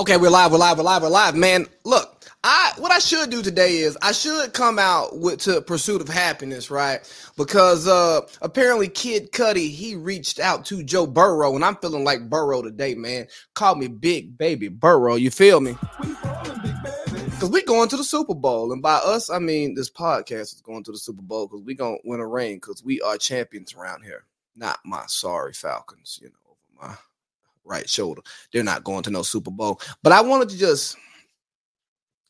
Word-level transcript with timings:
Okay, 0.00 0.16
we're 0.16 0.30
live, 0.30 0.50
we're 0.50 0.56
live, 0.56 0.78
we're 0.78 0.84
live, 0.84 1.02
we're 1.02 1.10
live. 1.10 1.36
Man, 1.36 1.66
look, 1.84 2.24
I 2.42 2.72
what 2.78 2.90
I 2.90 2.98
should 2.98 3.28
do 3.28 3.42
today 3.42 3.80
is 3.80 3.98
I 4.00 4.12
should 4.12 4.54
come 4.54 4.78
out 4.78 5.18
with 5.18 5.40
to 5.40 5.60
pursuit 5.60 6.00
of 6.00 6.08
happiness, 6.08 6.70
right? 6.70 7.00
Because 7.36 7.86
uh 7.86 8.22
apparently 8.40 8.88
Kid 8.88 9.30
Cudi, 9.30 9.68
he 9.68 9.96
reached 9.96 10.40
out 10.40 10.64
to 10.64 10.82
Joe 10.82 11.06
Burrow, 11.06 11.54
and 11.54 11.62
I'm 11.62 11.76
feeling 11.76 12.02
like 12.02 12.30
Burrow 12.30 12.62
today, 12.62 12.94
man. 12.94 13.26
Call 13.54 13.74
me 13.74 13.88
Big 13.88 14.38
Baby 14.38 14.68
Burrow, 14.68 15.16
you 15.16 15.30
feel 15.30 15.60
me? 15.60 15.76
Because 16.00 17.50
we 17.50 17.62
going 17.64 17.90
to 17.90 17.98
the 17.98 18.02
Super 18.02 18.34
Bowl. 18.34 18.72
And 18.72 18.80
by 18.80 18.94
us, 19.04 19.28
I 19.28 19.38
mean 19.38 19.74
this 19.74 19.90
podcast 19.90 20.54
is 20.54 20.62
going 20.64 20.82
to 20.84 20.92
the 20.92 20.98
Super 20.98 21.20
Bowl 21.20 21.46
because 21.46 21.62
we 21.62 21.74
gonna 21.74 21.98
win 22.04 22.20
a 22.20 22.26
ring 22.26 22.56
because 22.56 22.82
we 22.82 23.02
are 23.02 23.18
champions 23.18 23.74
around 23.74 24.04
here. 24.04 24.24
Not 24.56 24.78
my 24.82 25.04
sorry 25.08 25.52
Falcons, 25.52 26.18
you 26.22 26.28
know, 26.30 26.56
my 26.80 26.96
right 27.64 27.88
shoulder. 27.88 28.20
They're 28.52 28.64
not 28.64 28.84
going 28.84 29.04
to 29.04 29.10
no 29.10 29.22
Super 29.22 29.50
Bowl. 29.50 29.80
But 30.02 30.12
I 30.12 30.20
wanted 30.20 30.50
to 30.50 30.58
just, 30.58 30.96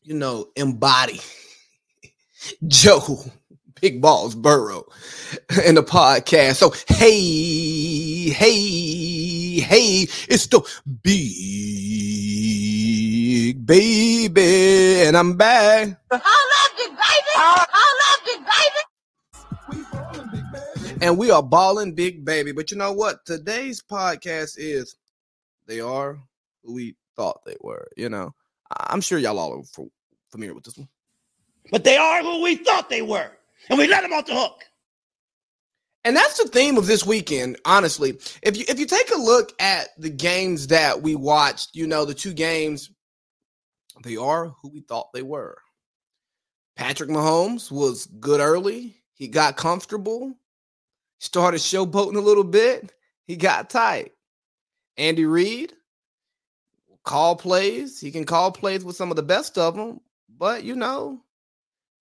you 0.03 0.13
know, 0.13 0.47
embody 0.55 1.19
Joe 2.67 3.19
Big 3.81 4.01
Balls 4.01 4.35
Burrow 4.35 4.85
in 5.65 5.75
the 5.75 5.83
podcast. 5.83 6.55
So 6.55 6.73
hey, 6.87 8.29
hey, 8.29 9.59
hey, 9.59 10.07
it's 10.29 10.47
the 10.47 10.61
big 11.03 11.11
baby, 13.65 15.01
and 15.01 15.17
I'm 15.17 15.35
back. 15.35 15.99
Holla, 16.11 16.69
big 16.77 16.89
baby. 16.89 17.33
Ah. 17.35 17.65
Holla, 17.71 18.17
big 18.25 18.39
baby. 18.45 18.61
And 21.01 21.17
we 21.17 21.31
are 21.31 21.41
balling 21.41 21.95
big 21.95 22.23
baby. 22.23 22.51
But 22.51 22.69
you 22.69 22.77
know 22.77 22.93
what? 22.93 23.25
Today's 23.25 23.81
podcast 23.81 24.57
is 24.59 24.95
they 25.67 25.79
are 25.79 26.19
who 26.63 26.73
we 26.73 26.95
thought 27.15 27.43
they 27.45 27.57
were. 27.61 27.87
You 27.97 28.09
know, 28.09 28.33
I'm 28.77 29.01
sure 29.01 29.19
y'all 29.19 29.39
all 29.39 29.59
are 29.59 29.85
familiar 30.31 30.53
with 30.53 30.63
this 30.63 30.77
one. 30.77 30.89
but 31.71 31.83
they 31.83 31.97
are 31.97 32.21
who 32.21 32.41
we 32.41 32.55
thought 32.55 32.89
they 32.89 33.01
were, 33.01 33.31
and 33.69 33.77
we 33.77 33.87
let 33.87 34.01
them 34.01 34.13
off 34.13 34.25
the 34.25 34.35
hook. 34.35 34.63
And 36.03 36.15
that's 36.15 36.41
the 36.41 36.49
theme 36.49 36.77
of 36.77 36.87
this 36.87 37.05
weekend, 37.05 37.59
honestly. 37.65 38.17
If 38.41 38.57
you 38.57 38.65
if 38.67 38.79
you 38.79 38.85
take 38.85 39.11
a 39.11 39.19
look 39.19 39.53
at 39.59 39.89
the 39.99 40.09
games 40.09 40.67
that 40.67 41.01
we 41.01 41.15
watched, 41.15 41.75
you 41.75 41.85
know, 41.85 42.05
the 42.05 42.13
two 42.13 42.33
games, 42.33 42.89
they 44.03 44.17
are 44.17 44.47
who 44.61 44.69
we 44.69 44.81
thought 44.81 45.13
they 45.13 45.21
were. 45.21 45.57
Patrick 46.75 47.09
Mahomes 47.09 47.71
was 47.71 48.07
good 48.19 48.39
early. 48.39 48.95
He 49.13 49.27
got 49.27 49.57
comfortable, 49.57 50.33
started 51.19 51.59
showboating 51.59 52.15
a 52.15 52.21
little 52.21 52.43
bit. 52.43 52.91
He 53.25 53.35
got 53.35 53.69
tight. 53.69 54.13
Andy 55.01 55.25
Reid 55.25 55.73
call 57.03 57.35
plays. 57.35 57.99
He 57.99 58.11
can 58.11 58.23
call 58.23 58.51
plays 58.51 58.85
with 58.85 58.95
some 58.95 59.09
of 59.09 59.15
the 59.15 59.23
best 59.23 59.57
of 59.57 59.75
them, 59.75 59.99
but 60.37 60.63
you 60.63 60.75
know, 60.75 61.19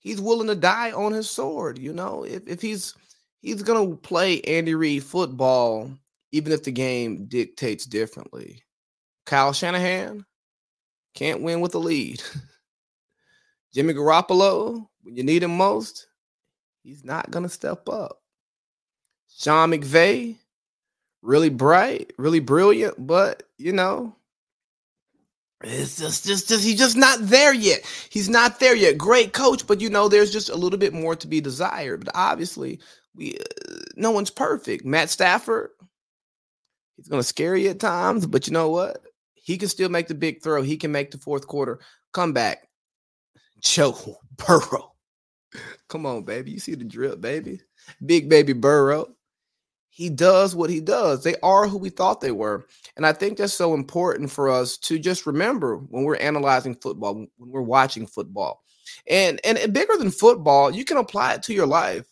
he's 0.01 0.21
willing 0.21 0.49
to 0.49 0.55
die 0.55 0.93
on 0.93 1.13
his 1.13 1.29
sword. 1.29 1.79
You 1.79 1.95
know, 1.95 2.25
if 2.25 2.47
if 2.47 2.61
he's 2.61 2.95
he's 3.41 3.63
gonna 3.63 3.97
play 3.97 4.43
Andy 4.43 4.75
Reid 4.75 5.03
football, 5.03 5.91
even 6.33 6.53
if 6.53 6.63
the 6.63 6.73
game 6.73 7.25
dictates 7.25 7.87
differently. 7.87 8.63
Kyle 9.25 9.55
Shanahan 9.55 10.27
can't 11.15 11.41
win 11.41 11.63
with 11.63 11.73
the 11.73 11.81
lead. 11.81 12.23
Jimmy 13.73 13.95
Garoppolo, 13.95 14.87
when 15.03 15.17
you 15.17 15.23
need 15.23 15.43
him 15.43 15.57
most, 15.57 16.07
he's 16.83 17.03
not 17.03 17.31
gonna 17.31 17.49
step 17.49 17.89
up. 17.89 18.19
Sean 19.29 19.71
McVay, 19.71 20.37
really 21.23 21.51
bright, 21.51 22.13
really 22.19 22.41
brilliant, 22.41 22.95
but 23.07 23.43
you 23.59 23.73
know, 23.73 24.17
it's 25.63 25.99
just, 25.99 26.27
just, 26.27 26.49
just, 26.49 26.65
he's 26.65 26.79
just 26.79 26.97
not 26.97 27.19
there 27.21 27.53
yet. 27.53 27.85
He's 28.09 28.31
not 28.31 28.61
there 28.61 28.75
yet. 28.75 28.97
Great 28.97 29.35
coach, 29.35 29.67
but 29.67 29.81
you 29.81 29.91
know, 29.91 30.09
there's 30.09 30.33
just 30.33 30.49
a 30.49 30.57
little 30.57 30.79
bit 30.79 30.95
more 30.95 31.15
to 31.17 31.27
be 31.27 31.41
desired. 31.41 32.05
But 32.05 32.15
obviously, 32.15 32.81
we, 33.15 33.37
uh, 33.37 33.75
no 33.97 34.11
one's 34.11 34.31
perfect. 34.31 34.87
Matt 34.87 35.11
Stafford, 35.11 35.71
he's 36.97 37.09
gonna 37.09 37.23
scare 37.23 37.57
you 37.57 37.71
at 37.71 37.81
times, 37.81 38.27
but 38.27 38.47
you 38.47 38.55
know 38.55 38.71
what? 38.71 39.03
He 39.35 39.59
can 39.59 39.69
still 39.69 39.89
make 39.91 40.09
the 40.09 40.15
big 40.15 40.43
throw. 40.43 40.63
He 40.63 40.77
can 40.77 40.93
make 40.93 41.11
the 41.11 41.19
fourth 41.19 41.47
quarter 41.47 41.81
comeback. 42.13 42.67
Joe 43.61 44.19
Burrow, 44.37 44.95
come 45.89 46.07
on, 46.07 46.23
baby. 46.23 46.53
You 46.53 46.59
see 46.61 46.75
the 46.75 46.85
drip, 46.85 47.21
baby. 47.21 47.61
Big 48.05 48.31
baby 48.31 48.55
Burrow 48.55 49.15
he 49.91 50.09
does 50.09 50.55
what 50.55 50.71
he 50.71 50.81
does. 50.81 51.23
They 51.23 51.35
are 51.43 51.67
who 51.67 51.77
we 51.77 51.91
thought 51.91 52.21
they 52.21 52.31
were. 52.31 52.67
And 52.97 53.05
I 53.05 53.13
think 53.13 53.37
that's 53.37 53.53
so 53.53 53.75
important 53.75 54.31
for 54.31 54.49
us 54.49 54.79
to 54.79 54.99
just 54.99 55.27
remember 55.27 55.77
when 55.77 56.05
we're 56.05 56.17
analyzing 56.17 56.77
football, 56.77 57.15
when 57.15 57.29
we're 57.39 57.61
watching 57.61 58.07
football. 58.07 58.63
And 59.09 59.41
and 59.45 59.73
bigger 59.73 59.97
than 59.99 60.11
football, 60.11 60.71
you 60.71 60.85
can 60.85 60.97
apply 60.97 61.35
it 61.35 61.43
to 61.45 61.55
your 61.55 61.67
life. 61.67 62.07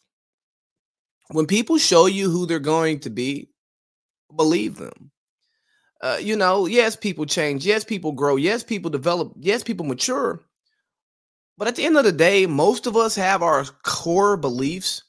When 1.30 1.46
people 1.46 1.78
show 1.78 2.06
you 2.06 2.30
who 2.30 2.46
they're 2.46 2.58
going 2.58 3.00
to 3.00 3.10
be, 3.10 3.48
believe 4.34 4.76
them. 4.76 5.10
Uh, 6.00 6.18
you 6.20 6.36
know, 6.36 6.66
yes, 6.66 6.96
people 6.96 7.26
change. 7.26 7.66
Yes, 7.66 7.84
people 7.84 8.12
grow. 8.12 8.36
Yes, 8.36 8.62
people 8.62 8.90
develop. 8.90 9.32
Yes, 9.36 9.62
people 9.62 9.86
mature. 9.86 10.40
But 11.56 11.68
at 11.68 11.76
the 11.76 11.84
end 11.84 11.96
of 11.96 12.04
the 12.04 12.12
day, 12.12 12.46
most 12.46 12.86
of 12.86 12.96
us 12.96 13.16
have 13.16 13.42
our 13.42 13.64
core 13.82 14.36
beliefs 14.36 15.02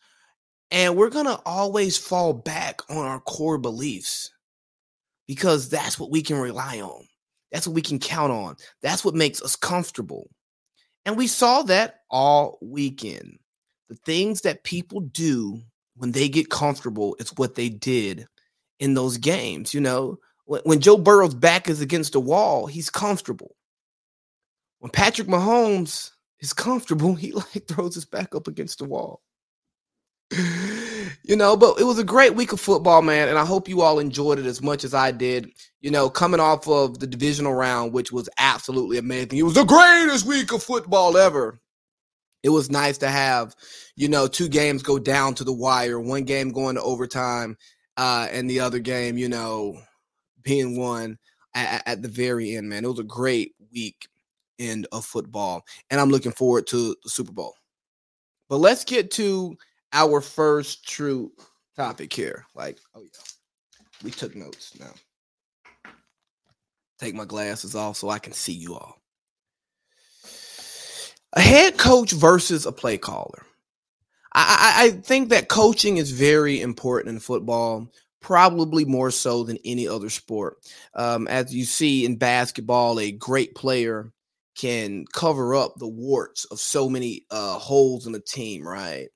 and 0.72 0.96
we're 0.96 1.10
going 1.10 1.26
to 1.26 1.40
always 1.46 1.98
fall 1.98 2.34
back 2.34 2.82
on 2.90 2.98
our 2.98 3.20
core 3.22 3.58
beliefs 3.58 4.32
because 5.28 5.70
that's 5.70 6.00
what 6.00 6.12
we 6.12 6.22
can 6.22 6.38
rely 6.38 6.80
on. 6.82 7.06
That's 7.52 7.68
what 7.68 7.74
we 7.74 7.82
can 7.82 8.00
count 8.00 8.32
on. 8.32 8.56
That's 8.82 9.04
what 9.04 9.16
makes 9.16 9.42
us 9.42 9.56
comfortable. 9.56 10.30
And 11.06 11.18
we 11.18 11.28
saw 11.28 11.64
that 11.64 12.02
all 12.10 12.60
weekend. 12.62 13.40
The 13.90 13.96
things 13.96 14.42
that 14.42 14.64
people 14.64 15.00
do 15.00 15.62
when 15.96 16.12
they 16.12 16.30
get 16.30 16.52
comfortable 16.52 17.16
is 17.20 17.30
what 17.38 17.56
they 17.56 17.70
did 17.70 18.28
in 18.80 18.94
those 18.94 19.18
games. 19.18 19.74
You 19.74 19.82
know, 19.82 20.20
when, 20.46 20.62
when 20.64 20.80
Joe 20.80 20.98
Burrow's 20.98 21.34
back 21.34 21.68
is 21.68 21.82
against 21.82 22.14
the 22.14 22.20
wall, 22.20 22.68
he's 22.68 22.92
comfortable. 22.92 23.56
When 24.78 24.92
Patrick 24.92 25.28
Mahomes 25.28 26.12
is 26.40 26.54
comfortable, 26.54 27.16
he 27.16 27.32
like 27.32 27.68
throws 27.68 27.96
his 27.96 28.06
back 28.06 28.36
up 28.36 28.48
against 28.48 28.78
the 28.78 28.86
wall 28.86 29.22
you 30.32 31.36
know, 31.36 31.58
but 31.58 31.80
it 31.80 31.84
was 31.84 32.00
a 32.00 32.04
great 32.04 32.36
week 32.36 32.52
of 32.52 32.60
football, 32.60 33.02
man, 33.02 33.30
and 33.30 33.38
I 33.38 33.46
hope 33.46 33.68
you 33.68 33.82
all 33.82 34.00
enjoyed 34.00 34.40
it 34.40 34.46
as 34.46 34.62
much 34.62 34.84
as 34.84 34.94
I 34.94 35.12
did. 35.12 35.52
You 35.82 35.92
know, 35.92 36.10
coming 36.10 36.40
off 36.40 36.68
of 36.68 37.00
the 37.00 37.08
divisional 37.08 37.54
round, 37.54 37.94
which 37.94 38.12
was 38.12 38.30
absolutely 38.38 38.98
amazing. 38.98 39.38
It 39.38 39.44
was 39.44 39.56
the 39.56 39.64
greatest 39.64 40.26
week 40.26 40.52
of 40.52 40.62
football 40.62 41.18
ever. 41.18 41.60
It 42.44 42.50
was 42.50 42.70
nice 42.70 42.98
to 43.00 43.10
have, 43.10 43.56
you 43.96 44.08
know, 44.08 44.28
two 44.28 44.48
games 44.48 44.84
go 44.84 44.98
down 45.00 45.36
to 45.36 45.44
the 45.44 45.54
wire, 45.54 46.00
one 46.00 46.24
game 46.24 46.52
going 46.52 46.76
to 46.76 46.82
overtime, 46.82 47.58
uh, 47.98 48.28
and 48.32 48.50
the 48.50 48.62
other 48.62 48.80
game, 48.80 49.18
you 49.18 49.28
know, 49.28 49.78
being 50.42 50.78
won 50.78 51.18
at, 51.54 51.84
at 51.86 52.02
the 52.02 52.08
very 52.08 52.56
end, 52.56 52.70
man. 52.70 52.86
It 52.86 52.90
was 52.90 53.00
a 53.00 53.04
great 53.04 53.56
week 53.74 54.08
end 54.58 54.88
of 54.92 55.06
football, 55.06 55.64
and 55.90 56.00
I'm 56.00 56.10
looking 56.10 56.32
forward 56.32 56.68
to 56.68 56.96
the 57.04 57.10
Super 57.10 57.34
Bowl. 57.34 57.56
But 58.48 58.58
let's 58.58 58.84
get 58.84 59.12
to 59.12 59.56
our 59.94 60.22
first 60.22 60.88
true 60.88 61.32
topic 61.76 62.14
here. 62.14 62.46
Like, 62.56 62.78
oh 62.96 63.02
yeah, 63.02 63.22
we 64.04 64.12
took 64.12 64.36
notes 64.36 64.78
now. 64.80 65.92
Take 67.00 67.16
my 67.16 67.26
glasses 67.26 67.76
off 67.76 67.98
so 67.98 68.10
I 68.10 68.20
can 68.20 68.34
see 68.34 68.54
you 68.54 68.76
all. 68.76 68.98
A 71.34 71.42
head 71.42 71.78
coach 71.78 72.12
versus 72.12 72.66
a 72.66 72.72
play 72.72 72.98
caller. 72.98 73.46
I, 74.34 74.74
I, 74.78 74.90
think 74.92 75.30
that 75.30 75.48
coaching 75.48 75.98
is 75.98 76.12
very 76.12 76.62
important 76.62 77.16
in 77.16 77.20
football, 77.20 77.92
probably 78.22 78.86
more 78.86 79.10
so 79.10 79.44
than 79.44 79.58
any 79.66 79.88
other 79.88 80.10
sport. 80.10 80.58
Um, 80.94 81.28
as 81.28 81.54
you 81.54 81.66
see 81.66 82.06
in 82.06 82.18
basketball, 82.18 83.00
a 83.00 83.12
great 83.12 83.56
player 83.56 84.12
can 84.56 85.06
cover 85.14 85.56
up 85.56 85.76
the 85.78 85.88
warts 85.88 86.46
of 86.46 86.60
so 86.60 86.90
many 86.90 87.26
uh, 87.32 87.58
holes 87.58 88.06
in 88.06 88.14
a 88.14 88.20
team, 88.20 88.68
right? 88.68 89.10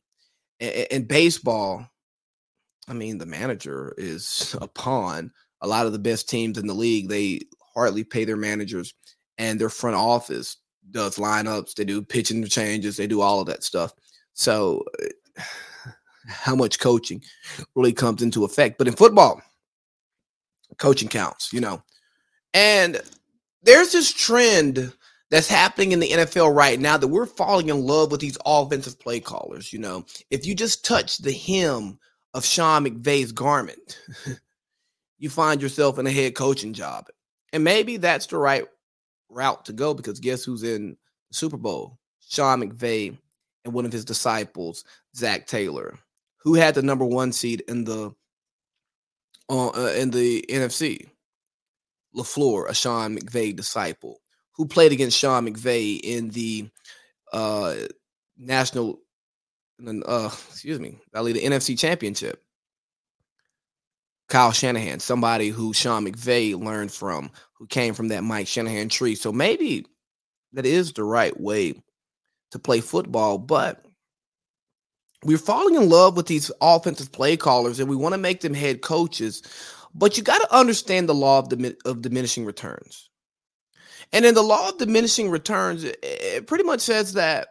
In 0.63 1.05
baseball, 1.05 1.85
I 2.87 2.93
mean, 2.93 3.17
the 3.17 3.25
manager 3.25 3.93
is 3.97 4.55
a 4.61 4.67
pawn. 4.67 5.31
A 5.61 5.67
lot 5.67 5.85
of 5.85 5.93
the 5.93 5.99
best 5.99 6.29
teams 6.29 6.57
in 6.57 6.67
the 6.67 6.73
league, 6.73 7.09
they 7.09 7.41
hardly 7.73 8.03
pay 8.03 8.25
their 8.25 8.37
managers, 8.37 8.93
and 9.37 9.59
their 9.59 9.69
front 9.69 9.95
office 9.95 10.57
does 10.91 11.17
lineups, 11.17 11.75
they 11.75 11.85
do 11.85 12.01
pitching 12.01 12.45
changes, 12.45 12.97
they 12.97 13.07
do 13.07 13.21
all 13.21 13.39
of 13.39 13.47
that 13.47 13.63
stuff. 13.63 13.93
So, 14.33 14.83
eh, 15.01 15.43
how 16.27 16.55
much 16.55 16.79
coaching 16.79 17.21
really 17.75 17.93
comes 17.93 18.21
into 18.21 18.45
effect? 18.45 18.77
But 18.77 18.87
in 18.87 18.95
football, 18.95 19.41
coaching 20.77 21.09
counts, 21.09 21.51
you 21.53 21.61
know. 21.61 21.81
And 22.53 23.01
there's 23.63 23.91
this 23.91 24.11
trend 24.11 24.93
that's 25.33 25.47
happening 25.47 25.93
in 25.93 25.99
the 25.99 26.11
NFL 26.11 26.55
right 26.55 26.79
now 26.79 26.95
that 26.95 27.07
we're 27.07 27.25
falling 27.25 27.69
in 27.69 27.87
love 27.87 28.11
with 28.11 28.21
these 28.21 28.37
offensive 28.45 28.99
play 28.99 29.19
callers. 29.19 29.73
You 29.73 29.79
know, 29.79 30.05
if 30.29 30.45
you 30.45 30.53
just 30.53 30.85
touch 30.85 31.17
the 31.17 31.31
hem 31.31 31.97
of 32.35 32.45
Sean 32.45 32.85
McVay's 32.85 33.31
garment, 33.31 33.99
you 35.17 35.31
find 35.31 35.59
yourself 35.59 35.97
in 35.97 36.05
a 36.05 36.11
head 36.11 36.35
coaching 36.35 36.71
job. 36.71 37.07
And 37.51 37.63
maybe 37.63 37.97
that's 37.97 38.27
the 38.27 38.37
right 38.37 38.65
route 39.27 39.65
to 39.65 39.73
go 39.73 39.95
because 39.95 40.19
guess 40.19 40.43
who's 40.43 40.61
in 40.61 40.97
the 41.31 41.35
Super 41.35 41.57
Bowl? 41.57 41.97
Sean 42.19 42.61
McVay 42.61 43.17
and 43.65 43.73
one 43.73 43.85
of 43.85 43.91
his 43.91 44.05
disciples, 44.05 44.85
Zac 45.15 45.47
Taylor, 45.47 45.97
who 46.43 46.53
had 46.53 46.75
the 46.75 46.83
number 46.83 47.05
one 47.05 47.31
seed 47.31 47.63
in 47.67 47.85
the 47.85 48.13
uh, 49.49 49.69
uh, 49.69 49.93
in 49.97 50.11
the 50.11 50.45
NFC. 50.47 51.09
LaFleur, 52.15 52.69
a 52.69 52.75
Sean 52.75 53.17
McVay 53.17 53.55
disciple, 53.55 54.19
who 54.55 54.65
played 54.65 54.91
against 54.91 55.17
Sean 55.17 55.47
McVay 55.47 55.99
in 56.01 56.29
the 56.29 56.69
uh, 57.31 57.75
national, 58.37 58.99
uh, 59.85 60.29
excuse 60.49 60.79
me, 60.79 60.97
I 61.13 61.23
the 61.23 61.43
NFC 61.43 61.77
Championship. 61.77 62.43
Kyle 64.29 64.51
Shanahan, 64.51 64.99
somebody 64.99 65.49
who 65.49 65.73
Sean 65.73 66.05
McVay 66.05 66.59
learned 66.59 66.91
from, 66.91 67.29
who 67.53 67.67
came 67.67 67.93
from 67.93 68.07
that 68.07 68.23
Mike 68.23 68.47
Shanahan 68.47 68.89
tree. 68.89 69.15
So 69.15 69.31
maybe 69.31 69.85
that 70.53 70.65
is 70.65 70.93
the 70.93 71.03
right 71.03 71.37
way 71.39 71.75
to 72.51 72.59
play 72.59 72.81
football, 72.81 73.37
but 73.37 73.85
we're 75.23 75.37
falling 75.37 75.75
in 75.75 75.89
love 75.89 76.17
with 76.17 76.27
these 76.27 76.51
offensive 76.61 77.11
play 77.11 77.37
callers 77.37 77.79
and 77.79 77.89
we 77.89 77.95
want 77.95 78.13
to 78.13 78.17
make 78.17 78.41
them 78.41 78.53
head 78.53 78.81
coaches. 78.81 79.41
But 79.93 80.17
you 80.17 80.23
got 80.23 80.39
to 80.39 80.55
understand 80.55 81.07
the 81.07 81.15
law 81.15 81.39
of, 81.39 81.49
dim- 81.49 81.77
of 81.85 82.01
diminishing 82.01 82.45
returns. 82.45 83.09
And 84.13 84.25
in 84.25 84.35
the 84.35 84.43
law 84.43 84.69
of 84.69 84.77
diminishing 84.77 85.29
returns, 85.29 85.83
it 85.83 86.47
pretty 86.47 86.63
much 86.63 86.81
says 86.81 87.13
that 87.13 87.49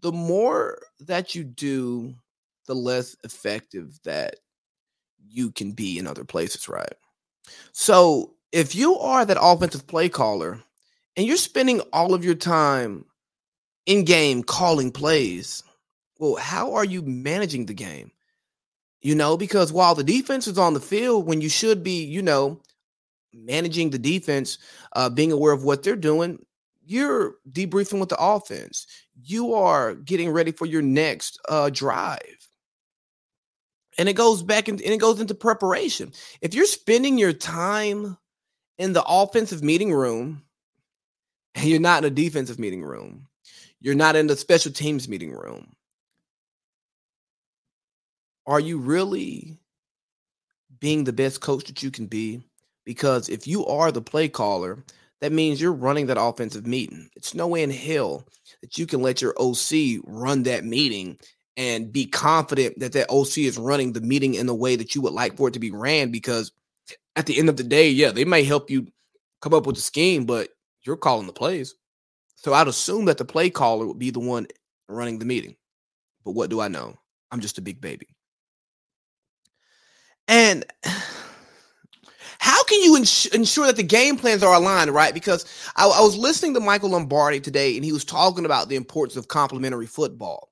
the 0.00 0.12
more 0.12 0.78
that 1.00 1.34
you 1.34 1.44
do, 1.44 2.14
the 2.66 2.74
less 2.74 3.16
effective 3.24 3.98
that 4.04 4.36
you 5.26 5.50
can 5.52 5.72
be 5.72 5.98
in 5.98 6.06
other 6.06 6.24
places, 6.24 6.68
right? 6.68 6.94
So 7.72 8.34
if 8.52 8.74
you 8.74 8.98
are 8.98 9.24
that 9.24 9.38
offensive 9.40 9.86
play 9.86 10.08
caller 10.08 10.60
and 11.16 11.26
you're 11.26 11.36
spending 11.36 11.80
all 11.92 12.12
of 12.12 12.24
your 12.24 12.34
time 12.34 13.04
in 13.86 14.04
game 14.04 14.42
calling 14.42 14.90
plays, 14.90 15.62
well, 16.18 16.36
how 16.36 16.74
are 16.74 16.84
you 16.84 17.02
managing 17.02 17.66
the 17.66 17.74
game? 17.74 18.10
You 19.00 19.14
know, 19.14 19.36
because 19.36 19.72
while 19.72 19.94
the 19.94 20.04
defense 20.04 20.46
is 20.46 20.58
on 20.58 20.74
the 20.74 20.80
field, 20.80 21.26
when 21.26 21.40
you 21.40 21.48
should 21.48 21.84
be, 21.84 22.02
you 22.04 22.22
know, 22.22 22.60
managing 23.34 23.90
the 23.90 23.98
defense, 23.98 24.58
uh, 24.94 25.10
being 25.10 25.32
aware 25.32 25.52
of 25.52 25.64
what 25.64 25.82
they're 25.82 25.96
doing, 25.96 26.44
you're 26.86 27.36
debriefing 27.50 28.00
with 28.00 28.10
the 28.10 28.22
offense. 28.22 28.86
You 29.22 29.54
are 29.54 29.94
getting 29.94 30.30
ready 30.30 30.52
for 30.52 30.66
your 30.66 30.82
next 30.82 31.40
uh, 31.48 31.70
drive. 31.70 32.48
And 33.96 34.08
it 34.08 34.14
goes 34.14 34.42
back 34.42 34.68
in, 34.68 34.74
and 34.74 34.92
it 34.92 35.00
goes 35.00 35.20
into 35.20 35.34
preparation. 35.34 36.12
If 36.40 36.54
you're 36.54 36.66
spending 36.66 37.16
your 37.16 37.32
time 37.32 38.16
in 38.78 38.92
the 38.92 39.04
offensive 39.04 39.62
meeting 39.62 39.92
room 39.92 40.42
and 41.54 41.66
you're 41.66 41.80
not 41.80 42.04
in 42.04 42.12
a 42.12 42.14
defensive 42.14 42.58
meeting 42.58 42.82
room, 42.82 43.28
you're 43.80 43.94
not 43.94 44.16
in 44.16 44.26
the 44.26 44.36
special 44.36 44.72
teams 44.72 45.08
meeting 45.08 45.32
room, 45.32 45.74
are 48.46 48.60
you 48.60 48.78
really 48.78 49.56
being 50.80 51.04
the 51.04 51.12
best 51.12 51.40
coach 51.40 51.64
that 51.64 51.82
you 51.82 51.90
can 51.90 52.06
be? 52.06 52.42
Because 52.84 53.28
if 53.28 53.46
you 53.46 53.64
are 53.66 53.90
the 53.90 54.02
play 54.02 54.28
caller, 54.28 54.84
that 55.20 55.32
means 55.32 55.60
you're 55.60 55.72
running 55.72 56.06
that 56.06 56.20
offensive 56.20 56.66
meeting. 56.66 57.08
It's 57.16 57.34
no 57.34 57.46
way 57.46 57.62
in 57.62 57.70
hell 57.70 58.26
that 58.60 58.76
you 58.76 58.86
can 58.86 59.00
let 59.00 59.22
your 59.22 59.34
OC 59.38 60.02
run 60.04 60.42
that 60.42 60.64
meeting 60.64 61.18
and 61.56 61.92
be 61.92 62.04
confident 62.06 62.78
that 62.80 62.92
that 62.92 63.10
OC 63.10 63.38
is 63.38 63.56
running 63.56 63.92
the 63.92 64.00
meeting 64.00 64.34
in 64.34 64.46
the 64.46 64.54
way 64.54 64.76
that 64.76 64.94
you 64.94 65.00
would 65.00 65.12
like 65.12 65.36
for 65.36 65.48
it 65.48 65.54
to 65.54 65.60
be 65.60 65.70
ran. 65.70 66.10
Because 66.10 66.52
at 67.16 67.26
the 67.26 67.38
end 67.38 67.48
of 67.48 67.56
the 67.56 67.64
day, 67.64 67.88
yeah, 67.88 68.10
they 68.10 68.24
may 68.24 68.42
help 68.42 68.70
you 68.70 68.86
come 69.40 69.54
up 69.54 69.66
with 69.66 69.76
the 69.76 69.82
scheme, 69.82 70.26
but 70.26 70.50
you're 70.82 70.96
calling 70.96 71.26
the 71.26 71.32
plays. 71.32 71.74
So 72.36 72.52
I'd 72.52 72.68
assume 72.68 73.06
that 73.06 73.18
the 73.18 73.24
play 73.24 73.48
caller 73.50 73.86
would 73.86 73.98
be 73.98 74.10
the 74.10 74.20
one 74.20 74.46
running 74.88 75.18
the 75.18 75.24
meeting. 75.24 75.56
But 76.24 76.32
what 76.32 76.50
do 76.50 76.60
I 76.60 76.68
know? 76.68 76.98
I'm 77.30 77.40
just 77.40 77.58
a 77.58 77.62
big 77.62 77.80
baby. 77.80 78.08
And 80.28 80.64
how 82.44 82.62
can 82.64 82.82
you 82.82 82.94
ins- 82.94 83.24
ensure 83.24 83.64
that 83.68 83.76
the 83.76 83.82
game 83.82 84.18
plans 84.18 84.42
are 84.42 84.54
aligned, 84.54 84.90
right? 84.90 85.14
Because 85.14 85.46
I, 85.76 85.86
I, 85.86 86.02
was 86.02 86.14
listening 86.14 86.52
to 86.52 86.60
Michael 86.60 86.90
Lombardi 86.90 87.40
today, 87.40 87.74
and 87.74 87.82
he 87.82 87.90
was 87.90 88.04
talking 88.04 88.44
about 88.44 88.68
the 88.68 88.76
importance 88.76 89.16
of 89.16 89.28
complementary 89.28 89.86
football. 89.86 90.50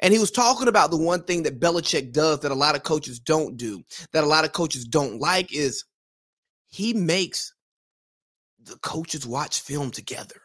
And 0.00 0.12
he 0.12 0.20
was 0.20 0.30
talking 0.30 0.68
about 0.68 0.90
the 0.90 0.98
one 0.98 1.22
thing 1.22 1.44
that 1.44 1.58
Belichick 1.58 2.12
does 2.12 2.40
that 2.40 2.52
a 2.52 2.54
lot 2.54 2.76
of 2.76 2.82
coaches 2.82 3.18
don't 3.18 3.56
do, 3.56 3.82
that 4.12 4.22
a 4.22 4.26
lot 4.26 4.44
of 4.44 4.52
coaches 4.52 4.84
don't 4.84 5.18
like, 5.18 5.50
is 5.50 5.82
he 6.68 6.92
makes 6.92 7.54
the 8.62 8.76
coaches 8.82 9.26
watch 9.26 9.60
film 9.60 9.90
together. 9.90 10.42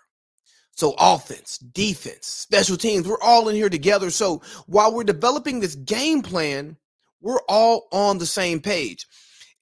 So 0.77 0.95
offense, 0.98 1.57
defense, 1.57 2.25
special 2.25 2.77
teams, 2.77 3.06
we're 3.06 3.19
all 3.19 3.50
in 3.50 3.57
here 3.57 3.69
together. 3.69 4.12
So 4.12 4.41
while 4.65 4.95
we're 4.95 5.03
developing 5.03 5.59
this 5.59 5.75
game 5.75 6.21
plan, 6.21 6.77
we're 7.19 7.41
all 7.50 7.89
on 7.91 8.18
the 8.18 8.25
same 8.25 8.62
page. 8.62 9.06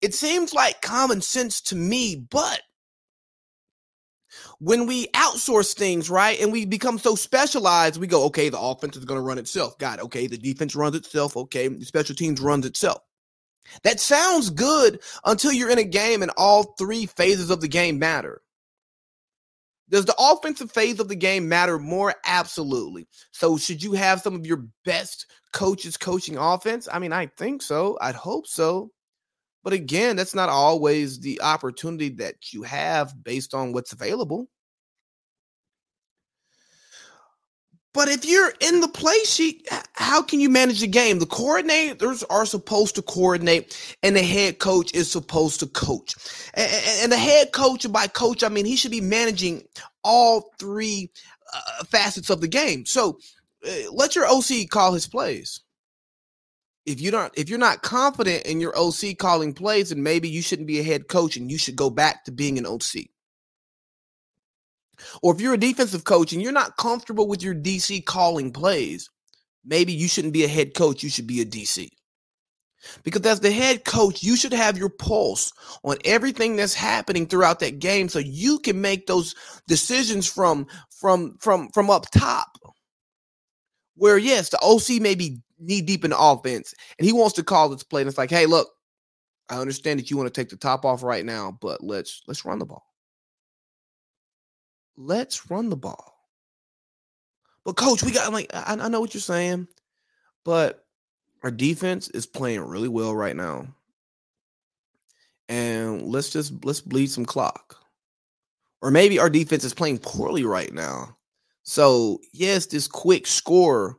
It 0.03 0.13
seems 0.13 0.53
like 0.53 0.81
common 0.81 1.21
sense 1.21 1.61
to 1.61 1.77
me, 1.77 2.27
but 2.29 2.61
when 4.59 4.85
we 4.85 5.07
outsource 5.07 5.73
things, 5.73 6.09
right, 6.09 6.37
and 6.41 6.51
we 6.51 6.65
become 6.65 6.99
so 6.99 7.15
specialized, 7.15 8.01
we 8.01 8.07
go, 8.07 8.25
okay, 8.25 8.49
the 8.49 8.59
offense 8.59 8.97
is 8.97 9.05
going 9.05 9.17
to 9.17 9.25
run 9.25 9.37
itself. 9.37 9.77
God. 9.77 10.01
Okay, 10.01 10.27
the 10.27 10.37
defense 10.37 10.75
runs 10.75 10.97
itself. 10.97 11.37
Okay, 11.37 11.69
the 11.69 11.85
special 11.85 12.15
teams 12.15 12.41
runs 12.41 12.65
itself. 12.65 13.01
That 13.83 14.01
sounds 14.01 14.49
good 14.49 15.01
until 15.23 15.53
you're 15.53 15.69
in 15.69 15.79
a 15.79 15.85
game 15.85 16.21
and 16.21 16.31
all 16.35 16.75
three 16.77 17.05
phases 17.05 17.49
of 17.49 17.61
the 17.61 17.69
game 17.69 17.97
matter. 17.97 18.41
Does 19.89 20.03
the 20.03 20.15
offensive 20.19 20.69
phase 20.69 20.99
of 20.99 21.07
the 21.07 21.15
game 21.15 21.47
matter 21.47 21.79
more? 21.79 22.13
Absolutely. 22.25 23.07
So, 23.31 23.57
should 23.57 23.81
you 23.81 23.93
have 23.93 24.19
some 24.19 24.35
of 24.35 24.45
your 24.45 24.65
best 24.83 25.27
coaches 25.53 25.95
coaching 25.95 26.37
offense? 26.37 26.89
I 26.91 26.99
mean, 26.99 27.13
I 27.13 27.27
think 27.27 27.61
so. 27.61 27.97
I'd 28.01 28.15
hope 28.15 28.47
so. 28.47 28.91
But 29.63 29.73
again, 29.73 30.15
that's 30.15 30.35
not 30.35 30.49
always 30.49 31.19
the 31.19 31.41
opportunity 31.41 32.09
that 32.09 32.51
you 32.51 32.63
have 32.63 33.23
based 33.23 33.53
on 33.53 33.71
what's 33.71 33.93
available. 33.93 34.49
But 37.93 38.09
if 38.09 38.25
you're 38.25 38.51
in 38.59 38.81
the 38.81 38.87
play 38.87 39.19
sheet, 39.23 39.67
how 39.93 40.23
can 40.23 40.39
you 40.39 40.49
manage 40.49 40.79
the 40.79 40.87
game? 40.87 41.19
The 41.19 41.27
coordinators 41.27 42.23
are 42.29 42.45
supposed 42.45 42.95
to 42.95 43.03
coordinate, 43.03 43.95
and 44.01 44.15
the 44.15 44.23
head 44.23 44.57
coach 44.57 44.91
is 44.95 45.11
supposed 45.11 45.59
to 45.59 45.67
coach. 45.67 46.15
And 46.55 47.11
the 47.11 47.17
head 47.17 47.51
coach, 47.51 47.89
by 47.91 48.07
coach, 48.07 48.43
I 48.43 48.49
mean 48.49 48.65
he 48.65 48.75
should 48.75 48.91
be 48.91 49.01
managing 49.01 49.63
all 50.03 50.51
three 50.57 51.11
uh, 51.53 51.83
facets 51.83 52.31
of 52.31 52.41
the 52.41 52.47
game. 52.47 52.83
So 52.87 53.19
uh, 53.65 53.91
let 53.91 54.15
your 54.15 54.25
OC 54.25 54.69
call 54.71 54.93
his 54.93 55.07
plays. 55.07 55.61
If 56.85 56.99
you 56.99 57.11
don't, 57.11 57.31
if 57.37 57.49
you're 57.49 57.59
not 57.59 57.81
confident 57.81 58.45
in 58.45 58.59
your 58.59 58.77
OC 58.77 59.17
calling 59.17 59.53
plays, 59.53 59.89
then 59.89 60.03
maybe 60.03 60.27
you 60.27 60.41
shouldn't 60.41 60.67
be 60.67 60.79
a 60.79 60.83
head 60.83 61.07
coach, 61.07 61.37
and 61.37 61.49
you 61.49 61.57
should 61.57 61.75
go 61.75 61.89
back 61.89 62.25
to 62.25 62.31
being 62.31 62.57
an 62.57 62.65
OC. 62.65 63.05
Or 65.21 65.33
if 65.33 65.41
you're 65.41 65.53
a 65.53 65.57
defensive 65.57 66.03
coach 66.03 66.33
and 66.33 66.41
you're 66.41 66.51
not 66.51 66.77
comfortable 66.77 67.27
with 67.27 67.41
your 67.41 67.55
DC 67.55 68.05
calling 68.05 68.51
plays, 68.51 69.09
maybe 69.65 69.93
you 69.93 70.07
shouldn't 70.07 70.33
be 70.33 70.43
a 70.43 70.49
head 70.49 70.73
coach, 70.73 71.03
you 71.03 71.09
should 71.09 71.27
be 71.27 71.41
a 71.41 71.45
DC. 71.45 71.89
Because 73.03 73.25
as 73.25 73.39
the 73.39 73.51
head 73.51 73.85
coach, 73.85 74.23
you 74.23 74.35
should 74.35 74.53
have 74.53 74.77
your 74.77 74.89
pulse 74.89 75.53
on 75.83 75.97
everything 76.03 76.55
that's 76.55 76.73
happening 76.73 77.25
throughout 77.25 77.59
that 77.59 77.79
game 77.79 78.09
so 78.09 78.19
you 78.19 78.59
can 78.59 78.81
make 78.81 79.07
those 79.07 79.35
decisions 79.67 80.27
from 80.27 80.67
from 80.89 81.37
from 81.39 81.69
from 81.69 81.89
up 81.89 82.09
top. 82.11 82.57
Where 83.95 84.17
yes, 84.17 84.49
the 84.49 84.59
OC 84.61 85.01
may 85.01 85.15
be 85.15 85.41
knee 85.63 85.81
deep 85.81 86.05
in 86.05 86.13
offense 86.13 86.73
and 86.97 87.05
he 87.05 87.13
wants 87.13 87.33
to 87.35 87.43
call 87.43 87.69
this 87.69 87.83
play 87.83 88.01
and 88.01 88.07
it's 88.07 88.17
like, 88.17 88.29
"Hey, 88.29 88.45
look, 88.45 88.69
I 89.49 89.59
understand 89.59 89.99
that 89.99 90.09
you 90.11 90.17
want 90.17 90.33
to 90.33 90.41
take 90.41 90.49
the 90.49 90.57
top 90.57 90.85
off 90.85 91.03
right 91.03 91.25
now, 91.25 91.57
but 91.61 91.83
let's 91.83 92.21
let's 92.27 92.45
run 92.45 92.59
the 92.59 92.65
ball." 92.65 92.83
let's 94.97 95.49
run 95.49 95.69
the 95.69 95.75
ball. 95.75 96.13
But 97.65 97.75
coach, 97.75 98.03
we 98.03 98.11
got 98.11 98.33
like 98.33 98.53
I, 98.53 98.77
I 98.79 98.89
know 98.89 98.99
what 98.99 99.13
you're 99.13 99.21
saying, 99.21 99.67
but 100.43 100.85
our 101.43 101.51
defense 101.51 102.09
is 102.09 102.25
playing 102.25 102.61
really 102.61 102.89
well 102.89 103.15
right 103.15 103.35
now. 103.35 103.67
And 105.49 106.03
let's 106.03 106.29
just 106.29 106.65
let's 106.65 106.81
bleed 106.81 107.07
some 107.07 107.25
clock. 107.25 107.77
Or 108.81 108.91
maybe 108.91 109.17
our 109.17 109.29
defense 109.29 109.63
is 109.63 109.73
playing 109.73 109.99
poorly 109.99 110.43
right 110.43 110.73
now. 110.73 111.15
So, 111.63 112.19
yes, 112.33 112.65
this 112.65 112.87
quick 112.87 113.25
score 113.25 113.97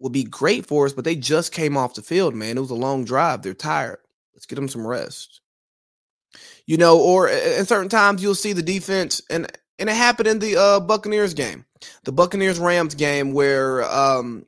will 0.00 0.10
be 0.10 0.24
great 0.24 0.66
for 0.66 0.86
us, 0.86 0.92
but 0.92 1.04
they 1.04 1.16
just 1.16 1.52
came 1.52 1.76
off 1.76 1.94
the 1.94 2.02
field, 2.02 2.34
man. 2.34 2.56
It 2.56 2.60
was 2.60 2.70
a 2.70 2.74
long 2.74 3.04
drive. 3.04 3.42
They're 3.42 3.54
tired. 3.54 3.98
Let's 4.34 4.46
get 4.46 4.56
them 4.56 4.68
some 4.68 4.86
rest. 4.86 5.40
You 6.66 6.76
know, 6.76 6.98
or 7.00 7.28
at 7.28 7.66
certain 7.66 7.88
times 7.88 8.22
you'll 8.22 8.34
see 8.34 8.52
the 8.52 8.62
defense, 8.62 9.22
and 9.30 9.50
and 9.78 9.88
it 9.88 9.96
happened 9.96 10.28
in 10.28 10.38
the 10.38 10.56
uh, 10.56 10.80
Buccaneers 10.80 11.34
game, 11.34 11.64
the 12.04 12.12
Buccaneers 12.12 12.58
Rams 12.58 12.94
game, 12.94 13.32
where 13.32 13.84
um, 13.84 14.44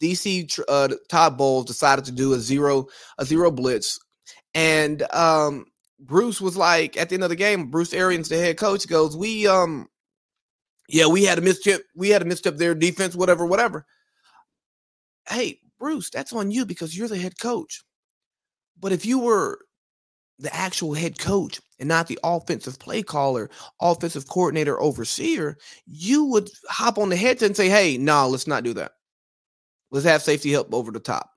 DC 0.00 0.58
uh, 0.68 0.88
Todd 1.08 1.36
Bowles 1.36 1.66
decided 1.66 2.06
to 2.06 2.12
do 2.12 2.32
a 2.32 2.38
zero 2.40 2.86
a 3.18 3.24
zero 3.26 3.50
blitz, 3.50 3.98
and 4.54 5.02
um, 5.12 5.66
Bruce 6.00 6.40
was 6.40 6.56
like 6.56 6.96
at 6.96 7.10
the 7.10 7.14
end 7.14 7.24
of 7.24 7.30
the 7.30 7.36
game, 7.36 7.70
Bruce 7.70 7.92
Arians, 7.92 8.28
the 8.28 8.38
head 8.38 8.56
coach, 8.56 8.88
goes, 8.88 9.16
"We 9.16 9.46
um 9.46 9.88
Yeah, 10.88 11.06
we 11.06 11.24
had 11.24 11.38
a 11.38 11.42
misstep. 11.42 11.82
We 11.94 12.10
had 12.10 12.22
a 12.22 12.26
misstep 12.26 12.56
there, 12.56 12.74
defense, 12.74 13.14
whatever, 13.16 13.44
whatever. 13.46 13.86
Hey, 15.28 15.60
Bruce, 15.78 16.10
that's 16.10 16.32
on 16.32 16.50
you 16.50 16.64
because 16.64 16.96
you're 16.96 17.08
the 17.08 17.18
head 17.18 17.38
coach. 17.38 17.84
But 18.78 18.92
if 18.92 19.06
you 19.06 19.18
were 19.18 19.58
the 20.38 20.54
actual 20.54 20.94
head 20.94 21.18
coach 21.18 21.60
and 21.78 21.88
not 21.88 22.06
the 22.06 22.18
offensive 22.22 22.78
play 22.78 23.02
caller, 23.02 23.50
offensive 23.80 24.28
coordinator, 24.28 24.80
overseer, 24.80 25.56
you 25.86 26.24
would 26.24 26.50
hop 26.68 26.98
on 26.98 27.08
the 27.08 27.16
headset 27.16 27.48
and 27.48 27.56
say, 27.56 27.68
hey, 27.68 27.96
no, 27.96 28.12
nah, 28.12 28.26
let's 28.26 28.46
not 28.46 28.64
do 28.64 28.74
that. 28.74 28.92
Let's 29.90 30.06
have 30.06 30.22
safety 30.22 30.52
help 30.52 30.72
over 30.74 30.90
the 30.90 31.00
top. 31.00 31.30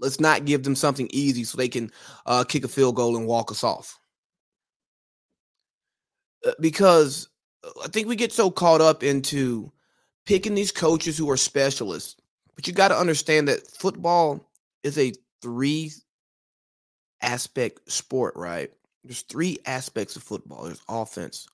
Let's 0.00 0.20
not 0.20 0.44
give 0.44 0.62
them 0.62 0.74
something 0.74 1.08
easy 1.10 1.44
so 1.44 1.56
they 1.56 1.68
can 1.68 1.90
uh, 2.26 2.44
kick 2.44 2.64
a 2.64 2.68
field 2.68 2.96
goal 2.96 3.16
and 3.16 3.26
walk 3.26 3.50
us 3.50 3.64
off. 3.64 3.98
Uh, 6.46 6.52
because 6.60 7.28
uh, 7.64 7.70
I 7.84 7.88
think 7.88 8.08
we 8.08 8.16
get 8.16 8.32
so 8.32 8.50
caught 8.50 8.80
up 8.80 9.02
into 9.02 9.72
picking 10.26 10.54
these 10.54 10.72
coaches 10.72 11.16
who 11.16 11.30
are 11.30 11.36
specialists, 11.36 12.16
but 12.56 12.66
you 12.66 12.72
got 12.72 12.88
to 12.88 12.98
understand 12.98 13.48
that 13.48 13.66
football 13.66 14.50
is 14.82 14.98
a 14.98 15.12
three 15.42 15.92
aspect 17.22 17.90
sport, 17.90 18.34
right? 18.36 18.70
There's 19.04 19.22
three 19.22 19.58
aspects 19.66 20.16
of 20.16 20.22
football 20.22 20.64
there's 20.64 20.82
offense, 20.88 21.46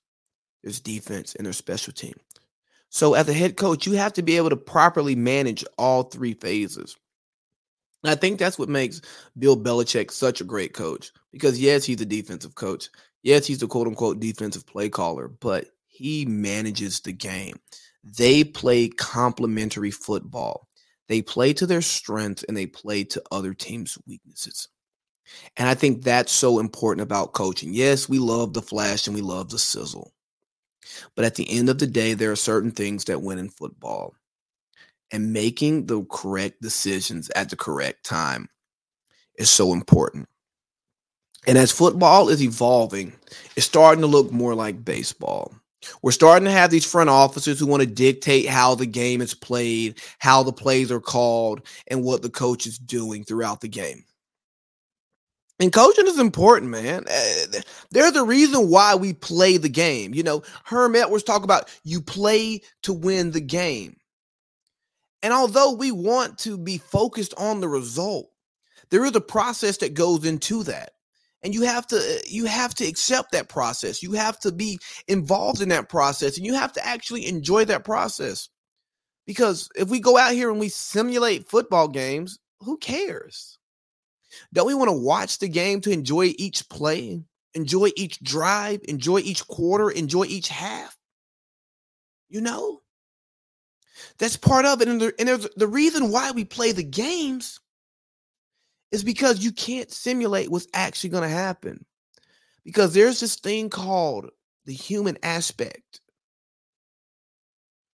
there's 0.62 0.80
defense, 0.80 1.34
and 1.34 1.44
there's 1.44 1.58
special 1.58 1.92
team. 1.92 2.14
So, 2.88 3.14
as 3.14 3.28
a 3.28 3.32
head 3.32 3.56
coach, 3.56 3.86
you 3.86 3.94
have 3.94 4.12
to 4.14 4.22
be 4.22 4.36
able 4.36 4.50
to 4.50 4.56
properly 4.56 5.16
manage 5.16 5.64
all 5.78 6.04
three 6.04 6.34
phases. 6.34 6.96
And 8.04 8.10
I 8.10 8.16
think 8.16 8.38
that's 8.38 8.58
what 8.58 8.68
makes 8.68 9.00
Bill 9.38 9.56
Belichick 9.56 10.10
such 10.10 10.40
a 10.40 10.44
great 10.44 10.74
coach 10.74 11.10
because, 11.30 11.60
yes, 11.60 11.84
he's 11.84 12.00
a 12.00 12.06
defensive 12.06 12.54
coach. 12.54 12.88
Yes, 13.22 13.46
he's 13.46 13.58
the 13.58 13.66
quote 13.66 13.86
unquote 13.86 14.20
defensive 14.20 14.66
play 14.66 14.88
caller, 14.88 15.28
but 15.28 15.66
he 15.86 16.26
manages 16.26 17.00
the 17.00 17.12
game. 17.12 17.56
They 18.02 18.44
play 18.44 18.88
complementary 18.88 19.92
football. 19.92 20.68
They 21.12 21.20
play 21.20 21.52
to 21.52 21.66
their 21.66 21.82
strengths 21.82 22.42
and 22.44 22.56
they 22.56 22.64
play 22.64 23.04
to 23.04 23.22
other 23.30 23.52
teams' 23.52 23.98
weaknesses. 24.06 24.68
And 25.58 25.68
I 25.68 25.74
think 25.74 26.02
that's 26.02 26.32
so 26.32 26.58
important 26.58 27.02
about 27.02 27.34
coaching. 27.34 27.74
Yes, 27.74 28.08
we 28.08 28.18
love 28.18 28.54
the 28.54 28.62
flash 28.62 29.06
and 29.06 29.14
we 29.14 29.20
love 29.20 29.50
the 29.50 29.58
sizzle. 29.58 30.14
But 31.14 31.26
at 31.26 31.34
the 31.34 31.46
end 31.50 31.68
of 31.68 31.78
the 31.78 31.86
day, 31.86 32.14
there 32.14 32.32
are 32.32 32.36
certain 32.36 32.70
things 32.70 33.04
that 33.04 33.20
win 33.20 33.38
in 33.38 33.50
football. 33.50 34.14
And 35.10 35.34
making 35.34 35.84
the 35.84 36.02
correct 36.04 36.62
decisions 36.62 37.30
at 37.36 37.50
the 37.50 37.56
correct 37.56 38.06
time 38.06 38.48
is 39.36 39.50
so 39.50 39.74
important. 39.74 40.30
And 41.46 41.58
as 41.58 41.70
football 41.70 42.30
is 42.30 42.42
evolving, 42.42 43.12
it's 43.54 43.66
starting 43.66 44.00
to 44.00 44.06
look 44.06 44.32
more 44.32 44.54
like 44.54 44.82
baseball. 44.82 45.52
We're 46.02 46.12
starting 46.12 46.46
to 46.46 46.52
have 46.52 46.70
these 46.70 46.90
front 46.90 47.10
officers 47.10 47.58
who 47.58 47.66
want 47.66 47.82
to 47.82 47.88
dictate 47.88 48.48
how 48.48 48.74
the 48.74 48.86
game 48.86 49.20
is 49.20 49.34
played, 49.34 50.00
how 50.18 50.42
the 50.42 50.52
plays 50.52 50.90
are 50.90 51.00
called, 51.00 51.62
and 51.88 52.02
what 52.02 52.22
the 52.22 52.30
coach 52.30 52.66
is 52.66 52.78
doing 52.78 53.24
throughout 53.24 53.60
the 53.60 53.68
game. 53.68 54.04
And 55.60 55.72
coaching 55.72 56.08
is 56.08 56.18
important, 56.18 56.70
man. 56.72 57.04
Eh, 57.06 57.60
they're 57.90 58.24
reason 58.24 58.68
why 58.68 58.94
we 58.94 59.12
play 59.12 59.56
the 59.56 59.68
game. 59.68 60.14
You 60.14 60.22
know, 60.22 60.42
Herm 60.64 60.96
Edwards 60.96 61.24
talk 61.24 61.44
about 61.44 61.68
you 61.84 62.00
play 62.00 62.62
to 62.82 62.92
win 62.92 63.30
the 63.30 63.40
game. 63.40 63.96
And 65.22 65.32
although 65.32 65.72
we 65.72 65.92
want 65.92 66.38
to 66.38 66.58
be 66.58 66.78
focused 66.78 67.34
on 67.36 67.60
the 67.60 67.68
result, 67.68 68.30
there 68.90 69.04
is 69.04 69.14
a 69.14 69.20
process 69.20 69.76
that 69.78 69.94
goes 69.94 70.24
into 70.24 70.64
that. 70.64 70.94
And 71.42 71.54
you 71.54 71.62
have 71.62 71.86
to 71.88 71.96
eh, 71.96 72.20
you 72.26 72.44
have 72.46 72.74
to 72.76 72.86
accept 72.86 73.32
that 73.32 73.48
process. 73.48 74.02
You 74.02 74.12
have 74.12 74.38
to 74.40 74.52
be 74.52 74.78
involved 75.08 75.60
in 75.60 75.68
that 75.70 75.88
process 75.88 76.36
and 76.36 76.46
you 76.46 76.54
have 76.54 76.72
to 76.74 76.86
actually 76.86 77.26
enjoy 77.26 77.64
that 77.66 77.84
process. 77.84 78.48
Because 79.26 79.68
if 79.76 79.88
we 79.88 80.00
go 80.00 80.16
out 80.16 80.32
here 80.32 80.50
and 80.50 80.60
we 80.60 80.68
simulate 80.68 81.48
football 81.48 81.88
games, 81.88 82.38
who 82.60 82.76
cares? 82.78 83.58
Don't 84.52 84.66
we 84.66 84.74
want 84.74 84.88
to 84.88 84.96
watch 84.96 85.38
the 85.38 85.48
game 85.48 85.80
to 85.82 85.90
enjoy 85.90 86.32
each 86.38 86.68
play, 86.68 87.22
enjoy 87.54 87.90
each 87.96 88.20
drive, 88.22 88.80
enjoy 88.88 89.18
each 89.18 89.46
quarter, 89.46 89.90
enjoy 89.90 90.24
each 90.24 90.48
half? 90.48 90.96
You 92.28 92.40
know? 92.40 92.80
That's 94.18 94.36
part 94.36 94.64
of 94.64 94.80
it. 94.80 94.88
And, 94.88 95.00
there, 95.00 95.12
and 95.18 95.28
the 95.56 95.68
reason 95.68 96.10
why 96.10 96.30
we 96.30 96.44
play 96.44 96.72
the 96.72 96.82
games 96.82 97.60
is 98.92 99.02
because 99.02 99.44
you 99.44 99.50
can't 99.50 99.90
simulate 99.90 100.50
what's 100.50 100.68
actually 100.74 101.10
going 101.10 101.22
to 101.24 101.28
happen. 101.28 101.84
Because 102.64 102.94
there's 102.94 103.18
this 103.18 103.36
thing 103.36 103.70
called 103.70 104.30
the 104.66 104.74
human 104.74 105.18
aspect 105.22 106.00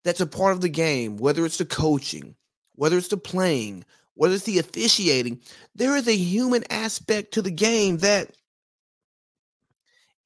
that's 0.04 0.20
a 0.20 0.28
part 0.28 0.54
of 0.54 0.62
the 0.62 0.70
game, 0.70 1.18
whether 1.18 1.46
it's 1.46 1.60
the 1.60 1.66
coaching, 1.66 2.36
whether 2.76 2.98
it's 2.98 3.08
the 3.08 3.18
playing, 3.18 3.86
whether 4.16 4.34
it's 4.34 4.44
the 4.44 4.60
officiating, 4.60 5.40
there 5.76 5.96
is 5.96 6.08
a 6.08 6.16
human 6.16 6.64
aspect 6.70 7.34
to 7.34 7.42
the 7.42 7.52
game 7.52 7.98
that 8.00 8.36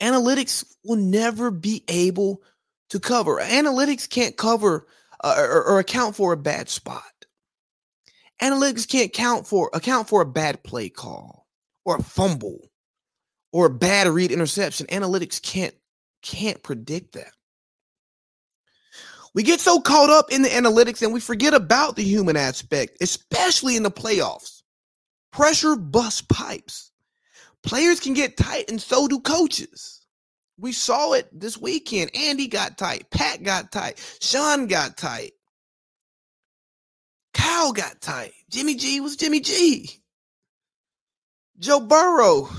analytics 0.02 0.66
will 0.84 0.96
never 0.96 1.52
be 1.52 1.84
able 1.88 2.42
to 2.90 3.00
cover. 3.00 3.38
Analytics 3.40 4.10
can't 4.10 4.38
cover 4.38 4.88
uh, 5.24 5.36
or, 5.38 5.64
or, 5.64 5.80
account 5.80 6.16
for 6.16 6.34
a 6.34 6.38
bad 6.38 6.68
spot. 6.68 7.04
Analytics 8.42 8.88
can't 8.88 9.14
count 9.14 9.48
for 9.48 9.70
account 9.74 10.10
for 10.10 10.22
a 10.22 10.26
bad 10.26 10.64
play 10.64 10.90
call 10.90 11.48
or 11.86 11.98
a 11.98 12.04
fumble 12.04 12.72
or 13.52 13.68
a 13.68 13.70
bad 13.70 14.08
read 14.08 14.32
interception. 14.32 14.88
Analytics 14.88 15.42
can't 15.42 15.76
can't 16.22 16.62
predict 16.64 17.14
that. 17.14 17.32
We 19.34 19.44
get 19.44 19.60
so 19.60 19.80
caught 19.80 20.10
up 20.10 20.32
in 20.32 20.42
the 20.42 20.50
analytics 20.50 21.02
and 21.02 21.14
we 21.14 21.20
forget 21.20 21.54
about 21.54 21.96
the 21.96 22.04
human 22.04 22.36
aspect, 22.36 22.98
especially 23.02 23.76
in 23.78 23.84
the 23.84 23.92
playoffs. 23.92 24.62
Pressure 25.32 25.76
bust 25.76 26.28
pipes. 26.28 26.92
Players 27.64 28.00
can 28.00 28.14
get 28.14 28.38
tight, 28.38 28.70
and 28.70 28.82
so 28.82 29.08
do 29.08 29.20
coaches. 29.20 30.06
We 30.58 30.72
saw 30.74 31.14
it 31.14 31.28
this 31.32 31.58
weekend. 31.58 32.12
Andy 32.16 32.48
got 32.48 32.78
tight. 32.78 33.10
Pat 33.12 33.44
got 33.44 33.72
tight. 33.72 34.00
Sean 34.22 34.68
got 34.68 34.98
tight. 34.98 35.32
Kyle 37.34 37.72
got 37.74 38.02
tight. 38.02 38.34
Jimmy 38.50 38.76
G 38.76 39.00
was 39.00 39.16
Jimmy 39.16 39.40
G. 39.40 39.90
Joe 41.60 41.80
Burrow 41.80 42.42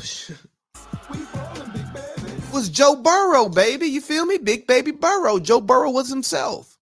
was 2.52 2.68
Joe 2.68 2.96
Burrow, 2.96 3.48
baby. 3.48 3.86
You 3.86 4.00
feel 4.00 4.26
me? 4.26 4.38
Big 4.38 4.66
baby 4.66 4.92
Burrow. 4.92 5.38
Joe 5.38 5.60
Burrow 5.60 5.90
was 5.90 6.08
himself. 6.08 6.78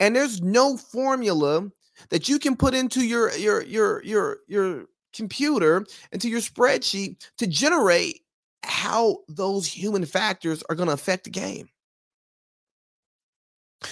And 0.00 0.16
there's 0.16 0.40
no 0.42 0.76
formula 0.76 1.70
that 2.10 2.28
you 2.28 2.38
can 2.38 2.56
put 2.56 2.74
into 2.74 3.04
your 3.04 3.34
your 3.36 3.62
your 3.62 4.02
your 4.02 4.38
your 4.48 4.86
computer 5.14 5.86
into 6.12 6.28
your 6.28 6.40
spreadsheet 6.40 7.28
to 7.38 7.46
generate 7.46 8.20
how 8.64 9.18
those 9.28 9.66
human 9.66 10.04
factors 10.04 10.62
are 10.68 10.74
going 10.74 10.88
to 10.88 10.94
affect 10.94 11.24
the 11.24 11.30
game. 11.30 11.68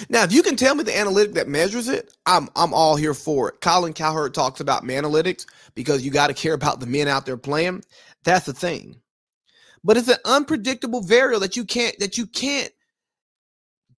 Now, 0.09 0.25
if 0.25 0.33
you 0.33 0.43
can 0.43 0.57
tell 0.57 0.75
me 0.75 0.85
the 0.85 0.99
analytic 0.99 1.35
that 1.35 1.49
measures 1.49 1.89
it, 1.89 2.15
I'm 2.27 2.49
I'm 2.57 2.75
all 2.75 2.97
here 2.97 3.15
for 3.15 3.51
it. 3.51 3.61
Colin 3.61 3.93
Cowherd 3.95 4.35
talks 4.35 4.61
about 4.61 4.85
analytics 4.85 5.47
because 5.75 6.05
you 6.05 6.11
got 6.11 6.29
to 6.29 6.35
care 6.35 6.55
about 6.55 6.81
the 6.81 6.87
men 6.87 7.09
out 7.09 7.27
there 7.27 7.37
playing. 7.39 7.85
That's 8.25 8.47
the 8.47 8.55
thing 8.55 8.97
but 9.85 9.97
it's 9.97 10.09
an 10.09 10.19
unpredictable 10.25 11.03
variable 11.03 11.41
that 11.41 11.57
you 11.57 11.65
can't 11.65 11.99
that 11.99 12.19
you 12.19 12.27
can't 12.27 12.73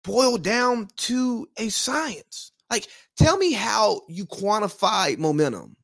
boil 0.04 0.38
down 0.38 0.88
to 0.96 1.48
a 1.58 1.68
science. 1.70 2.52
Like, 2.70 2.88
tell 3.16 3.36
me 3.36 3.52
how 3.52 4.02
you 4.08 4.26
quantify 4.26 5.18
momentum. 5.18 5.76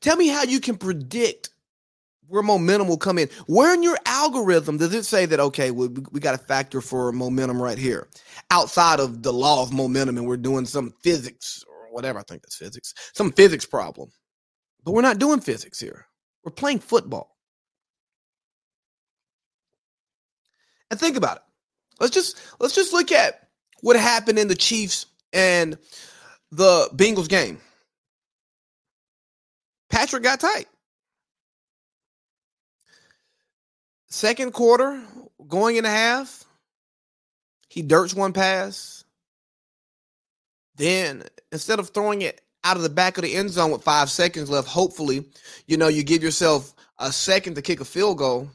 Tell 0.00 0.16
me 0.16 0.28
how 0.28 0.44
you 0.44 0.60
can 0.60 0.76
predict 0.76 1.50
where 2.28 2.42
momentum 2.42 2.88
will 2.88 2.96
come 2.96 3.18
in. 3.18 3.28
Where 3.46 3.74
in 3.74 3.82
your 3.82 3.98
algorithm 4.06 4.78
does 4.78 4.94
it 4.94 5.04
say 5.04 5.26
that, 5.26 5.40
okay, 5.40 5.70
we, 5.70 5.88
we 5.88 6.20
got 6.20 6.34
a 6.34 6.38
factor 6.38 6.80
for 6.80 7.12
momentum 7.12 7.60
right 7.60 7.78
here 7.78 8.08
outside 8.50 9.00
of 9.00 9.22
the 9.22 9.32
law 9.32 9.62
of 9.62 9.72
momentum 9.72 10.16
and 10.18 10.26
we're 10.26 10.36
doing 10.36 10.66
some 10.66 10.92
physics 11.02 11.64
or 11.68 11.92
whatever? 11.92 12.18
I 12.18 12.22
think 12.22 12.42
that's 12.42 12.56
physics, 12.56 12.94
some 13.14 13.32
physics 13.32 13.64
problem. 13.64 14.10
But 14.84 14.92
we're 14.92 15.02
not 15.02 15.18
doing 15.18 15.40
physics 15.40 15.80
here. 15.80 16.06
We're 16.44 16.52
playing 16.52 16.78
football. 16.78 17.36
And 20.90 21.00
think 21.00 21.16
about 21.16 21.38
it. 21.38 21.42
Let's 21.98 22.14
just 22.14 22.38
let's 22.60 22.74
just 22.74 22.92
look 22.92 23.10
at 23.10 23.48
what 23.80 23.96
happened 23.96 24.38
in 24.38 24.46
the 24.48 24.54
Chiefs 24.54 25.06
and 25.32 25.76
the 26.52 26.88
Bengals 26.94 27.28
game. 27.28 27.58
Patrick 29.90 30.22
got 30.22 30.40
tight. 30.40 30.66
Second 34.08 34.52
quarter, 34.52 35.02
going 35.48 35.76
in 35.76 35.84
a 35.84 35.90
half, 35.90 36.44
he 37.68 37.82
dirts 37.82 38.14
one 38.14 38.32
pass. 38.32 39.04
Then 40.76 41.24
instead 41.52 41.78
of 41.78 41.90
throwing 41.90 42.22
it 42.22 42.40
out 42.66 42.76
of 42.76 42.82
the 42.82 42.88
back 42.88 43.16
of 43.16 43.22
the 43.22 43.34
end 43.34 43.50
zone 43.50 43.70
with 43.70 43.82
five 43.84 44.10
seconds 44.10 44.50
left. 44.50 44.66
Hopefully, 44.66 45.24
you 45.66 45.76
know, 45.76 45.86
you 45.86 46.02
give 46.02 46.22
yourself 46.22 46.74
a 46.98 47.12
second 47.12 47.54
to 47.54 47.62
kick 47.62 47.80
a 47.80 47.84
field 47.84 48.18
goal. 48.18 48.50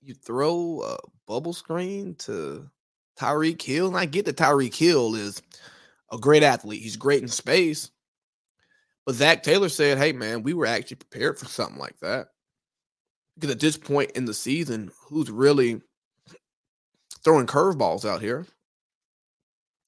you 0.00 0.14
throw 0.14 0.82
a 0.82 0.96
bubble 1.26 1.52
screen 1.52 2.14
to 2.16 2.68
Tyreek 3.18 3.60
Hill. 3.62 3.88
And 3.88 3.96
I 3.96 4.06
get 4.06 4.24
that 4.24 4.36
Tyreek 4.36 4.74
Hill 4.74 5.14
is 5.14 5.42
a 6.10 6.18
great 6.18 6.42
athlete. 6.42 6.82
He's 6.82 6.96
great 6.96 7.22
in 7.22 7.28
space. 7.28 7.90
But 9.04 9.14
Zac 9.14 9.42
Taylor 9.42 9.68
said, 9.68 9.98
hey, 9.98 10.12
man, 10.12 10.42
we 10.42 10.54
were 10.54 10.66
actually 10.66 10.96
prepared 10.96 11.38
for 11.38 11.44
something 11.46 11.78
like 11.78 11.98
that. 12.00 12.28
Because 13.38 13.54
at 13.54 13.60
this 13.60 13.76
point 13.76 14.10
in 14.12 14.24
the 14.24 14.34
season, 14.34 14.90
who's 15.06 15.30
really 15.30 15.80
throwing 17.22 17.46
curveballs 17.46 18.04
out 18.04 18.20
here? 18.20 18.46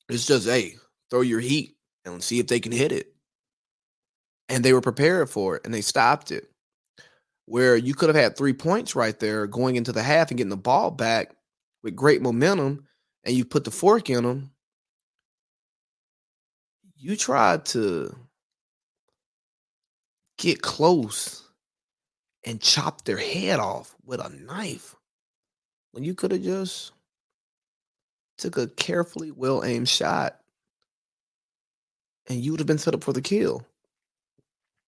It's 0.08 0.26
just, 0.26 0.46
hey, 0.46 0.76
throw 1.10 1.22
your 1.22 1.40
heat 1.40 1.76
and 2.04 2.22
see 2.22 2.38
if 2.38 2.46
they 2.46 2.60
can 2.60 2.72
hit 2.72 2.92
it. 2.92 3.12
And 4.48 4.64
they 4.64 4.72
were 4.72 4.80
prepared 4.80 5.30
for 5.30 5.56
it 5.56 5.62
and 5.64 5.74
they 5.74 5.80
stopped 5.80 6.30
it. 6.30 6.48
Where 7.46 7.76
you 7.76 7.94
could 7.94 8.08
have 8.08 8.16
had 8.16 8.36
three 8.36 8.52
points 8.52 8.94
right 8.94 9.18
there 9.18 9.48
going 9.48 9.74
into 9.74 9.90
the 9.90 10.02
half 10.02 10.30
and 10.30 10.38
getting 10.38 10.50
the 10.50 10.56
ball 10.56 10.92
back 10.92 11.34
with 11.82 11.96
great 11.96 12.22
momentum, 12.22 12.86
and 13.24 13.34
you 13.34 13.44
put 13.44 13.64
the 13.64 13.72
fork 13.72 14.08
in 14.10 14.22
them. 14.22 14.52
You 16.96 17.16
tried 17.16 17.64
to 17.66 18.14
get 20.38 20.62
close 20.62 21.49
and 22.44 22.60
chopped 22.60 23.04
their 23.04 23.18
head 23.18 23.60
off 23.60 23.94
with 24.04 24.20
a 24.20 24.30
knife 24.30 24.96
when 25.92 26.04
you 26.04 26.14
could 26.14 26.32
have 26.32 26.42
just 26.42 26.92
took 28.38 28.56
a 28.56 28.68
carefully 28.68 29.30
well 29.30 29.62
aimed 29.64 29.88
shot 29.88 30.40
and 32.28 32.40
you 32.40 32.52
would 32.52 32.60
have 32.60 32.66
been 32.66 32.78
set 32.78 32.94
up 32.94 33.04
for 33.04 33.12
the 33.12 33.20
kill. 33.20 33.66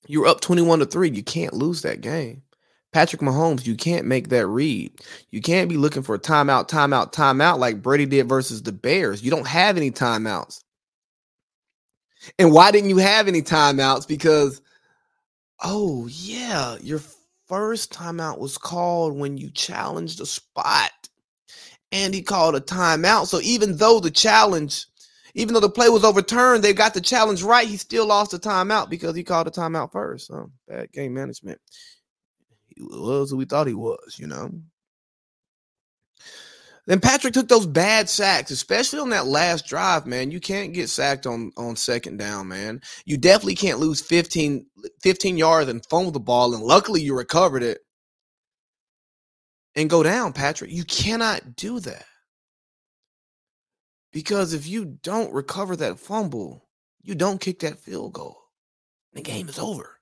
You 0.06 0.22
were 0.22 0.28
up 0.28 0.40
21 0.40 0.80
to 0.80 0.86
3. 0.86 1.10
You 1.10 1.22
can't 1.22 1.52
lose 1.52 1.82
that 1.82 2.00
game. 2.00 2.42
Patrick 2.92 3.22
Mahomes, 3.22 3.66
you 3.66 3.74
can't 3.74 4.06
make 4.06 4.28
that 4.28 4.46
read. 4.46 4.92
You 5.30 5.40
can't 5.40 5.68
be 5.68 5.76
looking 5.76 6.02
for 6.02 6.14
a 6.14 6.18
timeout, 6.18 6.68
timeout, 6.68 7.12
timeout 7.12 7.58
like 7.58 7.82
Brady 7.82 8.04
did 8.04 8.28
versus 8.28 8.62
the 8.62 8.72
Bears. 8.72 9.22
You 9.22 9.30
don't 9.30 9.46
have 9.46 9.76
any 9.76 9.90
timeouts. 9.90 10.62
And 12.38 12.52
why 12.52 12.70
didn't 12.70 12.90
you 12.90 12.98
have 12.98 13.28
any 13.28 13.42
timeouts? 13.42 14.06
Because, 14.06 14.60
oh, 15.62 16.06
yeah, 16.08 16.76
your 16.82 17.00
first 17.48 17.92
timeout 17.92 18.38
was 18.38 18.58
called 18.58 19.16
when 19.16 19.36
you 19.36 19.50
challenged 19.50 20.20
a 20.20 20.26
spot. 20.26 20.90
And 21.90 22.14
he 22.14 22.22
called 22.22 22.54
a 22.54 22.60
timeout. 22.60 23.26
So 23.26 23.40
even 23.42 23.76
though 23.76 24.00
the 24.00 24.10
challenge 24.10 24.86
even 25.34 25.54
though 25.54 25.60
the 25.60 25.70
play 25.70 25.88
was 25.88 26.04
overturned, 26.04 26.62
they 26.62 26.74
got 26.74 26.94
the 26.94 27.00
challenge 27.00 27.42
right. 27.42 27.66
He 27.66 27.76
still 27.76 28.06
lost 28.06 28.32
the 28.32 28.38
timeout 28.38 28.90
because 28.90 29.16
he 29.16 29.24
called 29.24 29.46
a 29.46 29.50
timeout 29.50 29.92
first. 29.92 30.26
So 30.26 30.50
bad 30.68 30.92
game 30.92 31.14
management. 31.14 31.58
He 32.68 32.82
was 32.82 33.30
who 33.30 33.36
we 33.36 33.44
thought 33.44 33.66
he 33.66 33.74
was, 33.74 34.16
you 34.18 34.26
know. 34.26 34.50
Then 36.86 36.98
Patrick 36.98 37.32
took 37.32 37.48
those 37.48 37.66
bad 37.66 38.08
sacks, 38.08 38.50
especially 38.50 38.98
on 38.98 39.10
that 39.10 39.26
last 39.26 39.66
drive, 39.66 40.04
man. 40.04 40.32
You 40.32 40.40
can't 40.40 40.74
get 40.74 40.88
sacked 40.88 41.26
on, 41.26 41.52
on 41.56 41.76
second 41.76 42.16
down, 42.16 42.48
man. 42.48 42.80
You 43.04 43.16
definitely 43.16 43.54
can't 43.54 43.78
lose 43.78 44.00
15, 44.00 44.66
15 45.00 45.38
yards 45.38 45.70
and 45.70 45.86
fumble 45.86 46.10
the 46.10 46.18
ball. 46.18 46.54
And 46.54 46.64
luckily 46.64 47.00
you 47.00 47.16
recovered 47.16 47.62
it 47.62 47.82
and 49.76 49.88
go 49.88 50.02
down, 50.02 50.32
Patrick. 50.32 50.72
You 50.72 50.84
cannot 50.84 51.54
do 51.54 51.78
that. 51.80 52.04
Because 54.12 54.52
if 54.52 54.66
you 54.66 54.84
don't 54.84 55.32
recover 55.32 55.76
that 55.76 56.00
fumble, 56.00 56.66
you 57.00 57.14
don't 57.14 57.40
kick 57.40 57.60
that 57.60 57.78
field 57.78 58.12
goal. 58.12 58.36
The 59.14 59.22
game 59.22 59.48
is 59.48 59.58
over. 59.58 59.98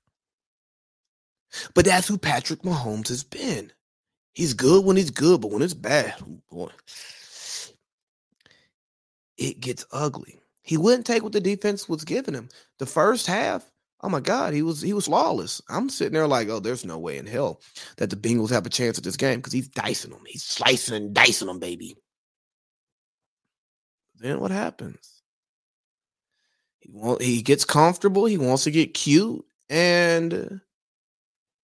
But 1.75 1.85
that's 1.85 2.09
who 2.09 2.17
Patrick 2.17 2.63
Mahomes 2.63 3.09
has 3.09 3.23
been. 3.23 3.73
He's 4.33 4.55
good 4.55 4.85
when 4.85 4.97
he's 4.97 5.11
good, 5.11 5.41
but 5.41 5.51
when 5.51 5.63
it's 5.63 5.75
bad, 5.75 6.15
oh, 6.23 6.41
boy, 6.51 6.71
it 9.37 9.61
gets 9.61 9.85
ugly. 9.93 10.41
He 10.63 10.77
wouldn't 10.77 11.07
take 11.07 11.23
what 11.23 11.33
the 11.33 11.41
defense 11.41 11.89
was 11.89 12.05
giving 12.05 12.35
him. 12.35 12.49
The 12.79 12.87
first 12.87 13.27
half, 13.27 13.69
oh 14.03 14.09
my 14.09 14.21
God, 14.21 14.53
he 14.55 14.63
was 14.63 14.81
he 14.81 14.93
was 14.93 15.07
flawless. 15.07 15.61
I'm 15.69 15.89
sitting 15.89 16.13
there 16.13 16.29
like, 16.29 16.49
oh, 16.49 16.61
there's 16.61 16.85
no 16.85 16.99
way 16.99 17.19
in 17.19 17.27
hell 17.27 17.61
that 17.97 18.11
the 18.11 18.17
Bengals 18.17 18.51
have 18.51 18.67
a 18.67 18.71
chance 18.71 18.99
at 18.99 19.05
this 19.05 19.17
game 19.17 19.39
because 19.39 19.53
he's 19.53 19.69
dicing 19.69 20.13
them. 20.13 20.23
He's 20.27 20.45
slicing 20.45 20.95
and 20.95 21.15
dicing 21.15 21.49
them, 21.49 21.59
baby. 21.59 21.97
Then 24.21 24.39
what 24.39 24.51
happens? 24.51 25.23
He 26.81 26.91
want, 26.93 27.23
he 27.23 27.43
gets 27.43 27.65
comfortable. 27.65 28.27
He 28.27 28.39
wants 28.39 28.65
to 28.65 28.71
get 28.71 28.95
cute, 28.95 29.45
and 29.71 30.61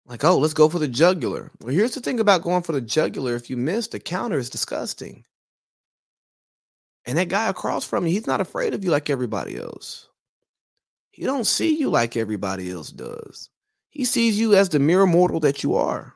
like, 0.07 0.23
oh, 0.23 0.37
let's 0.37 0.53
go 0.53 0.69
for 0.69 0.79
the 0.79 0.87
jugular. 0.87 1.51
Well, 1.59 1.73
here's 1.73 1.93
the 1.93 1.99
thing 1.99 2.19
about 2.19 2.41
going 2.41 2.63
for 2.63 2.71
the 2.71 2.81
jugular. 2.81 3.35
If 3.35 3.49
you 3.49 3.57
miss, 3.57 3.87
the 3.87 3.99
counter 3.99 4.37
is 4.37 4.49
disgusting. 4.49 5.25
And 7.05 7.17
that 7.17 7.29
guy 7.29 7.49
across 7.49 7.85
from 7.85 8.05
you, 8.05 8.13
he's 8.13 8.27
not 8.27 8.41
afraid 8.41 8.73
of 8.73 8.83
you 8.83 8.91
like 8.91 9.09
everybody 9.09 9.57
else. 9.57 10.07
He 11.11 11.23
don't 11.23 11.47
see 11.47 11.77
you 11.77 11.89
like 11.89 12.15
everybody 12.15 12.69
else 12.71 12.91
does. 12.91 13.49
He 13.89 14.05
sees 14.05 14.39
you 14.39 14.55
as 14.55 14.69
the 14.69 14.79
mere 14.79 15.05
mortal 15.05 15.39
that 15.41 15.63
you 15.63 15.75
are. 15.75 16.13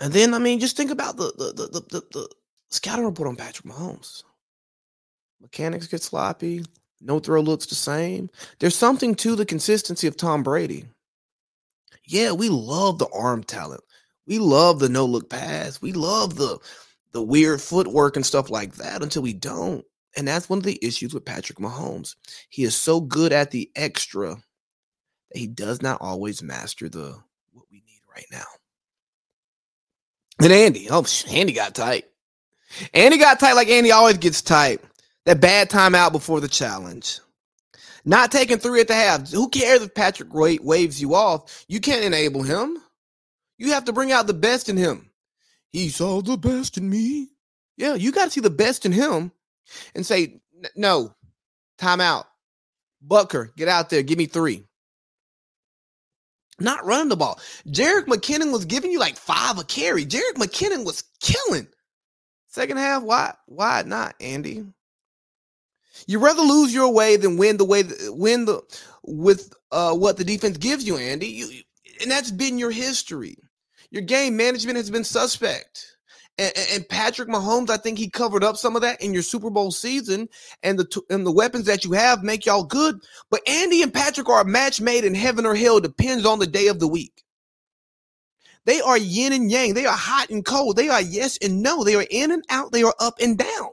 And 0.00 0.12
then, 0.12 0.32
I 0.32 0.38
mean, 0.38 0.60
just 0.60 0.76
think 0.76 0.90
about 0.90 1.18
the 1.18 1.32
the 1.36 1.52
the 1.52 1.68
the, 1.68 1.80
the, 1.80 2.02
the 2.12 2.28
scouting 2.70 3.04
report 3.04 3.28
on 3.28 3.36
Patrick 3.36 3.66
Mahomes. 3.66 4.22
Mechanics 5.40 5.86
get 5.86 6.02
sloppy. 6.02 6.64
No 7.00 7.18
throw 7.18 7.40
looks 7.40 7.66
the 7.66 7.74
same. 7.74 8.30
There's 8.58 8.76
something 8.76 9.14
to 9.16 9.34
the 9.34 9.46
consistency 9.46 10.06
of 10.06 10.16
Tom 10.16 10.42
Brady. 10.42 10.84
Yeah, 12.04 12.32
we 12.32 12.48
love 12.48 12.98
the 12.98 13.08
arm 13.14 13.44
talent. 13.44 13.82
We 14.26 14.38
love 14.38 14.78
the 14.80 14.88
no 14.88 15.06
look 15.06 15.30
pass. 15.30 15.80
We 15.80 15.92
love 15.92 16.36
the 16.36 16.58
the 17.12 17.22
weird 17.22 17.60
footwork 17.60 18.16
and 18.16 18.24
stuff 18.24 18.50
like 18.50 18.74
that 18.76 19.02
until 19.02 19.22
we 19.22 19.32
don't. 19.32 19.84
And 20.16 20.26
that's 20.26 20.48
one 20.48 20.58
of 20.58 20.64
the 20.64 20.78
issues 20.82 21.14
with 21.14 21.24
Patrick 21.24 21.58
Mahomes. 21.58 22.14
He 22.48 22.64
is 22.64 22.74
so 22.74 23.00
good 23.00 23.32
at 23.32 23.50
the 23.50 23.70
extra 23.76 24.34
that 24.34 25.38
he 25.38 25.46
does 25.46 25.82
not 25.82 26.00
always 26.00 26.42
master 26.42 26.88
the 26.88 27.16
what 27.52 27.66
we 27.70 27.78
need 27.86 28.02
right 28.14 28.26
now. 28.30 28.44
Then 30.38 30.52
Andy, 30.52 30.88
oh, 30.90 31.04
Andy 31.30 31.52
got 31.52 31.74
tight. 31.74 32.04
Andy 32.94 33.18
got 33.18 33.40
tight 33.40 33.54
like 33.54 33.68
Andy 33.68 33.92
always 33.92 34.18
gets 34.18 34.42
tight. 34.42 34.80
That 35.30 35.40
bad 35.40 35.70
timeout 35.70 36.10
before 36.10 36.40
the 36.40 36.48
challenge. 36.48 37.20
Not 38.04 38.32
taking 38.32 38.58
three 38.58 38.80
at 38.80 38.88
the 38.88 38.96
half. 38.96 39.30
Who 39.30 39.48
cares 39.48 39.80
if 39.80 39.94
Patrick 39.94 40.34
waves 40.34 41.00
you 41.00 41.14
off? 41.14 41.64
You 41.68 41.78
can't 41.78 42.04
enable 42.04 42.42
him. 42.42 42.76
You 43.56 43.70
have 43.70 43.84
to 43.84 43.92
bring 43.92 44.10
out 44.10 44.26
the 44.26 44.34
best 44.34 44.68
in 44.68 44.76
him. 44.76 45.08
He 45.70 45.88
saw 45.88 46.20
the 46.20 46.36
best 46.36 46.78
in 46.78 46.90
me. 46.90 47.28
Yeah, 47.76 47.94
you 47.94 48.10
got 48.10 48.24
to 48.24 48.30
see 48.32 48.40
the 48.40 48.50
best 48.50 48.84
in 48.84 48.90
him 48.90 49.30
and 49.94 50.04
say, 50.04 50.40
no, 50.74 51.14
timeout. 51.78 52.24
Butker, 53.06 53.54
get 53.54 53.68
out 53.68 53.88
there. 53.88 54.02
Give 54.02 54.18
me 54.18 54.26
three. 54.26 54.64
Not 56.58 56.84
running 56.84 57.08
the 57.08 57.14
ball. 57.14 57.38
Jerick 57.68 58.06
McKinnon 58.06 58.50
was 58.50 58.64
giving 58.64 58.90
you 58.90 58.98
like 58.98 59.16
five 59.16 59.60
a 59.60 59.62
carry. 59.62 60.04
Jerick 60.04 60.34
McKinnon 60.38 60.84
was 60.84 61.04
killing. 61.20 61.68
Second 62.48 62.78
half, 62.78 63.04
why? 63.04 63.32
Why 63.46 63.84
not, 63.86 64.16
Andy? 64.20 64.64
You 66.06 66.18
rather 66.18 66.42
lose 66.42 66.72
your 66.72 66.92
way 66.92 67.16
than 67.16 67.36
win 67.36 67.56
the 67.56 67.64
way 67.64 67.84
win 68.08 68.44
the 68.44 68.62
with 69.02 69.52
uh, 69.72 69.94
what 69.94 70.16
the 70.16 70.24
defense 70.24 70.56
gives 70.56 70.84
you, 70.84 70.96
Andy. 70.96 71.26
You, 71.26 71.62
and 72.00 72.10
that's 72.10 72.30
been 72.30 72.58
your 72.58 72.70
history. 72.70 73.36
Your 73.90 74.02
game 74.02 74.36
management 74.36 74.76
has 74.76 74.90
been 74.90 75.04
suspect. 75.04 75.96
And, 76.38 76.52
and, 76.72 76.88
Patrick 76.88 77.28
Mahomes, 77.28 77.68
I 77.68 77.76
think 77.76 77.98
he 77.98 78.08
covered 78.08 78.42
up 78.42 78.56
some 78.56 78.74
of 78.74 78.82
that 78.82 79.02
in 79.02 79.12
your 79.12 79.22
Super 79.22 79.50
Bowl 79.50 79.70
season, 79.70 80.28
and 80.62 80.78
the 80.78 81.02
and 81.10 81.26
the 81.26 81.32
weapons 81.32 81.66
that 81.66 81.84
you 81.84 81.92
have 81.92 82.22
make 82.22 82.46
y'all 82.46 82.64
good. 82.64 82.98
But 83.30 83.46
Andy 83.46 83.82
and 83.82 83.92
Patrick 83.92 84.28
are 84.28 84.40
a 84.40 84.46
match 84.46 84.80
made 84.80 85.04
in 85.04 85.14
heaven 85.14 85.44
or 85.44 85.54
hell. 85.54 85.80
Depends 85.80 86.24
on 86.24 86.38
the 86.38 86.46
day 86.46 86.68
of 86.68 86.80
the 86.80 86.88
week. 86.88 87.24
They 88.64 88.80
are 88.80 88.96
yin 88.96 89.32
and 89.32 89.50
yang. 89.50 89.74
They 89.74 89.86
are 89.86 89.96
hot 89.96 90.30
and 90.30 90.44
cold. 90.44 90.76
They 90.76 90.88
are 90.88 91.02
yes 91.02 91.36
and 91.42 91.62
no. 91.62 91.84
They 91.84 91.96
are 91.96 92.06
in 92.10 92.30
and 92.30 92.44
out. 92.48 92.72
They 92.72 92.82
are 92.82 92.94
up 93.00 93.14
and 93.20 93.36
down. 93.36 93.70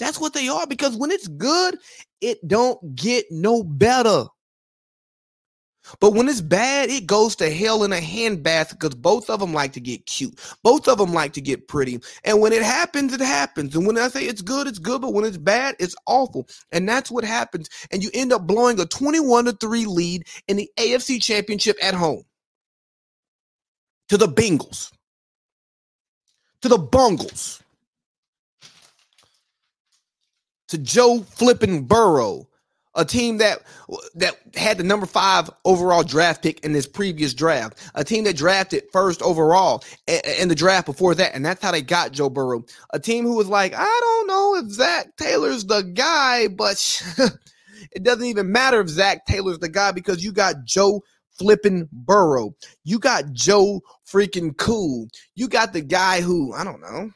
That's 0.00 0.18
what 0.18 0.32
they 0.32 0.48
are 0.48 0.66
because 0.66 0.96
when 0.96 1.12
it's 1.12 1.28
good, 1.28 1.78
it 2.20 2.38
don't 2.48 2.96
get 2.96 3.26
no 3.30 3.62
better. 3.62 4.24
But 5.98 6.14
when 6.14 6.28
it's 6.28 6.40
bad, 6.40 6.88
it 6.88 7.06
goes 7.06 7.36
to 7.36 7.50
hell 7.50 7.84
in 7.84 7.92
a 7.92 7.96
handbath 7.96 8.70
because 8.70 8.94
both 8.94 9.28
of 9.28 9.40
them 9.40 9.52
like 9.52 9.72
to 9.74 9.80
get 9.80 10.06
cute. 10.06 10.38
Both 10.62 10.88
of 10.88 10.98
them 10.98 11.12
like 11.12 11.32
to 11.34 11.40
get 11.40 11.68
pretty. 11.68 12.00
And 12.24 12.40
when 12.40 12.52
it 12.52 12.62
happens, 12.62 13.12
it 13.12 13.20
happens. 13.20 13.74
And 13.74 13.86
when 13.86 13.98
I 13.98 14.08
say 14.08 14.24
it's 14.24 14.42
good, 14.42 14.66
it's 14.66 14.78
good. 14.78 15.00
But 15.02 15.12
when 15.12 15.24
it's 15.24 15.38
bad, 15.38 15.76
it's 15.78 15.96
awful. 16.06 16.48
And 16.72 16.88
that's 16.88 17.10
what 17.10 17.24
happens. 17.24 17.68
And 17.90 18.02
you 18.02 18.10
end 18.14 18.32
up 18.32 18.46
blowing 18.46 18.78
a 18.80 18.86
21 18.86 19.46
to 19.46 19.52
3 19.52 19.86
lead 19.86 20.26
in 20.48 20.56
the 20.56 20.70
AFC 20.78 21.20
championship 21.20 21.76
at 21.82 21.94
home 21.94 22.22
to 24.08 24.16
the 24.16 24.28
Bengals, 24.28 24.92
to 26.62 26.68
the 26.68 26.78
Bungles, 26.78 27.62
to 30.70 30.78
Joe 30.78 31.20
flipping 31.22 31.84
Burrow, 31.84 32.48
a 32.94 33.04
team 33.04 33.38
that 33.38 33.62
that 34.14 34.36
had 34.54 34.78
the 34.78 34.84
number 34.84 35.06
five 35.06 35.50
overall 35.64 36.02
draft 36.02 36.42
pick 36.42 36.64
in 36.64 36.72
this 36.72 36.86
previous 36.86 37.34
draft, 37.34 37.78
a 37.94 38.02
team 38.02 38.24
that 38.24 38.36
drafted 38.36 38.84
first 38.92 39.20
overall 39.22 39.84
in 40.06 40.48
the 40.48 40.54
draft 40.54 40.86
before 40.86 41.14
that, 41.16 41.34
and 41.34 41.44
that's 41.44 41.62
how 41.62 41.70
they 41.70 41.82
got 41.82 42.12
Joe 42.12 42.30
Burrow. 42.30 42.64
A 42.92 42.98
team 42.98 43.24
who 43.24 43.36
was 43.36 43.48
like, 43.48 43.74
I 43.76 44.00
don't 44.00 44.26
know 44.26 44.56
if 44.56 44.70
Zac 44.70 45.16
Taylor's 45.16 45.64
the 45.64 45.82
guy, 45.82 46.48
but 46.48 47.02
it 47.92 48.02
doesn't 48.02 48.24
even 48.24 48.50
matter 48.50 48.80
if 48.80 48.88
Zac 48.88 49.26
Taylor's 49.26 49.58
the 49.58 49.68
guy 49.68 49.92
because 49.92 50.24
you 50.24 50.32
got 50.32 50.64
Joe 50.64 51.02
flipping 51.30 51.88
Burrow, 51.92 52.54
you 52.84 52.98
got 52.98 53.32
Joe 53.32 53.80
freaking 54.08 54.56
cool, 54.56 55.08
you 55.34 55.48
got 55.48 55.72
the 55.72 55.80
guy 55.80 56.20
who 56.20 56.52
I 56.52 56.64
don't 56.64 56.80
know 56.80 57.10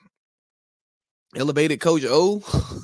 elevated 1.36 1.80
Coach 1.80 2.04
O, 2.06 2.40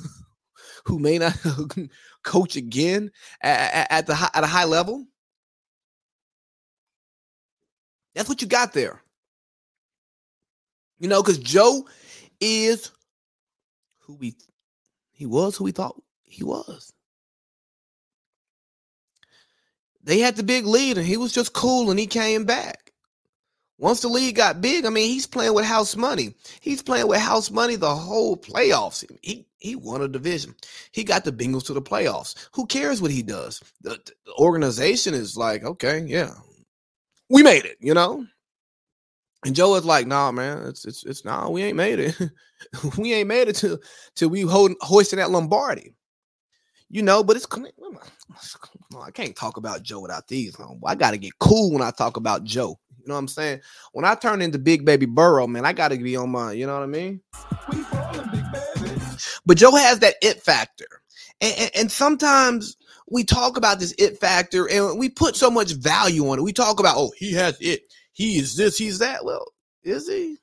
who 0.85 0.99
may 0.99 1.17
not 1.17 1.37
coach 2.23 2.55
again 2.55 3.11
at, 3.41 3.87
at 3.89 4.07
the 4.07 4.29
at 4.33 4.43
a 4.43 4.47
high 4.47 4.65
level. 4.65 5.05
That's 8.15 8.29
what 8.29 8.41
you 8.41 8.47
got 8.47 8.73
there. 8.73 9.01
You 10.99 11.07
know, 11.07 11.21
because 11.21 11.39
Joe 11.39 11.87
is 12.39 12.91
who 13.99 14.15
we 14.15 14.35
he 15.11 15.25
was 15.25 15.55
who 15.55 15.63
we 15.63 15.71
thought 15.71 16.01
he 16.23 16.43
was. 16.43 16.93
They 20.03 20.19
had 20.19 20.35
the 20.35 20.43
big 20.43 20.65
lead 20.65 20.97
and 20.97 21.05
he 21.05 21.17
was 21.17 21.31
just 21.31 21.53
cool 21.53 21.91
and 21.91 21.99
he 21.99 22.07
came 22.07 22.43
back. 22.43 22.90
Once 23.81 24.01
the 24.01 24.07
league 24.07 24.35
got 24.35 24.61
big, 24.61 24.85
I 24.85 24.91
mean, 24.91 25.09
he's 25.09 25.25
playing 25.25 25.55
with 25.55 25.65
house 25.65 25.95
money. 25.95 26.35
He's 26.59 26.83
playing 26.83 27.07
with 27.07 27.19
house 27.19 27.49
money 27.49 27.75
the 27.75 27.95
whole 27.95 28.37
playoffs. 28.37 29.03
He 29.23 29.47
he 29.57 29.75
won 29.75 30.03
a 30.03 30.07
division. 30.07 30.53
He 30.91 31.03
got 31.03 31.25
the 31.25 31.31
Bengals 31.31 31.65
to 31.65 31.73
the 31.73 31.81
playoffs. 31.81 32.47
Who 32.53 32.67
cares 32.67 33.01
what 33.01 33.09
he 33.09 33.23
does? 33.23 33.59
The, 33.81 33.97
the 34.27 34.33
organization 34.33 35.15
is 35.15 35.35
like, 35.35 35.63
okay, 35.63 36.03
yeah, 36.05 36.29
we 37.27 37.41
made 37.41 37.65
it, 37.65 37.77
you 37.79 37.95
know. 37.95 38.23
And 39.47 39.55
Joe 39.55 39.73
is 39.73 39.83
like, 39.83 40.05
nah, 40.05 40.31
man, 40.31 40.61
it's 40.67 40.85
it's 40.85 41.03
it's 41.03 41.25
nah, 41.25 41.49
we 41.49 41.63
ain't 41.63 41.75
made 41.75 41.97
it. 41.97 42.15
we 42.99 43.13
ain't 43.13 43.29
made 43.29 43.47
it 43.47 43.55
till 43.55 43.79
till 44.15 44.29
we 44.29 44.41
hold 44.41 44.73
hoisting 44.81 45.17
that 45.17 45.31
Lombardi. 45.31 45.95
You 46.87 47.01
know, 47.01 47.23
but 47.23 47.35
it's 47.35 47.47
I 49.01 49.09
can't 49.09 49.35
talk 49.35 49.57
about 49.57 49.81
Joe 49.81 50.01
without 50.01 50.27
these. 50.27 50.55
I 50.85 50.93
got 50.93 51.11
to 51.11 51.17
get 51.17 51.39
cool 51.39 51.71
when 51.71 51.81
I 51.81 51.89
talk 51.89 52.17
about 52.17 52.43
Joe. 52.43 52.77
You 53.03 53.09
know 53.09 53.15
what 53.15 53.19
I'm 53.19 53.27
saying? 53.27 53.61
When 53.93 54.05
I 54.05 54.15
turn 54.15 54.41
into 54.41 54.59
Big 54.59 54.85
Baby 54.85 55.05
Burrow, 55.05 55.47
man, 55.47 55.65
I 55.65 55.73
got 55.73 55.89
to 55.89 55.97
be 55.97 56.15
on 56.15 56.29
my, 56.29 56.51
you 56.51 56.67
know 56.67 56.73
what 56.73 56.83
I 56.83 56.87
mean? 56.87 57.21
But 59.45 59.57
Joe 59.57 59.75
has 59.75 59.99
that 59.99 60.15
it 60.21 60.41
factor. 60.41 60.87
And, 61.39 61.55
and, 61.57 61.71
and, 61.75 61.91
sometimes 61.91 62.77
we 63.09 63.23
talk 63.23 63.57
about 63.57 63.79
this 63.79 63.95
it 63.97 64.19
factor 64.19 64.69
and 64.69 64.99
we 64.99 65.09
put 65.09 65.35
so 65.35 65.49
much 65.49 65.71
value 65.73 66.29
on 66.29 66.37
it. 66.37 66.43
We 66.43 66.53
talk 66.53 66.79
about, 66.79 66.95
oh, 66.97 67.11
he 67.17 67.33
has 67.33 67.59
it. 67.59 67.81
He 68.13 68.37
is 68.37 68.55
this, 68.55 68.77
he's 68.77 68.99
that. 68.99 69.25
Well, 69.25 69.45
is 69.83 70.07
he? 70.07 70.37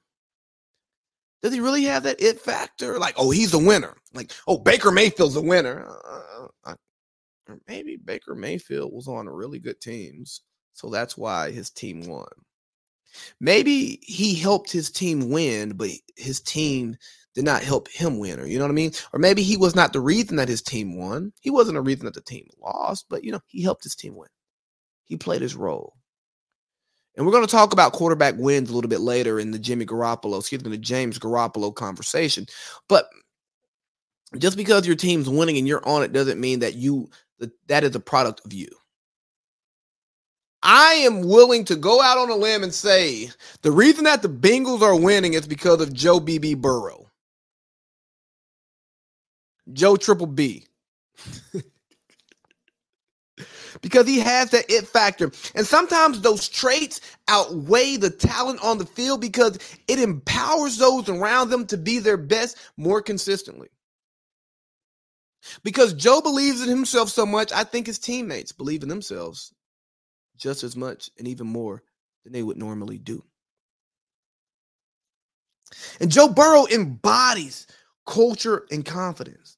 Does 1.43 1.53
he 1.53 1.61
really 1.61 1.85
have 1.85 2.03
that 2.03 2.21
it 2.21 2.41
factor? 2.41 2.99
Like, 2.99 3.15
oh, 3.17 3.31
he's 3.31 3.55
a 3.55 3.59
winner. 3.59 3.95
Like, 4.13 4.33
oh, 4.49 4.59
Baker 4.59 4.91
Mayfield's 4.91 5.37
a 5.37 5.41
winner. 5.41 5.87
Uh, 5.87 6.49
uh, 6.67 6.73
uh 6.73 6.75
maybe 7.69 7.97
Baker 7.97 8.35
Mayfield 8.35 8.93
was 8.93 9.07
on 9.07 9.29
really 9.29 9.61
good 9.61 9.81
teams. 9.81 10.43
So 10.75 10.91
that's 10.91 11.17
why 11.17 11.51
his 11.51 11.71
team 11.71 12.07
won. 12.07 12.27
Maybe 13.41 14.01
he 14.03 14.35
helped 14.35 14.71
his 14.71 14.91
team 14.91 15.31
win, 15.31 15.73
but 15.73 15.91
his 16.17 16.41
team 16.41 16.97
did 17.35 17.45
not 17.45 17.63
help 17.63 17.89
him 17.89 18.19
win, 18.19 18.41
or 18.41 18.47
you 18.47 18.59
know 18.59 18.65
what 18.65 18.71
I 18.71 18.75
mean? 18.75 18.93
Or 19.13 19.19
maybe 19.19 19.43
he 19.43 19.57
was 19.57 19.75
not 19.75 19.93
the 19.93 20.01
reason 20.01 20.37
that 20.37 20.49
his 20.49 20.63
team 20.63 20.97
won. 20.97 21.33
He 21.41 21.51
wasn't 21.51 21.79
a 21.79 21.83
reason 21.83 22.05
that 22.07 22.15
the 22.15 22.21
team 22.21 22.49
lost, 22.61 23.07
but 23.09 23.23
you 23.23 23.31
know, 23.31 23.41
he 23.47 23.63
helped 23.63 23.85
his 23.85 23.95
team 23.95 24.17
win. 24.17 24.29
He 25.05 25.17
played 25.17 25.43
his 25.43 25.55
role. 25.55 25.95
And 27.17 27.27
we're 27.27 27.33
going 27.33 27.47
to 27.47 27.51
talk 27.51 27.73
about 27.73 27.93
quarterback 27.93 28.35
wins 28.37 28.71
a 28.71 28.75
little 28.75 28.89
bit 28.89 29.01
later 29.01 29.41
in 29.41 29.51
the 29.51 29.59
Jimmy 29.59 29.85
Garoppolo, 29.85 30.39
excuse 30.39 30.65
me, 30.65 30.71
the 30.71 30.79
James 30.79 31.19
Garoppolo 31.19 31.75
conversation. 31.75 32.47
But 32.89 33.07
just 34.37 34.57
because 34.57 34.87
your 34.87 34.95
team's 34.95 35.29
winning 35.29 35.57
and 35.57 35.67
you're 35.67 35.87
on 35.89 36.03
it 36.03 36.13
doesn't 36.13 36.41
mean 36.41 36.61
that 36.61 36.75
you 36.75 37.11
that, 37.39 37.51
that 37.69 37.85
is 37.85 37.95
a 37.97 38.01
product 38.01 38.43
of 38.45 38.53
you. 38.53 38.69
I 40.71 40.97
am 40.97 41.23
willing 41.23 41.65
to 41.65 41.77
go 41.77 42.03
out 42.03 42.19
on 42.19 42.29
a 42.29 42.35
limb 42.35 42.63
and 42.63 42.75
say 42.75 43.31
the 43.63 43.73
reason 43.73 44.05
that 44.05 44.21
the 44.21 44.29
Bengals 44.29 44.83
are 44.83 45.01
winning 45.01 45.33
is 45.33 45.47
because 45.47 45.81
of 45.81 45.95
Joe 45.95 46.21
BB 46.21 46.59
Burrow. 46.59 47.07
Joe 49.73 49.97
Triple 49.97 50.27
B. 50.27 50.67
because 53.81 54.07
he 54.07 54.19
has 54.19 54.51
that 54.51 54.67
it 54.69 54.87
factor. 54.87 55.33
And 55.55 55.67
sometimes 55.67 56.21
those 56.21 56.47
traits 56.51 57.01
outweigh 57.29 57.97
the 57.97 58.11
talent 58.11 58.63
on 58.63 58.77
the 58.77 58.85
field 58.85 59.23
because 59.23 59.59
it 59.89 59.99
empowers 59.99 60.77
those 60.77 61.09
around 61.09 61.49
them 61.49 61.65
to 61.69 61.79
be 61.79 61.99
their 61.99 62.19
best 62.19 62.59
more 62.77 63.01
consistently. 63.01 63.69
Because 65.63 65.95
Joe 65.95 66.21
believes 66.21 66.61
in 66.61 66.69
himself 66.69 67.09
so 67.09 67.25
much, 67.25 67.53
I 67.53 67.65
think 67.65 67.87
his 67.87 67.99
teammates 67.99 68.53
believe 68.53 68.83
in 68.83 68.91
themselves 68.91 69.55
just 70.39 70.63
as 70.63 70.77
much 70.77 71.11
and 71.19 71.29
even 71.29 71.47
more 71.47 71.83
than 72.25 72.33
they 72.33 72.43
would 72.43 72.57
normally 72.57 72.99
do. 72.99 73.23
And 76.01 76.11
Joe 76.11 76.29
Burrow 76.29 76.67
embodies 76.69 77.67
culture 78.07 78.65
and 78.71 78.85
confidence. 78.85 79.57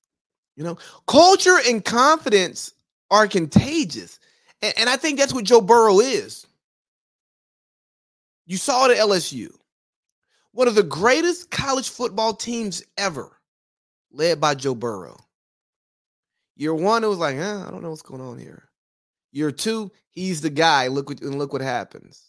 You 0.56 0.64
know, 0.64 0.78
culture 1.06 1.58
and 1.66 1.84
confidence 1.84 2.74
are 3.10 3.26
contagious. 3.28 4.18
And, 4.62 4.74
and, 4.76 4.90
I 4.90 4.96
think 4.96 5.18
that's 5.18 5.32
what 5.32 5.44
Joe 5.44 5.60
Burrow 5.60 6.00
is. 6.00 6.46
You 8.46 8.56
saw 8.56 8.86
it 8.86 8.98
at 8.98 9.06
LSU, 9.06 9.48
one 10.52 10.68
of 10.68 10.74
the 10.74 10.82
greatest 10.82 11.50
college 11.50 11.88
football 11.88 12.34
teams 12.34 12.82
ever, 12.98 13.30
led 14.12 14.40
by 14.40 14.54
Joe 14.54 14.74
Burrow. 14.74 15.16
Year 16.56 16.74
one, 16.74 17.04
it 17.04 17.08
was 17.08 17.18
like, 17.18 17.36
eh, 17.36 17.64
I 17.66 17.70
don't 17.70 17.82
know 17.82 17.90
what's 17.90 18.02
going 18.02 18.20
on 18.20 18.38
here. 18.38 18.69
Year 19.32 19.52
two, 19.52 19.92
he's 20.10 20.40
the 20.40 20.50
guy. 20.50 20.88
Look 20.88 21.08
what 21.08 21.20
and 21.20 21.38
look 21.38 21.52
what 21.52 21.62
happens. 21.62 22.22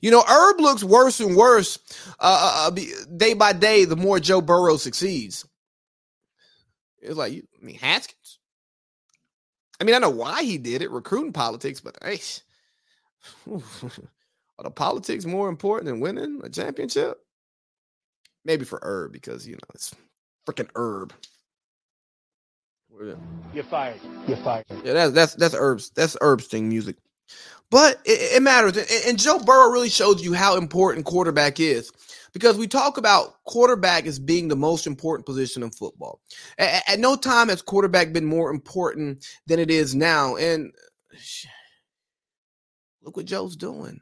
You 0.00 0.10
know, 0.10 0.22
Herb 0.26 0.60
looks 0.60 0.82
worse 0.82 1.20
and 1.20 1.36
worse 1.36 1.78
uh, 2.18 2.68
uh, 2.68 2.70
uh 2.70 3.04
day 3.16 3.34
by 3.34 3.52
day. 3.52 3.84
The 3.84 3.96
more 3.96 4.20
Joe 4.20 4.40
Burrow 4.40 4.76
succeeds, 4.76 5.46
it's 7.00 7.16
like. 7.16 7.32
I 7.32 7.64
mean, 7.64 7.78
Haskins. 7.78 8.38
I 9.80 9.84
mean, 9.84 9.94
I 9.94 9.98
know 9.98 10.10
why 10.10 10.42
he 10.42 10.58
did 10.58 10.82
it, 10.82 10.90
recruiting 10.90 11.32
politics, 11.32 11.80
but 11.80 11.96
hey, 12.02 12.20
are 13.50 14.64
the 14.64 14.70
politics 14.70 15.24
more 15.24 15.48
important 15.48 15.86
than 15.86 16.00
winning 16.00 16.40
a 16.44 16.48
championship? 16.48 17.18
Maybe 18.44 18.64
for 18.64 18.78
Herb 18.82 19.12
because 19.12 19.46
you 19.46 19.54
know 19.54 19.68
it's 19.74 19.94
freaking 20.46 20.68
Herb. 20.76 21.12
You're 23.52 23.64
fired. 23.64 24.00
You're 24.26 24.36
fired. 24.38 24.66
Yeah, 24.84 24.92
that's 24.92 25.12
that's 25.12 25.34
that's 25.34 25.54
Herb's 25.54 25.90
that's 25.90 26.16
Herb's 26.20 26.46
thing 26.46 26.68
music. 26.68 26.96
But 27.70 28.00
it, 28.04 28.36
it 28.36 28.42
matters, 28.42 28.76
and, 28.76 28.88
and 29.08 29.18
Joe 29.18 29.38
Burrow 29.38 29.70
really 29.70 29.88
shows 29.88 30.22
you 30.22 30.32
how 30.32 30.56
important 30.56 31.06
quarterback 31.06 31.58
is 31.58 31.90
because 32.32 32.58
we 32.58 32.66
talk 32.66 32.98
about 32.98 33.42
quarterback 33.44 34.06
as 34.06 34.18
being 34.18 34.48
the 34.48 34.56
most 34.56 34.86
important 34.86 35.24
position 35.24 35.62
in 35.62 35.70
football. 35.70 36.20
At, 36.58 36.82
at, 36.88 37.00
no 37.00 37.16
time 37.16 37.48
has 37.48 37.62
quarterback 37.62 38.12
been 38.12 38.24
more 38.24 38.50
important 38.50 39.26
than 39.46 39.58
it 39.58 39.70
is 39.70 39.94
now. 39.94 40.36
And 40.36 40.72
look 43.02 43.16
what 43.16 43.26
Joe's 43.26 43.56
doing. 43.56 44.00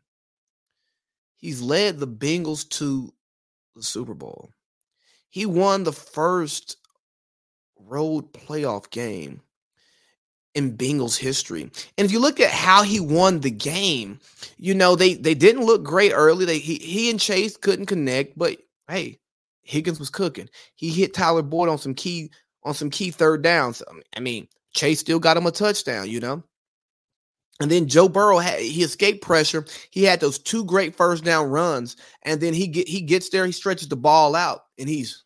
He's 1.37 1.61
led 1.61 1.99
the 1.99 2.09
Bengals 2.09 2.69
to 2.71 3.13
the 3.77 3.83
Super 3.83 4.15
Bowl. 4.15 4.51
He 5.29 5.47
won 5.47 5.85
the 5.85 5.93
first 5.93 6.77
road 7.87 8.33
playoff 8.33 8.91
game 8.91 9.41
in 10.55 10.77
Bengals 10.77 11.17
history. 11.17 11.63
And 11.63 12.05
if 12.05 12.13
you 12.13 12.21
look 12.21 12.41
at 12.41 12.51
how 12.51 12.83
he 12.83 13.01
won 13.01 13.41
the 13.41 13.51
game, 13.51 14.19
you 14.59 14.75
know, 14.75 14.97
they 14.97 15.15
they 15.15 15.35
didn't 15.35 15.65
look 15.65 15.83
great 15.83 16.13
early. 16.13 16.45
They 16.45 16.59
he, 16.59 16.77
he 16.77 17.11
and 17.11 17.21
Chase 17.21 17.57
couldn't 17.57 17.87
connect, 17.87 18.37
but 18.39 18.59
hey, 18.89 19.19
Higgins 19.63 19.99
was 19.99 20.11
cooking. 20.11 20.49
He 20.75 20.91
hit 20.91 21.15
Tyler 21.15 21.43
Boyd 21.43 21.69
on 21.69 21.79
some 21.79 21.95
key 21.95 22.31
on 22.65 22.75
some 22.75 22.91
key 22.91 23.11
third 23.11 23.43
downs. 23.43 23.83
I 24.17 24.21
mean, 24.21 24.49
Chase 24.75 25.01
still 25.01 25.19
got 25.19 25.37
him 25.37 25.47
a 25.47 25.51
touchdown, 25.51 26.09
you 26.09 26.21
know. 26.21 26.43
And 27.61 27.71
then 27.71 27.87
Joe 27.87 28.09
Burrow 28.09 28.39
had 28.39 28.61
he 28.61 28.83
escaped 28.83 29.23
pressure. 29.23 29.65
He 29.91 30.03
had 30.03 30.21
those 30.21 30.39
two 30.39 30.65
great 30.65 30.97
first 30.97 31.23
down 31.25 31.49
runs, 31.49 31.97
and 32.23 32.41
then 32.41 32.55
he 32.55 32.67
get 32.67 32.89
he 32.89 33.01
gets 33.01 33.29
there, 33.29 33.47
he 33.47 33.53
stretches 33.53 33.89
the 33.89 33.97
ball 33.97 34.35
out, 34.35 34.65
and 34.79 34.89
he's 34.89 35.25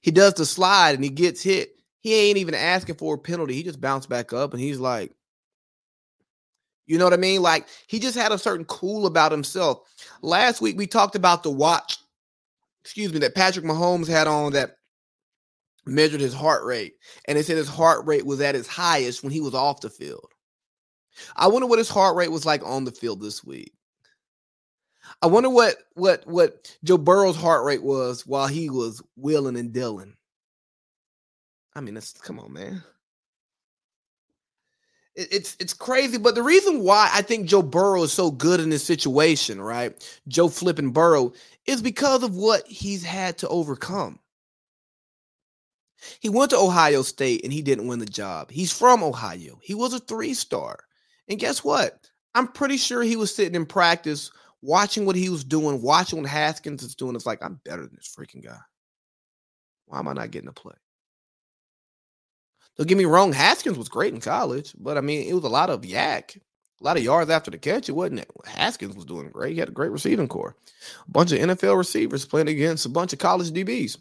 he 0.00 0.10
does 0.10 0.34
the 0.34 0.46
slide 0.46 0.94
and 0.94 1.04
he 1.04 1.10
gets 1.10 1.42
hit. 1.42 1.72
He 2.00 2.14
ain't 2.14 2.38
even 2.38 2.54
asking 2.54 2.96
for 2.96 3.14
a 3.14 3.18
penalty. 3.18 3.54
He 3.54 3.62
just 3.62 3.80
bounced 3.80 4.08
back 4.08 4.32
up 4.32 4.52
and 4.52 4.60
he's 4.60 4.78
like, 4.78 5.12
you 6.86 6.98
know 6.98 7.04
what 7.04 7.12
I 7.12 7.18
mean? 7.18 7.42
Like 7.42 7.66
he 7.88 7.98
just 7.98 8.16
had 8.16 8.32
a 8.32 8.38
certain 8.38 8.64
cool 8.66 9.06
about 9.06 9.32
himself. 9.32 9.80
Last 10.22 10.60
week 10.60 10.78
we 10.78 10.86
talked 10.86 11.16
about 11.16 11.42
the 11.42 11.50
watch, 11.50 11.98
excuse 12.84 13.12
me, 13.12 13.18
that 13.20 13.34
Patrick 13.34 13.64
Mahomes 13.64 14.06
had 14.08 14.26
on 14.28 14.52
that 14.52 14.76
measured 15.84 16.20
his 16.20 16.34
heart 16.34 16.64
rate, 16.64 16.94
and 17.26 17.38
it 17.38 17.46
said 17.46 17.56
his 17.56 17.68
heart 17.68 18.04
rate 18.06 18.26
was 18.26 18.40
at 18.40 18.56
its 18.56 18.68
highest 18.68 19.22
when 19.22 19.32
he 19.32 19.40
was 19.40 19.54
off 19.54 19.80
the 19.80 19.90
field. 19.90 20.30
I 21.36 21.46
wonder 21.46 21.66
what 21.66 21.78
his 21.78 21.88
heart 21.88 22.16
rate 22.16 22.30
was 22.30 22.44
like 22.44 22.62
on 22.64 22.84
the 22.84 22.92
field 22.92 23.20
this 23.20 23.42
week. 23.44 23.72
I 25.22 25.26
wonder 25.28 25.50
what 25.50 25.76
what 25.94 26.26
what 26.26 26.76
Joe 26.84 26.98
Burrow's 26.98 27.36
heart 27.36 27.64
rate 27.64 27.82
was 27.82 28.26
while 28.26 28.46
he 28.46 28.70
was 28.70 29.02
willing 29.16 29.56
and 29.56 29.72
dealing. 29.72 30.14
I 31.74 31.80
mean, 31.80 31.94
that's 31.94 32.12
come 32.12 32.38
on, 32.38 32.52
man. 32.52 32.82
It, 35.14 35.28
it's 35.32 35.56
it's 35.58 35.72
crazy, 35.72 36.18
but 36.18 36.34
the 36.34 36.42
reason 36.42 36.80
why 36.80 37.10
I 37.12 37.22
think 37.22 37.46
Joe 37.46 37.62
Burrow 37.62 38.02
is 38.02 38.12
so 38.12 38.30
good 38.30 38.60
in 38.60 38.70
this 38.70 38.84
situation, 38.84 39.60
right? 39.60 40.20
Joe 40.28 40.48
flipping 40.48 40.90
Burrow 40.90 41.32
is 41.66 41.82
because 41.82 42.22
of 42.22 42.36
what 42.36 42.66
he's 42.66 43.02
had 43.02 43.38
to 43.38 43.48
overcome. 43.48 44.20
He 46.20 46.28
went 46.28 46.50
to 46.50 46.58
Ohio 46.58 47.02
State 47.02 47.42
and 47.42 47.52
he 47.52 47.62
didn't 47.62 47.86
win 47.86 47.98
the 47.98 48.06
job. 48.06 48.50
He's 48.50 48.72
from 48.72 49.02
Ohio. 49.02 49.58
He 49.62 49.74
was 49.74 49.92
a 49.94 49.98
three 49.98 50.34
star. 50.34 50.78
And 51.28 51.38
guess 51.38 51.64
what? 51.64 52.08
I'm 52.34 52.48
pretty 52.48 52.76
sure 52.76 53.02
he 53.02 53.16
was 53.16 53.34
sitting 53.34 53.54
in 53.54 53.66
practice 53.66 54.30
watching 54.66 55.06
what 55.06 55.16
he 55.16 55.28
was 55.28 55.44
doing, 55.44 55.80
watching 55.80 56.20
what 56.20 56.28
Haskins 56.28 56.82
is 56.82 56.96
doing. 56.96 57.14
It's 57.14 57.26
like, 57.26 57.42
I'm 57.42 57.60
better 57.64 57.82
than 57.82 57.94
this 57.94 58.14
freaking 58.14 58.44
guy. 58.44 58.58
Why 59.86 60.00
am 60.00 60.08
I 60.08 60.12
not 60.12 60.32
getting 60.32 60.48
a 60.48 60.52
play? 60.52 60.74
Don't 62.76 62.88
get 62.88 62.98
me 62.98 63.04
wrong, 63.04 63.32
Haskins 63.32 63.78
was 63.78 63.88
great 63.88 64.12
in 64.12 64.20
college, 64.20 64.74
but 64.76 64.98
I 64.98 65.00
mean, 65.00 65.26
it 65.26 65.32
was 65.32 65.44
a 65.44 65.48
lot 65.48 65.70
of 65.70 65.80
YAC, 65.82 66.36
a 66.36 66.84
lot 66.84 66.98
of 66.98 67.04
yards 67.04 67.30
after 67.30 67.50
the 67.50 67.56
catch. 67.56 67.88
It 67.88 67.92
wasn't 67.92 68.20
it? 68.20 68.30
Haskins 68.44 68.94
was 68.94 69.06
doing 69.06 69.30
great. 69.30 69.54
He 69.54 69.60
had 69.60 69.68
a 69.68 69.72
great 69.72 69.92
receiving 69.92 70.28
corps. 70.28 70.56
A 71.06 71.10
bunch 71.10 71.32
of 71.32 71.38
NFL 71.38 71.78
receivers 71.78 72.26
playing 72.26 72.48
against 72.48 72.84
a 72.84 72.90
bunch 72.90 73.14
of 73.14 73.18
college 73.18 73.50
DBs. 73.50 73.96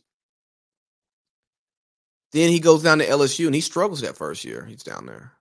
Then 2.34 2.49
he 2.49 2.60
goes 2.60 2.84
down 2.84 2.97
to 2.97 3.08
LSU 3.08 3.45
and 3.45 3.56
he 3.56 3.62
struggles 3.62 4.01
that 4.01 4.17
first 4.17 4.43
year. 4.43 4.65
He's 4.65 4.84
down 4.84 5.06
there. 5.06 5.32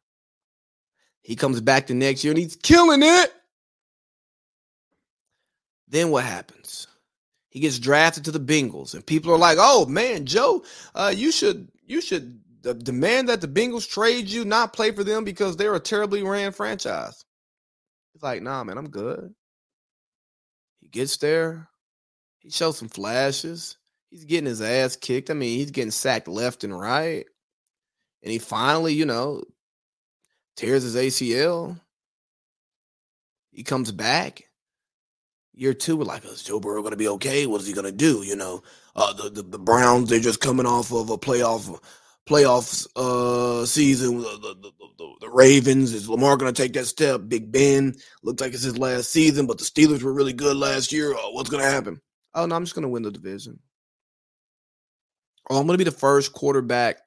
He 1.22 1.34
comes 1.34 1.60
back 1.60 1.88
the 1.88 1.94
next 1.94 2.22
year 2.22 2.32
and 2.32 2.38
he's 2.38 2.54
killing 2.54 3.02
it. 3.02 3.32
Then 5.94 6.10
what 6.10 6.24
happens? 6.24 6.88
He 7.50 7.60
gets 7.60 7.78
drafted 7.78 8.24
to 8.24 8.32
the 8.32 8.40
Bengals, 8.40 8.94
and 8.94 9.06
people 9.06 9.32
are 9.32 9.38
like, 9.38 9.58
"Oh 9.60 9.86
man, 9.86 10.26
Joe, 10.26 10.64
uh, 10.96 11.14
you 11.14 11.30
should 11.30 11.70
you 11.86 12.00
should 12.00 12.40
demand 12.82 13.28
that 13.28 13.40
the 13.40 13.46
Bengals 13.46 13.88
trade 13.88 14.26
you, 14.26 14.44
not 14.44 14.72
play 14.72 14.90
for 14.90 15.04
them 15.04 15.22
because 15.22 15.56
they're 15.56 15.76
a 15.76 15.78
terribly 15.78 16.24
ran 16.24 16.50
franchise." 16.50 17.24
He's 18.12 18.24
like, 18.24 18.42
"Nah, 18.42 18.64
man, 18.64 18.76
I'm 18.76 18.90
good." 18.90 19.32
He 20.80 20.88
gets 20.88 21.16
there, 21.18 21.68
he 22.40 22.50
shows 22.50 22.76
some 22.76 22.88
flashes. 22.88 23.76
He's 24.10 24.24
getting 24.24 24.46
his 24.46 24.62
ass 24.62 24.96
kicked. 24.96 25.30
I 25.30 25.34
mean, 25.34 25.56
he's 25.60 25.70
getting 25.70 25.92
sacked 25.92 26.26
left 26.26 26.64
and 26.64 26.76
right, 26.76 27.24
and 28.24 28.32
he 28.32 28.40
finally, 28.40 28.94
you 28.94 29.06
know, 29.06 29.44
tears 30.56 30.82
his 30.82 30.96
ACL. 30.96 31.80
He 33.52 33.62
comes 33.62 33.92
back 33.92 34.48
year 35.54 35.74
two, 35.74 35.96
we're 35.96 36.04
like, 36.04 36.24
is 36.24 36.42
Joe 36.42 36.60
Burrow 36.60 36.82
going 36.82 36.92
to 36.92 36.96
be 36.96 37.08
okay? 37.08 37.46
What 37.46 37.60
is 37.60 37.66
he 37.66 37.72
going 37.72 37.86
to 37.86 37.92
do? 37.92 38.22
You 38.22 38.36
know, 38.36 38.62
uh, 38.96 39.12
the, 39.12 39.30
the, 39.30 39.42
the 39.42 39.58
Browns 39.58 40.10
they're 40.10 40.20
just 40.20 40.40
coming 40.40 40.66
off 40.66 40.92
of 40.92 41.10
a 41.10 41.18
playoff 41.18 41.80
playoffs 42.26 42.86
uh, 42.96 43.66
season. 43.66 44.18
The, 44.18 44.56
the, 44.62 44.72
the, 44.98 45.14
the 45.20 45.30
Ravens 45.30 45.92
is 45.92 46.08
Lamar 46.08 46.36
going 46.36 46.52
to 46.52 46.62
take 46.62 46.72
that 46.74 46.86
step? 46.86 47.22
Big 47.28 47.50
Ben 47.50 47.94
looks 48.22 48.40
like 48.40 48.54
it's 48.54 48.62
his 48.62 48.78
last 48.78 49.10
season, 49.10 49.46
but 49.46 49.58
the 49.58 49.64
Steelers 49.64 50.02
were 50.02 50.12
really 50.12 50.32
good 50.32 50.56
last 50.56 50.92
year. 50.92 51.14
Oh, 51.16 51.32
what's 51.32 51.50
going 51.50 51.62
to 51.62 51.70
happen? 51.70 52.00
Oh 52.34 52.46
no, 52.46 52.56
I'm 52.56 52.64
just 52.64 52.74
going 52.74 52.82
to 52.82 52.88
win 52.88 53.02
the 53.02 53.10
division. 53.10 53.58
Oh, 55.50 55.58
I'm 55.58 55.66
going 55.66 55.78
to 55.78 55.84
be 55.84 55.90
the 55.90 55.96
first 55.96 56.32
quarterback 56.32 56.98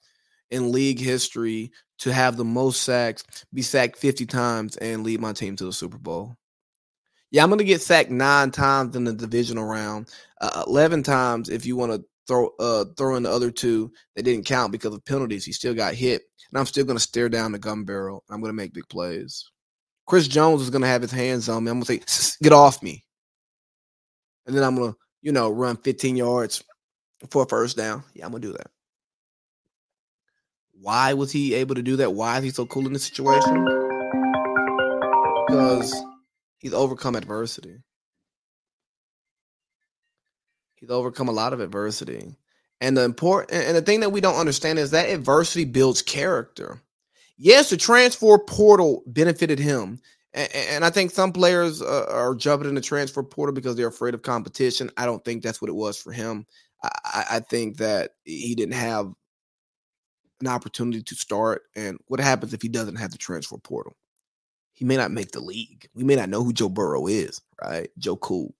in 0.52 0.72
league 0.72 1.00
history 1.00 1.72
to 2.00 2.14
have 2.14 2.38
the 2.38 2.46
most 2.46 2.84
sacks, 2.84 3.24
be 3.54 3.62
sacked 3.62 3.98
50 3.98 4.26
times, 4.28 4.78
and 4.78 5.04
lead 5.04 5.20
my 5.20 5.34
team 5.34 5.56
to 5.56 5.66
the 5.66 5.74
Super 5.74 5.98
Bowl. 5.98 6.38
Yeah, 7.32 7.44
I'm 7.44 7.50
going 7.50 7.60
to 7.60 7.66
get 7.66 7.82
sacked 7.82 8.10
nine 8.10 8.52
times 8.52 8.96
in 8.96 9.04
the 9.04 9.14
divisional 9.14 9.66
round, 9.66 10.10
uh, 10.40 10.64
eleven 10.66 11.04
times 11.04 11.50
if 11.50 11.66
you 11.66 11.76
want 11.76 11.92
to 11.92 12.04
throw 12.28 12.50
uh, 12.60 12.86
throw 12.98 13.16
in 13.16 13.24
the 13.24 13.32
other 13.32 13.52
two 13.52 13.92
that 14.16 14.24
didn't 14.24 14.46
count 14.46 14.72
because 14.72 14.94
of 14.94 15.04
penalties. 15.06 15.46
He 15.46 15.52
still 15.52 15.74
got 15.74 15.94
hit, 15.94 16.22
and 16.52 16.60
I'm 16.60 16.66
still 16.66 16.86
going 16.86 16.98
to 16.98 17.04
stare 17.04 17.30
down 17.30 17.52
the 17.52 17.60
gun 17.60 17.84
barrel. 17.84 18.24
I'm 18.30 18.40
going 18.40 18.50
to 18.50 18.56
make 18.56 18.74
big 18.74 18.88
plays. 18.90 19.50
Chris 20.06 20.28
Jones 20.28 20.62
is 20.62 20.70
going 20.70 20.84
to 20.84 20.88
have 20.88 21.02
his 21.02 21.12
hands 21.12 21.50
on 21.50 21.64
me. 21.64 21.72
I'm 21.72 21.82
going 21.82 22.00
to 22.00 22.14
say, 22.14 22.38
"Get 22.42 22.54
off 22.54 22.82
me," 22.82 23.04
and 24.46 24.56
then 24.56 24.64
I'm 24.64 24.76
going 24.76 24.94
to, 24.94 24.98
you 25.22 25.34
know, 25.34 25.50
run 25.50 25.78
15 25.78 26.16
yards 26.16 26.64
for 27.30 27.44
a 27.44 27.48
first 27.48 27.76
down. 27.76 28.04
Yeah, 28.14 28.26
I'm 28.26 28.32
going 28.32 28.42
to 28.42 28.48
do 28.50 28.54
that. 28.54 28.68
Why 30.80 31.14
was 31.14 31.32
he 31.32 31.56
able 31.56 31.76
to 31.76 31.82
do 31.82 31.98
that? 31.98 32.14
Why 32.14 32.38
is 32.38 32.44
he 32.44 32.52
so 32.52 32.66
cool 32.68 32.86
in 32.86 32.94
this 32.94 33.04
situation? 33.04 33.66
Because 35.48 35.94
He's 36.60 36.74
overcome 36.74 37.16
adversity. 37.16 37.78
He's 40.76 40.90
overcome 40.90 41.28
a 41.28 41.34
lot 41.34 41.54
of 41.54 41.60
adversity. 41.60 42.36
And 42.82 42.96
the 42.96 43.04
important 43.04 43.52
and 43.52 43.76
the 43.76 43.82
thing 43.82 44.02
that 44.02 44.12
we 44.12 44.22
don't 44.22 44.40
understand 44.40 44.78
is 44.78 44.92
that 44.92 45.10
adversity 45.10 45.66
builds 45.66 46.02
character. 46.02 46.82
Yes, 47.38 47.70
the 47.70 47.78
transfer 47.78 48.38
portal 48.38 49.04
benefited 49.08 49.60
him. 49.60 50.00
And, 50.34 50.54
and 50.54 50.86
I 50.86 50.90
think 50.90 51.12
some 51.12 51.32
players 51.32 51.82
uh, 51.82 52.06
are 52.10 52.36
jumping 52.36 52.70
in 52.70 52.76
the 52.76 52.82
transfer 52.82 53.24
portal 53.24 53.54
because 53.54 53.76
they're 53.76 53.88
afraid 53.88 54.14
of 54.14 54.22
competition. 54.22 54.92
I 54.98 55.06
don't 55.06 55.24
think 55.26 55.42
that's 55.42 55.62
what 55.62 55.70
it 55.70 55.76
was 55.76 55.98
for 55.98 56.12
him. 56.12 56.46
I, 56.84 57.26
I 57.32 57.40
think 57.40 57.78
that 57.78 58.12
he 58.24 58.54
didn't 58.54 58.76
have 58.76 59.12
an 60.42 60.48
opportunity 60.48 61.02
to 61.02 61.16
start. 61.16 61.64
And 61.76 61.98
what 62.08 62.20
happens 62.20 62.54
if 62.54 62.62
he 62.62 62.70
doesn't 62.70 62.98
have 62.98 63.12
the 63.12 63.18
transfer 63.18 63.58
portal? 63.58 63.96
He 64.78 64.86
may 64.86 64.96
not 64.96 65.10
make 65.10 65.32
the 65.32 65.40
league. 65.40 65.90
We 65.96 66.04
may 66.04 66.16
not 66.16 66.30
know 66.30 66.44
who 66.44 66.54
Joe 66.54 66.70
Burrow 66.70 67.08
is, 67.08 67.42
right? 67.60 67.90
Joe 67.98 68.16
Cool. 68.16 68.54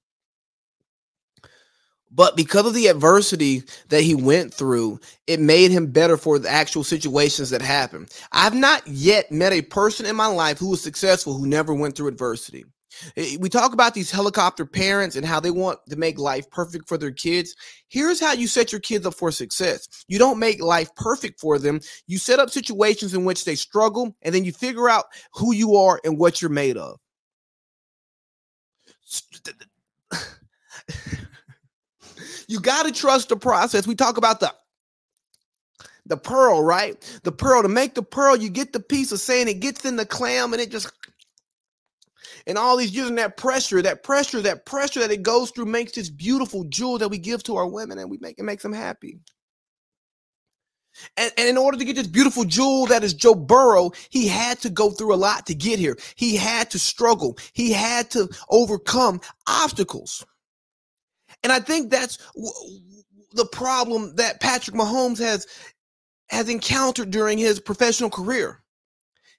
But 2.10 2.36
because 2.36 2.66
of 2.66 2.74
the 2.74 2.88
adversity 2.88 3.62
that 3.90 4.02
he 4.02 4.16
went 4.16 4.52
through, 4.52 5.00
it 5.28 5.40
made 5.40 5.70
him 5.70 5.92
better 5.92 6.18
for 6.18 6.40
the 6.40 6.50
actual 6.50 6.84
situations 6.84 7.52
that 7.52 7.62
happened. 7.62 8.10
I've 8.32 8.56
not 8.56 8.82
yet 8.88 9.32
met 9.32 9.54
a 9.54 9.62
person 9.62 10.08
in 10.08 10.16
my 10.16 10.26
life 10.26 10.58
who 10.58 10.70
was 10.70 10.82
successful 10.82 11.38
who 11.38 11.46
never 11.46 11.72
went 11.72 11.96
through 11.96 12.08
adversity. 12.08 12.66
Eh, 13.16 13.38
we 13.40 13.50
talk 13.50 13.74
about 13.74 13.94
these 13.94 14.12
helicopter 14.12 14.66
parents 14.66 15.16
and 15.16 15.26
how 15.26 15.40
they 15.40 15.52
want 15.52 15.80
to 15.90 15.96
make 15.96 16.20
life 16.20 16.50
perfect 16.50 16.88
for 16.88 16.98
their 16.98 17.12
kids. 17.12 17.56
Here's 17.88 18.20
how 18.20 18.34
you 18.34 18.48
set 18.48 18.72
your 18.72 18.82
kids 18.82 19.06
up 19.06 19.14
for 19.14 19.32
success. 19.32 19.88
You 20.08 20.20
don't 20.20 20.40
make 20.40 20.62
life 20.62 20.94
perfect 20.96 21.40
for 21.40 21.60
them. 21.60 21.80
You 22.08 22.18
set 22.18 22.40
up 22.40 22.50
situations 22.50 23.14
in 23.14 23.26
which 23.26 23.46
they 23.46 23.56
struggle, 23.56 24.16
and 24.22 24.34
then 24.34 24.44
you 24.44 24.52
figure 24.52 24.90
out 24.90 25.06
who 25.34 25.54
you 25.54 25.76
are 25.76 26.00
and 26.04 26.18
what 26.18 26.42
you're 26.42 26.50
made 26.50 26.78
of. 26.78 27.00
you 32.48 32.60
got 32.60 32.86
to 32.86 32.92
trust 32.92 33.30
the 33.30 33.38
process. 33.38 33.88
We 33.88 33.96
talk 33.96 34.18
about 34.18 34.40
the 34.40 34.54
the 36.08 36.18
pearl, 36.18 36.64
right? 36.64 37.00
The 37.24 37.32
pearl 37.32 37.62
to 37.62 37.68
make 37.68 37.96
the 37.96 38.04
pearl, 38.04 38.38
you 38.38 38.50
get 38.50 38.74
the 38.74 38.80
piece 38.80 39.12
of 39.12 39.20
sand, 39.20 39.50
it 39.50 39.60
gets 39.60 39.86
in 39.86 39.98
the 39.98 40.06
clam 40.06 40.54
and 40.54 40.62
it 40.62 40.72
just 40.72 40.92
and 42.48 42.58
all 42.58 42.78
these 42.78 42.96
using 42.96 43.16
that 43.16 43.38
pressure, 43.38 43.82
that 43.82 44.04
pressure, 44.04 44.42
that 44.42 44.66
pressure 44.66 45.02
that 45.02 45.12
it 45.12 45.24
goes 45.24 45.52
through 45.52 45.66
makes 45.66 45.94
this 45.94 46.10
beautiful 46.10 46.66
jewel 46.66 46.98
that 47.00 47.10
we 47.10 47.18
give 47.18 47.44
to 47.44 47.58
our 47.58 47.68
women 47.68 48.00
and 48.00 48.10
we 48.12 48.18
make 48.22 48.40
it 48.40 48.44
makes 48.44 48.64
them 48.64 48.74
happy. 48.74 49.20
And, 51.18 51.32
and 51.38 51.48
in 51.48 51.58
order 51.58 51.78
to 51.78 51.86
get 51.86 51.96
this 51.96 52.08
beautiful 52.08 52.44
jewel 52.46 52.88
that 52.88 53.04
is 53.04 53.14
Joe 53.14 53.36
Burrow, 53.36 53.92
he 54.10 54.28
had 54.28 54.60
to 54.62 54.70
go 54.70 54.92
through 54.92 55.14
a 55.14 55.18
lot 55.18 55.46
to 55.48 55.56
get 55.56 55.80
here. 55.80 55.98
He 56.16 56.36
had 56.36 56.72
to 56.72 56.80
struggle. 56.80 57.38
He 57.54 57.72
had 57.72 58.10
to 58.12 58.30
overcome 58.50 59.22
obstacles. 59.48 60.26
And 61.44 61.54
I 61.54 61.60
think 61.60 61.92
that's 61.92 62.18
w- 62.36 62.82
the 63.34 63.46
problem 63.48 64.16
that 64.16 64.42
Patrick 64.42 64.76
Mahomes 64.76 65.20
has 65.20 65.48
has 66.30 66.50
encountered 66.50 67.12
during 67.12 67.38
his 67.38 67.60
professional 67.60 68.10
career. 68.10 68.64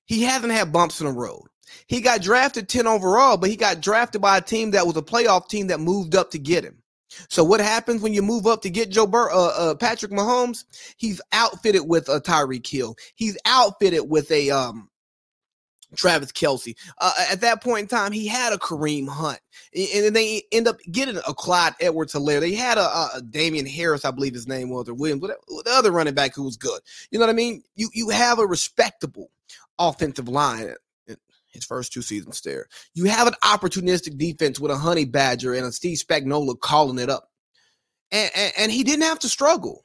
He 0.07 0.23
hasn't 0.25 0.53
had 0.53 0.73
bumps 0.73 1.01
in 1.01 1.07
the 1.07 1.13
road. 1.13 1.49
He 1.87 2.01
got 2.01 2.23
drafted 2.23 2.69
10 2.69 2.87
overall, 2.87 3.37
but 3.37 3.51
he 3.51 3.57
got 3.57 3.81
drafted 3.81 4.21
by 4.21 4.39
a 4.39 4.43
team 4.43 4.73
that 4.73 4.87
was 4.87 4.97
a 4.97 5.03
playoff 5.03 5.49
team 5.49 5.69
that 5.69 5.81
moved 5.81 6.15
up 6.15 6.31
to 6.33 6.39
get 6.39 6.65
him. 6.65 6.83
So 7.29 7.43
what 7.43 7.61
happens 7.61 8.03
when 8.03 8.13
you 8.13 8.23
move 8.23 8.47
up 8.47 8.63
to 8.63 8.71
get 8.71 8.91
Joe 8.91 9.07
Bur- 9.07 9.31
uh, 9.31 9.53
uh, 9.57 9.75
Patrick 9.75 10.13
Mahomes? 10.13 10.65
He's 10.97 11.21
outfitted 11.33 11.89
with 11.89 12.09
a 12.09 12.21
Tyreek 12.21 12.67
Hill. 12.67 12.97
He's 13.15 13.39
outfitted 13.47 14.09
with 14.09 14.31
a 14.31 14.51
um, 14.51 14.91
Travis 15.97 16.33
Kelce. 16.33 16.77
Uh, 16.99 17.15
at 17.31 17.41
that 17.41 17.63
point 17.63 17.83
in 17.83 17.89
time, 17.89 18.13
he 18.13 18.27
had 18.27 18.53
a 18.53 18.59
Kareem 18.59 19.09
Hunt, 19.09 19.41
and 19.75 20.05
then 20.05 20.13
they 20.13 20.43
end 20.53 20.69
up 20.69 20.77
getting 20.91 21.17
a 21.17 21.35
Clyde 21.35 21.75
Edwards 21.81 22.13
Helaire. 22.13 22.41
They 22.41 22.55
had 22.55 22.79
a, 22.79 22.83
a, 23.15 23.23
Damien 23.23 23.67
Harris, 23.67 24.05
I 24.05 24.11
believe 24.11 24.35
his 24.35 24.47
name 24.47 24.69
was, 24.69 24.89
or 24.89 24.95
Williams, 24.95 25.23
the 25.23 25.71
other 25.71 25.91
running 25.91 26.15
back 26.15 26.35
who 26.35 26.45
was 26.45 26.57
good. 26.57 26.81
You 27.11 27.19
know 27.19 27.27
what 27.27 27.33
I 27.33 27.37
mean? 27.37 27.63
You 27.75 27.89
you 27.93 28.11
have 28.11 28.39
a 28.39 28.47
respectable 28.47 29.31
offensive 29.79 30.29
line 30.29 30.75
his 31.59 31.67
first 31.67 31.93
two 31.93 32.03
seasons 32.03 32.41
there. 32.41 32.67
You 32.95 33.05
have 33.05 33.27
an 33.27 33.35
opportunistic 33.43 34.17
defense 34.17 34.59
with 34.59 34.71
a 34.71 34.77
Honey 34.77 35.05
Badger 35.05 35.55
and 35.55 35.67
a 35.67 35.73
Steve 35.73 35.99
Spagnuolo 35.99 36.59
calling 36.59 36.99
it 36.99 37.11
up. 37.11 37.29
And, 38.11 38.31
and, 38.35 38.53
and 38.57 38.73
he 38.73 38.85
didn't 38.85 39.05
have 39.05 39.19
to 39.21 39.29
struggle. 39.29 39.83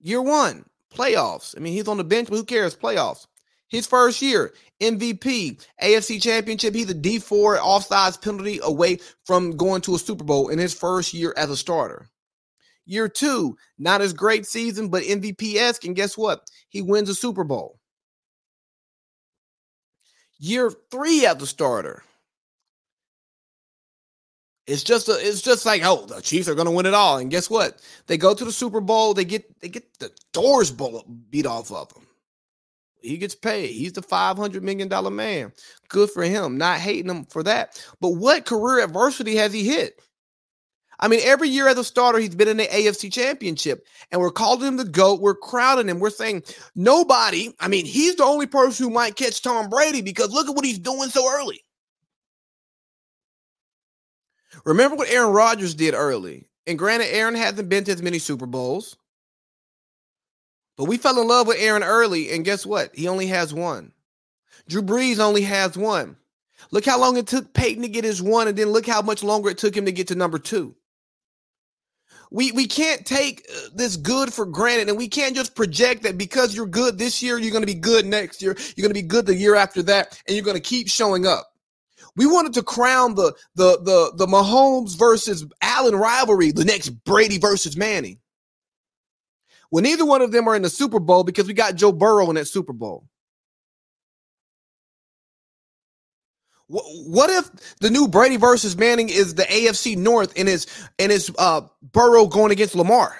Year 0.00 0.20
one, 0.20 0.64
playoffs. 0.94 1.56
I 1.56 1.60
mean, 1.60 1.72
he's 1.72 1.88
on 1.88 1.96
the 1.96 2.04
bench, 2.04 2.28
but 2.28 2.36
who 2.36 2.44
cares? 2.44 2.76
Playoffs. 2.76 3.26
His 3.68 3.86
first 3.86 4.20
year, 4.20 4.52
MVP, 4.82 5.64
AFC 5.82 6.20
Championship. 6.20 6.74
He's 6.74 6.90
a 6.90 6.94
Dee 6.94 7.18
Ford 7.18 7.58
offsides 7.58 8.20
penalty 8.20 8.60
away 8.62 8.98
from 9.24 9.56
going 9.56 9.80
to 9.82 9.94
a 9.94 9.98
Super 9.98 10.24
Bowl 10.24 10.48
in 10.48 10.58
his 10.58 10.74
first 10.74 11.14
year 11.14 11.32
as 11.38 11.48
a 11.48 11.56
starter. 11.56 12.10
Year 12.84 13.08
two, 13.08 13.56
not 13.78 14.00
as 14.02 14.12
great 14.12 14.44
season, 14.44 14.88
but 14.88 15.04
MVP 15.04 15.54
esque. 15.54 15.84
And 15.84 15.96
guess 15.96 16.18
what? 16.18 16.42
He 16.68 16.82
wins 16.82 17.08
a 17.08 17.14
Super 17.14 17.44
Bowl. 17.44 17.78
Year 20.42 20.72
three 20.90 21.24
as 21.24 21.40
a 21.40 21.46
starter. 21.46 22.02
It's 24.66 24.82
just 24.82 25.08
a, 25.08 25.12
it's 25.12 25.40
just 25.40 25.64
like 25.64 25.82
oh 25.84 26.04
the 26.06 26.20
Chiefs 26.20 26.48
are 26.48 26.54
going 26.54 26.66
to 26.66 26.72
win 26.72 26.86
it 26.86 26.94
all 26.94 27.18
and 27.18 27.30
guess 27.30 27.48
what 27.48 27.80
they 28.06 28.18
go 28.18 28.34
to 28.34 28.44
the 28.44 28.52
Super 28.52 28.80
Bowl 28.80 29.14
they 29.14 29.24
get 29.24 29.60
they 29.60 29.68
get 29.68 29.98
the 29.98 30.10
doors 30.32 30.70
beat 30.70 31.46
off 31.46 31.72
of 31.72 31.92
them 31.94 32.06
he 33.02 33.18
gets 33.18 33.34
paid. 33.34 33.68
He's 33.68 33.92
the 33.92 34.00
$500 34.00 34.62
million 34.62 34.88
man. 35.14 35.52
Good 35.88 36.10
for 36.10 36.22
him. 36.22 36.56
Not 36.56 36.78
hating 36.78 37.10
him 37.10 37.24
for 37.24 37.42
that. 37.42 37.84
But 38.00 38.10
what 38.10 38.46
career 38.46 38.84
adversity 38.84 39.36
has 39.36 39.52
he 39.52 39.64
hit? 39.64 40.00
I 41.02 41.08
mean, 41.08 41.18
every 41.24 41.48
year 41.48 41.66
as 41.66 41.76
a 41.76 41.82
starter, 41.82 42.20
he's 42.20 42.36
been 42.36 42.46
in 42.46 42.58
the 42.58 42.66
AFC 42.66 43.12
championship, 43.12 43.84
and 44.12 44.20
we're 44.20 44.30
calling 44.30 44.68
him 44.68 44.76
the 44.76 44.84
GOAT. 44.84 45.20
We're 45.20 45.34
crowding 45.34 45.88
him. 45.88 45.98
We're 45.98 46.10
saying 46.10 46.44
nobody, 46.76 47.52
I 47.58 47.66
mean, 47.66 47.86
he's 47.86 48.14
the 48.14 48.24
only 48.24 48.46
person 48.46 48.86
who 48.86 48.94
might 48.94 49.16
catch 49.16 49.42
Tom 49.42 49.68
Brady 49.68 50.00
because 50.00 50.32
look 50.32 50.48
at 50.48 50.54
what 50.54 50.64
he's 50.64 50.78
doing 50.78 51.08
so 51.08 51.28
early. 51.28 51.64
Remember 54.64 54.94
what 54.94 55.10
Aaron 55.10 55.32
Rodgers 55.32 55.74
did 55.74 55.94
early. 55.94 56.46
And 56.68 56.78
granted, 56.78 57.12
Aaron 57.12 57.34
hasn't 57.34 57.68
been 57.68 57.82
to 57.84 57.92
as 57.92 58.00
many 58.00 58.20
Super 58.20 58.46
Bowls. 58.46 58.96
But 60.76 60.84
we 60.84 60.98
fell 60.98 61.20
in 61.20 61.26
love 61.26 61.48
with 61.48 61.58
Aaron 61.58 61.82
early, 61.82 62.30
and 62.30 62.44
guess 62.44 62.64
what? 62.64 62.94
He 62.94 63.08
only 63.08 63.26
has 63.26 63.52
one. 63.52 63.90
Drew 64.68 64.82
Brees 64.82 65.18
only 65.18 65.42
has 65.42 65.76
one. 65.76 66.16
Look 66.70 66.86
how 66.86 67.00
long 67.00 67.16
it 67.16 67.26
took 67.26 67.52
Peyton 67.52 67.82
to 67.82 67.88
get 67.88 68.04
his 68.04 68.22
one, 68.22 68.46
and 68.46 68.56
then 68.56 68.68
look 68.68 68.86
how 68.86 69.02
much 69.02 69.24
longer 69.24 69.50
it 69.50 69.58
took 69.58 69.76
him 69.76 69.86
to 69.86 69.92
get 69.92 70.06
to 70.08 70.14
number 70.14 70.38
two. 70.38 70.76
We 72.32 72.50
we 72.52 72.66
can't 72.66 73.04
take 73.04 73.46
uh, 73.54 73.68
this 73.74 73.96
good 73.96 74.32
for 74.32 74.46
granted, 74.46 74.88
and 74.88 74.96
we 74.96 75.06
can't 75.06 75.36
just 75.36 75.54
project 75.54 76.02
that 76.04 76.16
because 76.16 76.56
you're 76.56 76.66
good 76.66 76.96
this 76.96 77.22
year, 77.22 77.38
you're 77.38 77.52
going 77.52 77.62
to 77.62 77.66
be 77.66 77.74
good 77.74 78.06
next 78.06 78.40
year. 78.40 78.56
You're 78.74 78.82
going 78.82 78.94
to 78.94 79.02
be 79.02 79.06
good 79.06 79.26
the 79.26 79.34
year 79.34 79.54
after 79.54 79.82
that, 79.82 80.18
and 80.26 80.34
you're 80.34 80.44
going 80.44 80.56
to 80.56 80.60
keep 80.60 80.88
showing 80.88 81.26
up. 81.26 81.46
We 82.16 82.26
wanted 82.26 82.54
to 82.54 82.62
crown 82.62 83.16
the 83.16 83.34
the 83.54 83.78
the 83.82 84.12
the 84.16 84.26
Mahomes 84.26 84.98
versus 84.98 85.44
Allen 85.60 85.94
rivalry, 85.94 86.52
the 86.52 86.64
next 86.64 86.88
Brady 87.04 87.36
versus 87.36 87.76
Manning. 87.76 88.18
Well, 89.70 89.82
neither 89.82 90.06
one 90.06 90.22
of 90.22 90.32
them 90.32 90.48
are 90.48 90.56
in 90.56 90.62
the 90.62 90.70
Super 90.70 91.00
Bowl 91.00 91.24
because 91.24 91.46
we 91.46 91.54
got 91.54 91.76
Joe 91.76 91.92
Burrow 91.92 92.28
in 92.30 92.36
that 92.36 92.48
Super 92.48 92.72
Bowl. 92.72 93.08
What 96.72 97.28
if 97.28 97.76
the 97.80 97.90
new 97.90 98.08
Brady 98.08 98.36
versus 98.36 98.76
Manning 98.78 99.10
is 99.10 99.34
the 99.34 99.42
AFC 99.42 99.96
North 99.96 100.32
and 100.38 100.48
is 100.48 100.66
and 100.98 101.12
is 101.12 101.30
uh 101.38 101.62
Burrow 101.82 102.26
going 102.26 102.50
against 102.50 102.74
Lamar? 102.74 103.14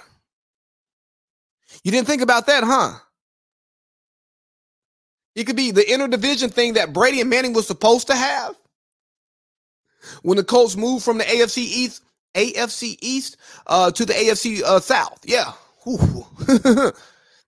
You 1.84 1.90
didn't 1.90 2.06
think 2.06 2.22
about 2.22 2.46
that, 2.46 2.64
huh? 2.64 2.98
It 5.34 5.44
could 5.44 5.56
be 5.56 5.70
the 5.70 5.82
interdivision 5.82 6.50
thing 6.50 6.74
that 6.74 6.92
Brady 6.92 7.20
and 7.20 7.28
Manning 7.28 7.52
was 7.52 7.66
supposed 7.66 8.06
to 8.06 8.16
have. 8.16 8.54
When 10.22 10.36
the 10.36 10.44
Colts 10.44 10.76
moved 10.76 11.04
from 11.04 11.18
the 11.18 11.24
AFC 11.24 11.58
East, 11.58 12.02
AFC 12.34 12.96
East 13.00 13.36
uh, 13.66 13.90
to 13.90 14.04
the 14.04 14.14
AFC 14.14 14.62
uh, 14.62 14.80
South. 14.80 15.20
Yeah. 15.24 15.52
the 15.84 16.94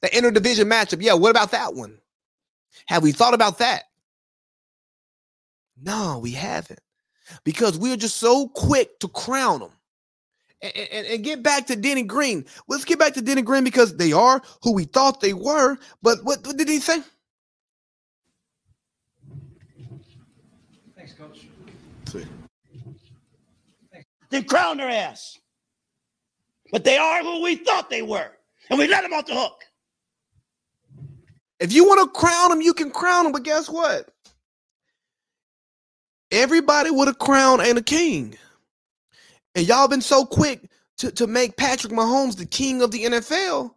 interdivision 0.03 0.71
matchup. 0.71 1.03
Yeah, 1.03 1.15
what 1.15 1.31
about 1.31 1.53
that 1.53 1.75
one? 1.75 1.99
Have 2.87 3.03
we 3.03 3.13
thought 3.13 3.35
about 3.35 3.59
that? 3.59 3.85
No, 5.81 6.19
we 6.23 6.33
haven't. 6.33 6.81
Because 7.45 7.79
we're 7.79 7.97
just 7.97 8.19
so 8.19 8.49
quick 8.49 8.99
to 9.01 9.09
crown 9.09 9.61
them. 9.61 9.71
And, 10.63 10.73
and, 10.77 11.07
and, 11.07 11.25
get 11.25 11.43
back 11.43 11.67
to 11.67 11.77
Denny 11.77 12.03
Green. 12.03 12.45
Let's 12.69 12.85
get 12.85 12.99
back 12.99 13.13
to 13.15 13.23
Denny 13.23 13.43
Green 13.43 13.65
because 13.65 13.97
they 13.97 14.13
are 14.13 14.41
who 14.63 14.73
we 14.73 14.85
thought 14.85 15.21
they 15.21 15.35
were. 15.35 15.77
But 16.03 16.25
what, 16.25 16.47
what 16.47 16.57
did 16.57 16.69
he 16.69 16.81
say? 16.81 17.03
Thanks, 20.97 21.13
Coach. 21.13 21.49
See. 22.07 22.25
They 24.31 24.43
crowned 24.43 24.81
their 24.81 24.89
ass 24.89 25.39
but 26.75 26.83
they 26.83 26.97
are 26.97 27.23
who 27.23 27.41
we 27.41 27.55
thought 27.55 27.89
they 27.89 28.03
were, 28.03 28.33
and 28.69 28.79
we 28.81 28.89
let 28.89 29.03
them 29.03 29.13
off 29.13 29.27
the 29.27 29.35
hook. 29.35 29.63
If 31.61 31.73
you 31.73 31.85
want 31.85 32.01
to 32.01 32.21
crown 32.21 32.51
them, 32.51 32.61
you 32.61 32.75
can 32.75 32.91
crown 32.91 33.23
them, 33.23 33.33
but 33.33 33.45
guess 33.45 33.69
what? 33.69 34.11
Everybody 36.35 36.91
with 36.91 37.09
a 37.09 37.15
crown 37.15 37.61
ain't 37.61 37.79
a 37.79 37.83
king. 37.83 38.37
And 39.55 39.67
y'all 39.67 39.89
been 39.89 40.01
so 40.01 40.25
quick 40.25 40.69
to, 40.99 41.11
to 41.13 41.27
make 41.27 41.57
Patrick 41.57 41.93
Mahomes 41.93 42.37
the 42.37 42.47
king 42.47 42.83
of 42.83 42.91
the 42.91 43.05
NFL. 43.05 43.73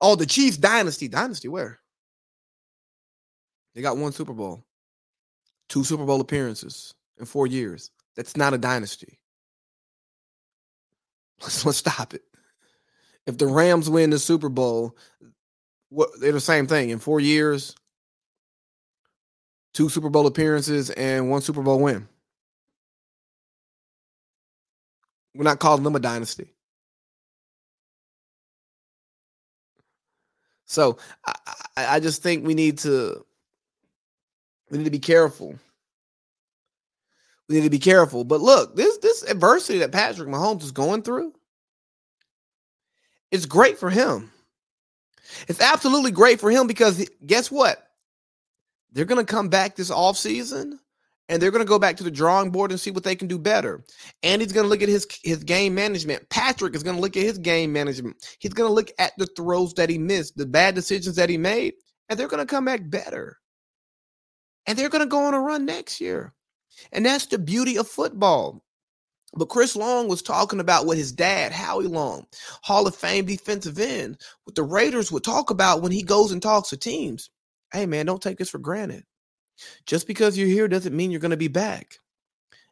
Oh, 0.00 0.14
the 0.14 0.26
Chiefs 0.26 0.56
dynasty. 0.56 1.08
Dynasty 1.08 1.48
where? 1.48 1.80
They 3.74 3.82
got 3.82 3.96
one 3.96 4.12
Super 4.12 4.34
Bowl, 4.34 4.64
two 5.68 5.84
Super 5.84 6.04
Bowl 6.04 6.20
appearances 6.20 6.94
in 7.18 7.24
four 7.24 7.46
years. 7.46 7.90
That's 8.14 8.36
not 8.36 8.52
a 8.52 8.58
dynasty. 8.58 9.18
Let's, 11.40 11.64
let's 11.64 11.78
stop 11.78 12.14
it 12.14 12.22
if 13.26 13.38
the 13.38 13.46
Rams 13.46 13.88
win 13.88 14.10
the 14.10 14.18
Super 14.18 14.48
Bowl, 14.48 14.96
what 15.90 16.10
they're 16.20 16.32
the 16.32 16.40
same 16.40 16.66
thing 16.66 16.90
in 16.90 16.98
four 16.98 17.20
years, 17.20 17.74
two 19.72 19.88
Super 19.88 20.10
Bowl 20.10 20.26
appearances 20.26 20.90
and 20.90 21.30
one 21.30 21.42
Super 21.42 21.62
Bowl 21.62 21.80
win. 21.80 22.08
We're 25.34 25.44
not 25.44 25.60
calling 25.60 25.82
them 25.82 25.96
a 25.96 26.00
dynasty. 26.00 26.52
So 30.66 30.98
I, 31.26 31.34
I 31.76 32.00
just 32.00 32.22
think 32.22 32.46
we 32.46 32.54
need 32.54 32.78
to 32.78 33.24
we 34.70 34.78
need 34.78 34.84
to 34.84 34.90
be 34.90 34.98
careful. 34.98 35.58
We 37.48 37.56
need 37.56 37.64
to 37.64 37.70
be 37.70 37.78
careful. 37.78 38.24
But 38.24 38.40
look, 38.40 38.74
this 38.74 38.96
this 38.98 39.22
adversity 39.24 39.80
that 39.80 39.92
Patrick 39.92 40.28
Mahomes 40.28 40.62
is 40.62 40.72
going 40.72 41.02
through, 41.02 41.34
it's 43.30 43.46
great 43.46 43.78
for 43.78 43.90
him. 43.90 44.30
It's 45.48 45.60
absolutely 45.60 46.10
great 46.10 46.40
for 46.40 46.50
him 46.50 46.66
because 46.66 47.06
guess 47.26 47.50
what? 47.50 47.81
They're 48.92 49.04
going 49.04 49.24
to 49.24 49.32
come 49.32 49.48
back 49.48 49.76
this 49.76 49.90
off 49.90 50.16
season 50.16 50.78
and 51.28 51.40
they're 51.40 51.50
going 51.50 51.64
to 51.64 51.68
go 51.68 51.78
back 51.78 51.96
to 51.96 52.04
the 52.04 52.10
drawing 52.10 52.50
board 52.50 52.70
and 52.70 52.80
see 52.80 52.90
what 52.90 53.04
they 53.04 53.16
can 53.16 53.28
do 53.28 53.38
better. 53.38 53.84
And 54.22 54.42
he's 54.42 54.52
going 54.52 54.64
to 54.64 54.68
look 54.68 54.82
at 54.82 54.88
his 54.88 55.06
his 55.22 55.42
game 55.42 55.74
management. 55.74 56.28
Patrick 56.28 56.74
is 56.74 56.82
going 56.82 56.96
to 56.96 57.02
look 57.02 57.16
at 57.16 57.22
his 57.22 57.38
game 57.38 57.72
management. 57.72 58.36
He's 58.38 58.52
going 58.52 58.68
to 58.68 58.74
look 58.74 58.90
at 58.98 59.12
the 59.16 59.26
throws 59.36 59.72
that 59.74 59.88
he 59.88 59.98
missed, 59.98 60.36
the 60.36 60.46
bad 60.46 60.74
decisions 60.74 61.16
that 61.16 61.30
he 61.30 61.38
made, 61.38 61.74
and 62.08 62.18
they're 62.18 62.28
going 62.28 62.46
to 62.46 62.54
come 62.54 62.66
back 62.66 62.82
better. 62.84 63.38
And 64.66 64.78
they're 64.78 64.88
going 64.88 65.04
to 65.04 65.08
go 65.08 65.24
on 65.24 65.34
a 65.34 65.40
run 65.40 65.64
next 65.64 66.00
year. 66.00 66.34
And 66.92 67.06
that's 67.06 67.26
the 67.26 67.38
beauty 67.38 67.78
of 67.78 67.88
football. 67.88 68.62
But 69.34 69.48
Chris 69.48 69.74
Long 69.74 70.08
was 70.08 70.20
talking 70.20 70.60
about 70.60 70.84
what 70.84 70.98
his 70.98 71.10
dad, 71.10 71.52
Howie 71.52 71.86
Long, 71.86 72.26
Hall 72.62 72.86
of 72.86 72.94
Fame 72.94 73.24
defensive 73.24 73.78
end, 73.78 74.18
what 74.44 74.54
the 74.54 74.62
Raiders 74.62 75.10
would 75.10 75.24
talk 75.24 75.48
about 75.48 75.80
when 75.80 75.92
he 75.92 76.02
goes 76.02 76.32
and 76.32 76.42
talks 76.42 76.68
to 76.68 76.76
teams. 76.76 77.30
Hey, 77.72 77.86
man, 77.86 78.06
don't 78.06 78.22
take 78.22 78.38
this 78.38 78.50
for 78.50 78.58
granted. 78.58 79.04
Just 79.86 80.06
because 80.06 80.36
you're 80.36 80.48
here 80.48 80.68
doesn't 80.68 80.96
mean 80.96 81.10
you're 81.10 81.20
going 81.20 81.30
to 81.30 81.36
be 81.36 81.48
back. 81.48 81.98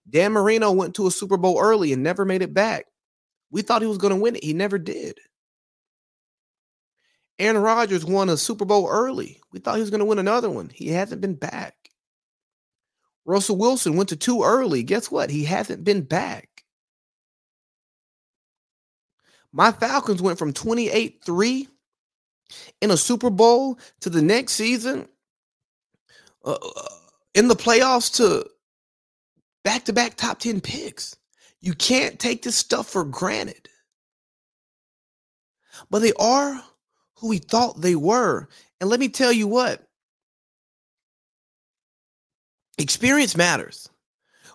Dan 0.08 0.32
Marino 0.32 0.72
went 0.72 0.94
to 0.96 1.06
a 1.06 1.10
Super 1.10 1.36
Bowl 1.36 1.58
early 1.60 1.92
and 1.92 2.02
never 2.02 2.24
made 2.24 2.42
it 2.42 2.54
back. 2.54 2.86
We 3.50 3.62
thought 3.62 3.82
he 3.82 3.88
was 3.88 3.98
going 3.98 4.14
to 4.14 4.20
win 4.20 4.36
it. 4.36 4.44
He 4.44 4.52
never 4.52 4.78
did. 4.78 5.18
Aaron 7.38 7.58
Rodgers 7.62 8.04
won 8.04 8.28
a 8.28 8.36
Super 8.36 8.64
Bowl 8.64 8.88
early. 8.88 9.40
We 9.52 9.60
thought 9.60 9.76
he 9.76 9.80
was 9.80 9.90
going 9.90 10.00
to 10.00 10.06
win 10.06 10.18
another 10.18 10.50
one. 10.50 10.70
He 10.72 10.88
hasn't 10.88 11.20
been 11.20 11.34
back. 11.34 11.74
Russell 13.24 13.56
Wilson 13.56 13.96
went 13.96 14.08
to 14.10 14.16
two 14.16 14.42
early. 14.42 14.82
Guess 14.82 15.10
what? 15.10 15.30
He 15.30 15.44
hasn't 15.44 15.84
been 15.84 16.02
back. 16.02 16.64
My 19.52 19.72
Falcons 19.72 20.22
went 20.22 20.38
from 20.38 20.52
28 20.52 21.22
3 21.24 21.68
in 22.80 22.90
a 22.90 22.96
Super 22.96 23.30
Bowl 23.30 23.78
to 24.00 24.10
the 24.10 24.22
next 24.22 24.52
season 24.52 25.08
uh, 26.44 26.52
uh 26.52 26.88
in 27.34 27.48
the 27.48 27.56
playoffs 27.56 28.14
to 28.16 28.44
back 29.62 29.84
to 29.84 29.92
back 29.92 30.16
top 30.16 30.38
10 30.38 30.60
picks. 30.60 31.16
You 31.60 31.74
can't 31.74 32.18
take 32.18 32.42
this 32.42 32.56
stuff 32.56 32.88
for 32.88 33.04
granted. 33.04 33.68
But 35.90 36.00
they 36.00 36.12
are 36.18 36.62
who 37.16 37.28
we 37.28 37.38
thought 37.38 37.80
they 37.80 37.94
were. 37.94 38.48
And 38.80 38.88
let 38.88 39.00
me 39.00 39.08
tell 39.08 39.32
you 39.32 39.46
what 39.46 39.86
experience 42.78 43.36
matters. 43.36 43.88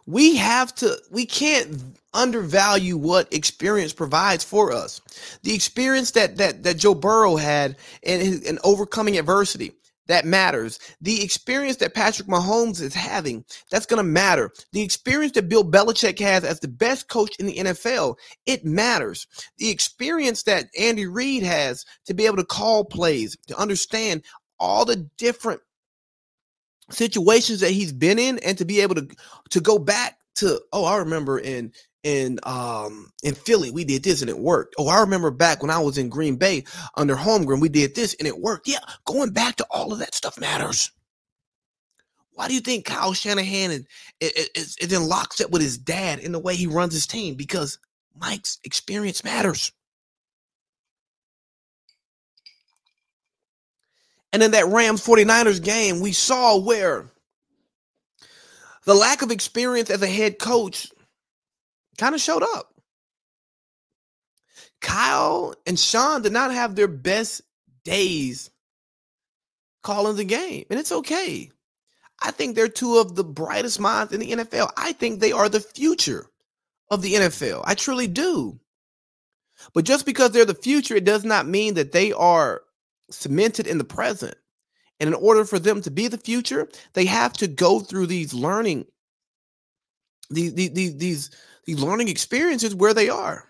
We 0.06 0.36
have 0.36 0.74
to 0.76 0.98
we 1.12 1.26
can't 1.26 1.82
undervalue 2.14 2.98
what 2.98 3.34
experience 3.34 3.94
provides 3.94 4.44
for 4.44 4.72
us. 4.72 5.02
The 5.44 5.54
experience 5.54 6.12
that 6.12 6.38
that 6.38 6.64
that 6.64 6.78
joe 6.78 6.94
burrow 6.94 7.36
had 7.36 7.78
in, 8.04 8.42
in 8.44 8.60
overcoming 8.64 9.18
adversity 9.18 9.72
that 10.08 10.26
matters. 10.26 10.80
The 11.02 11.24
experience 11.24 11.78
that 11.78 11.96
patrick 11.96 12.28
mahomes 12.28 12.82
is 12.82 12.94
having 12.94 13.44
that's 13.72 13.88
going 13.88 13.98
to 13.98 14.10
matter. 14.10 14.52
The 14.74 14.82
experience 14.82 15.34
that 15.34 15.50
bill 15.50 15.64
belichick 15.70 16.20
has 16.20 16.44
as 16.44 16.60
the 16.60 16.68
best 16.68 17.08
coach 17.10 17.36
in 17.38 17.48
the 17.48 17.56
nfl 17.56 18.16
it 18.46 18.64
matters. 18.64 19.26
The 19.58 19.70
experience 19.70 20.44
that 20.44 20.68
andy 20.80 21.08
reid 21.08 21.44
has 21.44 21.84
to 22.06 22.14
be 22.14 22.26
able 22.28 22.38
to 22.38 22.46
call 22.46 22.86
plays 22.86 23.36
to 23.48 23.58
understand 23.58 24.24
all 24.60 24.86
the 24.86 25.10
different 25.18 25.62
situations 26.90 27.60
that 27.62 27.72
he's 27.72 27.92
been 27.92 28.20
in 28.20 28.40
and 28.40 28.58
to 28.58 28.66
be 28.66 28.82
able 28.82 28.96
to 28.96 29.08
to 29.50 29.60
go 29.60 29.80
back 29.80 30.18
to 30.36 30.62
oh 30.72 30.86
I 30.86 30.98
remember 30.98 31.40
in 31.40 31.72
in 32.04 32.40
um 32.44 33.12
in 33.24 33.34
Philly 33.34 33.72
we 33.72 33.84
did 33.84 34.04
this 34.04 34.22
and 34.22 34.30
it 34.30 34.38
worked. 34.38 34.76
Oh 34.78 34.88
I 34.88 35.00
remember 35.00 35.32
back 35.32 35.62
when 35.62 35.72
I 35.72 35.80
was 35.80 35.98
in 35.98 36.10
Green 36.10 36.36
Bay 36.36 36.64
under 36.96 37.16
Holmgren 37.16 37.62
we 37.62 37.70
did 37.70 37.96
this 37.96 38.16
and 38.20 38.28
it 38.28 38.40
worked. 38.40 38.68
Yeah, 38.68 38.80
going 39.06 39.32
back 39.32 39.56
to 39.58 39.68
all 39.72 39.92
of 39.92 40.00
that 40.00 40.14
stuff 40.14 40.40
matters. 40.40 40.92
Why 42.34 42.50
do 42.50 42.54
you 42.54 42.60
think 42.60 42.86
Kyle 42.86 43.14
Shanahan 43.14 43.72
is, 43.72 43.86
is, 44.20 44.76
is 44.78 44.92
in 44.92 45.08
lockstep 45.08 45.52
with 45.52 45.62
his 45.62 45.78
dad 45.78 46.20
in 46.20 46.34
the 46.34 46.40
way 46.40 46.56
he 46.56 46.68
runs 46.68 46.94
his 46.94 47.08
team? 47.08 47.36
Because 47.36 47.80
Mike's 48.14 48.60
experience 48.66 49.24
matters. 49.24 49.72
And 54.36 54.44
in 54.44 54.52
that 54.52 54.68
Rams 54.68 55.02
49ers 55.02 55.64
game, 55.64 56.02
we 56.02 56.12
saw 56.12 56.58
where 56.58 57.06
the 58.84 58.94
lack 58.94 59.22
of 59.22 59.32
experience 59.32 59.90
as 59.90 60.02
a 60.02 60.08
head 60.08 60.40
coach 60.40 60.92
kind 61.98 62.14
of 62.14 62.20
showed 62.20 62.44
up. 62.44 62.74
Kyle 64.82 65.56
and 65.66 65.80
Sean 65.80 66.22
did 66.22 66.34
not 66.34 66.52
have 66.52 66.76
their 66.76 66.90
best 66.90 67.44
days 67.86 68.50
calling 69.84 70.18
the 70.18 70.26
game, 70.26 70.66
and 70.70 70.82
it's 70.82 70.92
okay. 70.92 71.50
I 72.22 72.32
think 72.32 72.58
they're 72.58 72.68
two 72.68 72.98
of 72.98 73.16
the 73.16 73.24
brightest 73.24 73.80
minds 73.80 74.12
in 74.12 74.20
the 74.20 74.32
NFL. 74.34 74.70
I 74.76 74.92
think 74.92 75.22
they 75.22 75.32
are 75.32 75.48
the 75.48 75.62
future 75.62 76.26
of 76.92 77.02
the 77.02 77.14
NFL. 77.14 77.64
I 77.66 77.74
truly 77.74 78.08
do. 78.08 78.60
But 79.74 79.86
just 79.86 80.06
because 80.06 80.32
they're 80.32 80.44
the 80.44 80.54
future, 80.54 80.98
it 80.98 81.06
does 81.06 81.24
not 81.24 81.48
mean 81.48 81.76
that 81.76 81.94
they 81.94 82.12
are 82.12 82.64
cemented 83.10 83.68
in 83.68 83.78
the 83.78 83.84
present. 83.84 84.36
And 85.00 85.10
in 85.10 85.14
order 85.14 85.44
for 85.44 85.60
them 85.60 85.82
to 85.82 85.92
be 85.92 86.08
the 86.08 86.18
future, 86.18 86.70
they 86.94 87.06
have 87.06 87.34
to 87.34 87.48
go 87.48 87.80
through 87.80 88.08
these 88.08 88.34
learning, 88.34 88.86
these 90.30 90.54
these 90.54 90.96
these 90.96 91.32
these 91.66 91.80
learning 91.80 92.08
experiences 92.08 92.74
where 92.74 92.94
they 92.94 93.10
are. 93.10 93.50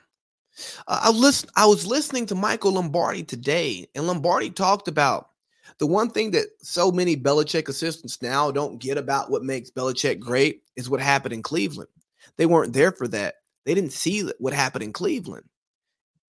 Uh, 0.87 1.01
I 1.03 1.11
listen. 1.11 1.49
I 1.55 1.67
was 1.67 1.85
listening 1.85 2.25
to 2.27 2.35
Michael 2.35 2.73
Lombardi 2.73 3.23
today, 3.23 3.87
and 3.93 4.07
Lombardi 4.07 4.49
talked 4.49 4.87
about 4.87 5.29
the 5.77 5.85
one 5.85 6.09
thing 6.09 6.31
that 6.31 6.47
so 6.61 6.91
many 6.91 7.15
Belichick 7.15 7.67
assistants 7.67 8.21
now 8.21 8.49
don't 8.49 8.79
get 8.79 8.97
about 8.97 9.29
what 9.29 9.43
makes 9.43 9.69
Belichick 9.69 10.19
great 10.19 10.63
is 10.75 10.89
what 10.89 11.01
happened 11.01 11.33
in 11.33 11.43
Cleveland. 11.43 11.89
They 12.37 12.45
weren't 12.45 12.73
there 12.73 12.91
for 12.91 13.07
that. 13.09 13.35
They 13.65 13.73
didn't 13.73 13.93
see 13.93 14.29
what 14.39 14.53
happened 14.53 14.83
in 14.83 14.93
Cleveland, 14.93 15.47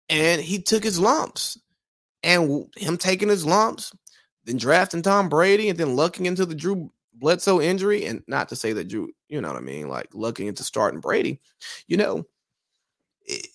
and 0.08 0.40
he 0.40 0.60
took 0.60 0.82
his 0.82 0.98
lumps 0.98 1.58
and 2.24 2.66
him 2.76 2.96
taking 2.96 3.28
his 3.28 3.46
lumps, 3.46 3.92
then 4.44 4.56
drafting 4.56 5.02
Tom 5.02 5.28
Brady, 5.28 5.68
and 5.68 5.78
then 5.78 5.94
looking 5.94 6.26
into 6.26 6.46
the 6.46 6.54
Drew 6.54 6.90
Bledsoe 7.12 7.60
injury, 7.60 8.06
and 8.06 8.22
not 8.26 8.48
to 8.48 8.56
say 8.56 8.72
that 8.72 8.88
Drew, 8.88 9.10
you 9.28 9.40
know 9.40 9.48
what 9.48 9.58
I 9.58 9.60
mean, 9.60 9.88
like 9.88 10.08
looking 10.14 10.46
into 10.46 10.64
starting 10.64 11.00
Brady, 11.00 11.40
you 11.86 11.96
know, 11.96 12.24
it, 13.26 13.46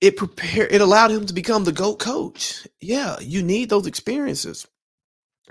it 0.00 0.16
prepared, 0.16 0.72
it 0.72 0.80
allowed 0.80 1.10
him 1.10 1.26
to 1.26 1.34
become 1.34 1.64
the 1.64 1.72
GOAT 1.72 1.98
coach. 1.98 2.66
Yeah, 2.80 3.18
you 3.20 3.42
need 3.42 3.70
those 3.70 3.86
experiences. 3.86 4.66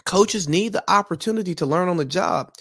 Coaches 0.05 0.49
need 0.49 0.73
the 0.73 0.83
opportunity 0.91 1.55
to 1.55 1.65
learn 1.65 1.87
on 1.87 1.97
the 1.97 2.05
job. 2.05 2.51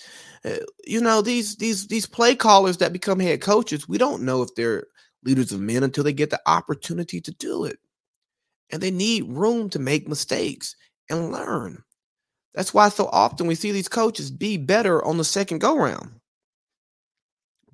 Uh, 0.45 0.57
you 0.85 1.01
know, 1.01 1.23
these 1.23 1.57
these 1.57 1.87
these 1.87 2.07
play 2.07 2.35
callers 2.35 2.79
that 2.79 2.93
become 2.93 3.19
head 3.19 3.41
coaches, 3.41 3.89
we 3.89 3.99
don't 3.99 4.23
know 4.23 4.43
if 4.43 4.55
they're 4.55 4.85
leaders 5.25 5.53
of 5.53 5.61
men 5.61 5.83
until 5.83 6.05
they 6.05 6.13
get 6.13 6.31
the 6.31 6.41
opportunity 6.47 7.21
to 7.21 7.31
do 7.33 7.65
it 7.65 7.79
and 8.73 8.83
they 8.83 8.91
need 8.91 9.29
room 9.29 9.69
to 9.71 9.79
make 9.79 10.09
mistakes 10.09 10.75
and 11.11 11.31
learn. 11.31 11.85
That's 12.55 12.75
why 12.75 12.89
so 12.89 13.07
often 13.13 13.47
we 13.47 13.55
see 13.55 13.71
these 13.71 13.89
coaches 13.89 14.31
be 14.31 14.57
better 14.57 15.05
on 15.05 15.19
the 15.19 15.25
second 15.25 15.61
go 15.61 15.77
round. 15.77 16.11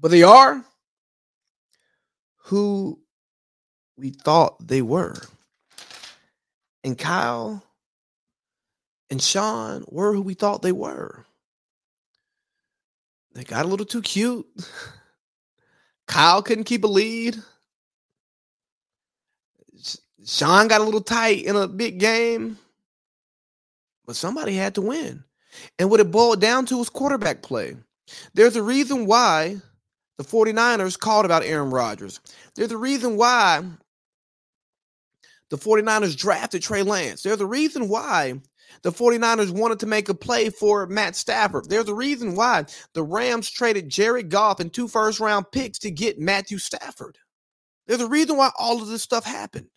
But 0.01 0.11
they 0.11 0.23
are 0.23 0.65
who 2.37 3.01
we 3.97 4.11
thought 4.11 4.67
they 4.67 4.83
were. 4.83 5.15
And 6.85 6.97
Kyle 6.97 7.63
and 9.11 9.23
Sean 9.23 9.85
were 9.89 10.13
who 10.13 10.23
we 10.23 10.35
thought 10.35 10.63
they 10.63 10.73
were. 10.73 11.25
They 13.35 13.45
got 13.45 13.65
a 13.65 13.69
little 13.69 13.87
too 13.87 14.03
cute. 14.03 14.47
Kyle 16.07 16.43
couldn't 16.43 16.65
keep 16.65 16.85
a 16.85 16.89
lead. 16.89 17.37
Sean 20.25 20.69
got 20.69 20.81
a 20.81 20.85
little 20.85 21.01
tight 21.01 21.45
in 21.45 21.57
a 21.57 21.69
big 21.69 21.99
game, 21.99 22.59
but 24.07 24.17
somebody 24.17 24.55
had 24.55 24.75
to 24.75 24.83
win. 24.83 25.25
And 25.79 25.91
what 25.91 26.01
it 26.01 26.11
boiled 26.11 26.41
down 26.41 26.67
to 26.67 26.79
was 26.79 26.89
quarterback 26.89 27.43
play. 27.43 27.77
There's 28.35 28.57
a 28.57 28.63
reason 28.63 29.07
why 29.07 29.57
the 30.19 30.25
49ers 30.25 30.99
called 30.99 31.25
about 31.25 31.45
Aaron 31.45 31.71
Rodgers. 31.71 32.21
There's 32.55 32.73
a 32.73 32.79
reason 32.79 33.17
why 33.17 33.65
the 35.51 35.57
49ers 35.57 36.17
drafted 36.17 36.63
Trey 36.63 36.83
Lance. 36.83 37.23
There's 37.23 37.41
a 37.41 37.47
reason 37.47 37.89
why 37.89 38.41
the 38.83 38.93
49ers 38.93 39.51
wanted 39.51 39.81
to 39.81 39.87
make 39.87 40.09
a 40.09 40.15
play 40.15 40.51
for 40.51 40.87
Matt 40.87 41.17
Stafford. 41.17 41.69
There's 41.69 41.89
a 41.89 41.95
reason 41.95 42.35
why 42.35 42.67
the 42.93 43.03
Rams 43.03 43.51
traded 43.51 43.89
Jared 43.89 44.31
Goff 44.31 44.61
and 44.61 44.73
two 44.73 44.89
first 44.89 45.21
round 45.21 45.51
picks 45.53 45.79
to 45.81 45.91
get 45.91 46.19
Matthew 46.19 46.59
Stafford. 46.59 47.19
There's 47.87 48.01
a 48.01 48.09
reason 48.09 48.37
why 48.37 48.51
all 48.59 48.83
of 48.83 48.89
this 48.89 49.03
stuff 49.03 49.25
happened. 49.25 49.69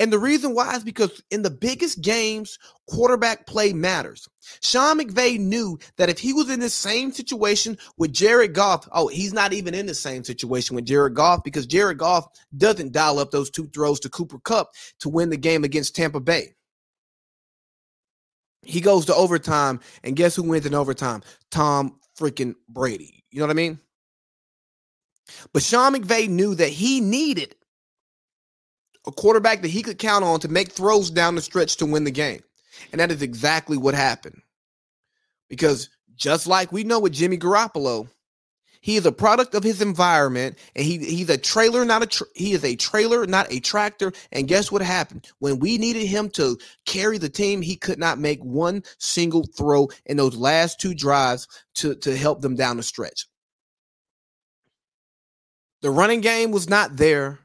And 0.00 0.12
the 0.12 0.18
reason 0.18 0.54
why 0.54 0.74
is 0.76 0.84
because 0.84 1.22
in 1.30 1.42
the 1.42 1.50
biggest 1.50 2.00
games, 2.00 2.58
quarterback 2.88 3.46
play 3.46 3.72
matters. 3.72 4.28
Sean 4.60 4.98
McVay 4.98 5.38
knew 5.38 5.78
that 5.96 6.08
if 6.08 6.18
he 6.18 6.32
was 6.32 6.50
in 6.50 6.60
the 6.60 6.70
same 6.70 7.12
situation 7.12 7.78
with 7.96 8.12
Jared 8.12 8.54
Goff, 8.54 8.88
oh, 8.92 9.08
he's 9.08 9.32
not 9.32 9.52
even 9.52 9.74
in 9.74 9.86
the 9.86 9.94
same 9.94 10.24
situation 10.24 10.76
with 10.76 10.86
Jared 10.86 11.14
Goff 11.14 11.42
because 11.44 11.66
Jared 11.66 11.98
Goff 11.98 12.26
doesn't 12.56 12.92
dial 12.92 13.18
up 13.18 13.30
those 13.30 13.50
two 13.50 13.66
throws 13.68 14.00
to 14.00 14.10
Cooper 14.10 14.38
Kupp 14.40 14.72
to 15.00 15.08
win 15.08 15.30
the 15.30 15.36
game 15.36 15.64
against 15.64 15.96
Tampa 15.96 16.20
Bay. 16.20 16.54
He 18.64 18.80
goes 18.80 19.06
to 19.06 19.14
overtime, 19.14 19.80
and 20.04 20.14
guess 20.14 20.36
who 20.36 20.44
wins 20.44 20.66
in 20.66 20.74
overtime? 20.74 21.22
Tom 21.50 21.98
freaking 22.18 22.54
Brady. 22.68 23.24
You 23.30 23.40
know 23.40 23.46
what 23.46 23.50
I 23.50 23.54
mean? 23.54 23.80
But 25.52 25.62
Sean 25.62 25.94
McVay 25.94 26.28
knew 26.28 26.54
that 26.54 26.68
he 26.68 27.00
needed 27.00 27.56
a 29.06 29.12
quarterback 29.12 29.62
that 29.62 29.68
he 29.68 29.82
could 29.82 29.98
count 29.98 30.24
on 30.24 30.40
to 30.40 30.48
make 30.48 30.72
throws 30.72 31.10
down 31.10 31.34
the 31.34 31.42
stretch 31.42 31.76
to 31.76 31.86
win 31.86 32.04
the 32.04 32.10
game. 32.10 32.42
And 32.92 33.00
that 33.00 33.10
is 33.10 33.22
exactly 33.22 33.76
what 33.76 33.94
happened. 33.94 34.42
Because 35.48 35.90
just 36.16 36.46
like 36.46 36.72
we 36.72 36.84
know 36.84 37.00
with 37.00 37.12
Jimmy 37.12 37.36
Garoppolo, 37.36 38.08
he 38.80 38.96
is 38.96 39.06
a 39.06 39.12
product 39.12 39.54
of 39.54 39.62
his 39.62 39.80
environment, 39.80 40.58
and 40.74 40.84
he 40.84 40.98
he's 40.98 41.30
a 41.30 41.38
trailer, 41.38 41.84
not 41.84 42.02
a 42.02 42.06
tra- 42.06 42.26
he 42.34 42.52
is 42.52 42.64
a 42.64 42.74
trailer, 42.74 43.26
not 43.26 43.46
a 43.52 43.60
tractor. 43.60 44.12
And 44.32 44.48
guess 44.48 44.72
what 44.72 44.82
happened 44.82 45.28
when 45.38 45.60
we 45.60 45.78
needed 45.78 46.06
him 46.06 46.28
to 46.30 46.58
carry 46.84 47.16
the 47.18 47.28
team? 47.28 47.62
He 47.62 47.76
could 47.76 48.00
not 48.00 48.18
make 48.18 48.42
one 48.42 48.82
single 48.98 49.46
throw 49.56 49.88
in 50.06 50.16
those 50.16 50.34
last 50.34 50.80
two 50.80 50.94
drives 50.94 51.46
to 51.76 51.94
to 51.94 52.16
help 52.16 52.40
them 52.40 52.56
down 52.56 52.76
the 52.76 52.82
stretch. 52.82 53.26
The 55.82 55.90
running 55.90 56.20
game 56.20 56.50
was 56.50 56.68
not 56.68 56.96
there 56.96 57.38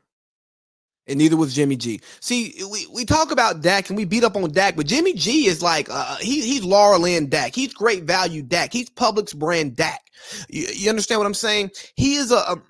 and 1.07 1.17
neither 1.17 1.37
was 1.37 1.53
Jimmy 1.53 1.75
G. 1.75 2.01
See, 2.19 2.61
we, 2.71 2.87
we 2.93 3.05
talk 3.05 3.31
about 3.31 3.61
Dak 3.61 3.89
and 3.89 3.97
we 3.97 4.05
beat 4.05 4.23
up 4.23 4.35
on 4.35 4.51
Dak, 4.51 4.75
but 4.75 4.85
Jimmy 4.85 5.13
G 5.13 5.47
is 5.47 5.61
like 5.61 5.87
uh, 5.89 6.17
he 6.17 6.41
he's 6.41 6.63
Laura 6.63 6.97
Lynn 6.97 7.29
Dak. 7.29 7.55
He's 7.55 7.73
great 7.73 8.03
value 8.03 8.41
Dak. 8.41 8.73
He's 8.73 8.89
Publix 8.89 9.35
brand 9.35 9.75
Dak. 9.75 10.01
You, 10.49 10.67
you 10.73 10.89
understand 10.89 11.19
what 11.19 11.27
I'm 11.27 11.33
saying? 11.33 11.71
He 11.95 12.15
is 12.15 12.31
a, 12.31 12.37
a 12.37 12.61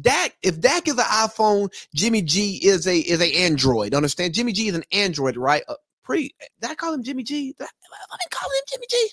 Dak. 0.00 0.36
If 0.42 0.60
Dak 0.60 0.88
is 0.88 0.94
an 0.94 1.04
iPhone, 1.04 1.68
Jimmy 1.94 2.22
G 2.22 2.60
is 2.62 2.86
a 2.86 2.98
is 2.98 3.20
a 3.20 3.44
Android. 3.44 3.94
Understand? 3.94 4.34
Jimmy 4.34 4.52
G 4.52 4.68
is 4.68 4.74
an 4.74 4.84
Android, 4.92 5.36
right? 5.36 5.62
Uh, 5.68 5.74
pretty. 6.02 6.34
Did 6.60 6.70
I 6.70 6.74
call 6.74 6.92
him 6.92 7.02
Jimmy 7.02 7.22
G? 7.22 7.54
Did 7.58 7.64
I, 7.64 7.66
me 7.66 8.18
call 8.30 8.48
him 8.48 8.64
Jimmy 8.70 8.86
G. 8.90 9.10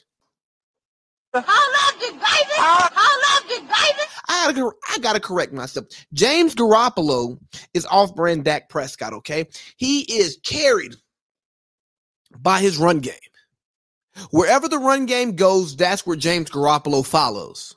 Hold 1.33 1.45
up, 1.45 1.99
David. 1.99 2.19
Hold 2.19 3.23
up, 3.33 3.47
David. 3.47 4.07
I 4.27 4.51
gotta, 4.53 4.71
I 4.89 4.97
gotta 4.99 5.19
correct 5.19 5.53
myself. 5.53 5.87
James 6.13 6.55
Garoppolo 6.55 7.37
is 7.73 7.85
off-brand 7.85 8.43
Dak 8.43 8.69
Prescott. 8.69 9.13
Okay, 9.13 9.47
he 9.77 10.01
is 10.01 10.39
carried 10.43 10.95
by 12.39 12.59
his 12.59 12.77
run 12.77 12.99
game. 12.99 13.15
Wherever 14.31 14.67
the 14.67 14.77
run 14.77 15.05
game 15.05 15.35
goes, 15.35 15.75
that's 15.75 16.05
where 16.05 16.17
James 16.17 16.49
Garoppolo 16.49 17.05
follows. 17.05 17.75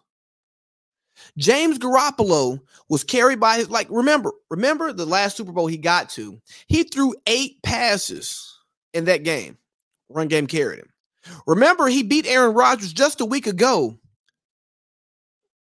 James 1.39 1.79
Garoppolo 1.79 2.61
was 2.89 3.05
carried 3.05 3.41
by 3.41 3.57
his 3.57 3.71
like 3.71 3.89
remember, 3.91 4.33
remember 4.51 4.93
the 4.93 5.07
last 5.07 5.37
Super 5.37 5.53
Bowl 5.53 5.67
he 5.67 5.77
got 5.77 6.11
to. 6.11 6.41
He 6.67 6.83
threw 6.85 7.15
8 7.27 7.63
passes 7.63 8.59
in 8.93 9.05
that 9.07 9.23
game. 9.23 9.59
Run 10.09 10.29
game 10.29 10.47
carried 10.47 10.81
him. 10.81 10.91
Remember 11.47 11.87
he 11.87 12.03
beat 12.03 12.27
Aaron 12.27 12.55
Rodgers 12.55 12.93
just 12.93 13.21
a 13.21 13.27
week 13.27 13.47
ago. 13.47 13.99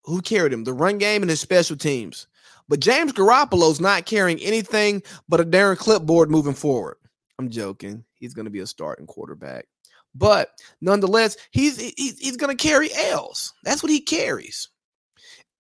Who 0.05 0.23
carried 0.23 0.53
him? 0.53 0.65
The 0.65 0.73
run 0.73 0.99
game 0.99 1.23
and 1.23 1.31
his 1.31 1.41
special 1.41 1.77
teams. 1.77 2.27
But 2.69 2.81
James 2.81 3.13
Garoppolo's 3.13 3.81
not 3.81 4.07
carrying 4.07 4.39
anything 4.41 5.03
but 5.29 5.41
a 5.41 5.45
darn 5.45 5.77
clipboard 5.77 6.31
moving 6.31 6.55
forward. 6.55 6.97
I'm 7.39 7.51
joking. 7.51 8.05
He's 8.15 8.35
going 8.35 8.45
to 8.45 8.51
be 8.51 8.61
a 8.61 8.67
starting 8.67 9.07
quarterback. 9.07 9.67
But 10.15 10.51
nonetheless, 10.81 11.37
he's 11.51 11.79
he's, 11.79 12.19
he's 12.19 12.37
going 12.37 12.55
to 12.57 12.63
carry 12.63 12.91
L's. 12.95 13.53
That's 13.65 13.83
what 13.83 13.93
he 13.93 14.01
carries. 14.01 14.69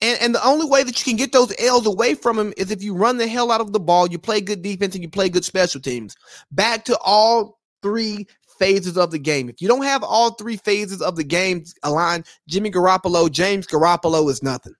And, 0.00 0.20
and 0.20 0.34
the 0.34 0.44
only 0.44 0.66
way 0.66 0.82
that 0.82 0.98
you 0.98 1.04
can 1.04 1.16
get 1.16 1.32
those 1.32 1.52
L's 1.58 1.86
away 1.86 2.14
from 2.14 2.38
him 2.38 2.52
is 2.56 2.70
if 2.70 2.82
you 2.82 2.94
run 2.94 3.16
the 3.16 3.26
hell 3.26 3.50
out 3.50 3.60
of 3.60 3.72
the 3.72 3.80
ball, 3.80 4.08
you 4.08 4.18
play 4.18 4.40
good 4.40 4.62
defense, 4.62 4.94
and 4.94 5.02
you 5.02 5.10
play 5.10 5.28
good 5.28 5.44
special 5.44 5.80
teams. 5.80 6.16
Back 6.52 6.84
to 6.86 6.98
all 6.98 7.58
three 7.82 8.26
phases 8.58 8.96
of 8.96 9.10
the 9.10 9.18
game. 9.18 9.48
If 9.48 9.60
you 9.60 9.68
don't 9.68 9.84
have 9.84 10.02
all 10.02 10.32
three 10.32 10.56
phases 10.56 11.02
of 11.02 11.16
the 11.16 11.24
game 11.24 11.64
aligned, 11.82 12.24
Jimmy 12.48 12.70
Garoppolo, 12.70 13.30
James 13.30 13.66
Garoppolo 13.66 14.28
is 14.30 14.42
nothing. 14.42 14.74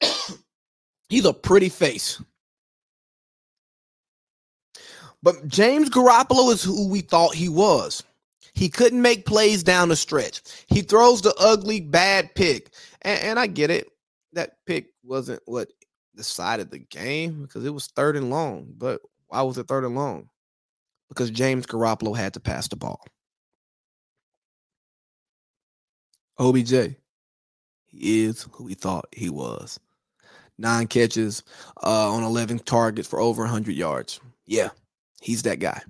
He's 1.08 1.24
a 1.24 1.32
pretty 1.32 1.68
face. 1.68 2.22
But 5.22 5.48
James 5.48 5.88
Garoppolo 5.88 6.52
is 6.52 6.62
who 6.62 6.88
we 6.88 7.00
thought 7.00 7.34
he 7.34 7.48
was. 7.48 8.02
He 8.52 8.68
couldn't 8.68 9.02
make 9.02 9.26
plays 9.26 9.62
down 9.62 9.88
the 9.88 9.96
stretch. 9.96 10.42
He 10.68 10.82
throws 10.82 11.22
the 11.22 11.34
ugly, 11.40 11.80
bad 11.80 12.34
pick. 12.34 12.70
And, 13.02 13.20
and 13.20 13.38
I 13.38 13.46
get 13.46 13.70
it. 13.70 13.88
That 14.34 14.58
pick 14.66 14.88
wasn't 15.02 15.42
what 15.46 15.68
decided 16.14 16.70
the 16.70 16.78
game 16.78 17.42
because 17.42 17.64
it 17.64 17.74
was 17.74 17.86
third 17.88 18.16
and 18.16 18.30
long. 18.30 18.72
But 18.76 19.00
why 19.28 19.42
was 19.42 19.58
it 19.58 19.66
third 19.66 19.84
and 19.84 19.96
long? 19.96 20.28
Because 21.14 21.30
James 21.30 21.66
Garoppolo 21.66 22.16
had 22.16 22.34
to 22.34 22.40
pass 22.40 22.66
the 22.66 22.76
ball. 22.76 23.06
OBJ, 26.38 26.96
he 27.86 28.24
is 28.24 28.48
who 28.50 28.64
we 28.64 28.74
thought 28.74 29.06
he 29.12 29.30
was. 29.30 29.78
Nine 30.58 30.88
catches 30.88 31.44
uh, 31.82 32.12
on 32.12 32.24
11 32.24 32.60
targets 32.60 33.08
for 33.08 33.20
over 33.20 33.42
100 33.42 33.74
yards. 33.74 34.20
Yeah, 34.46 34.70
he's 35.20 35.42
that 35.42 35.60
guy. 35.60 35.80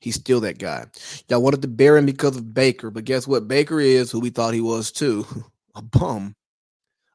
He's 0.00 0.14
still 0.14 0.40
that 0.40 0.58
guy. 0.58 0.86
Y'all 1.28 1.42
wanted 1.42 1.62
to 1.62 1.68
bear 1.68 1.96
him 1.96 2.06
because 2.06 2.36
of 2.36 2.54
Baker, 2.54 2.90
but 2.90 3.04
guess 3.04 3.26
what? 3.26 3.48
Baker 3.48 3.80
is 3.80 4.10
who 4.10 4.20
we 4.20 4.30
thought 4.30 4.54
he 4.54 4.60
was 4.60 4.92
too 4.92 5.26
a 5.74 5.82
bum, 5.82 6.34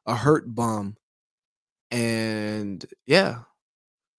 a 0.04 0.14
hurt 0.14 0.54
bum. 0.54 0.96
And 1.90 2.84
yeah, 3.06 3.40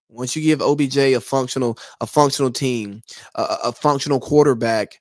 once 0.10 0.36
you 0.36 0.42
give 0.42 0.62
OBJ 0.62 0.98
a 0.98 1.20
functional, 1.20 1.78
a 2.02 2.08
functional 2.08 2.52
team, 2.52 3.04
a, 3.36 3.58
a 3.66 3.72
functional 3.72 4.20
quarterback, 4.20 5.00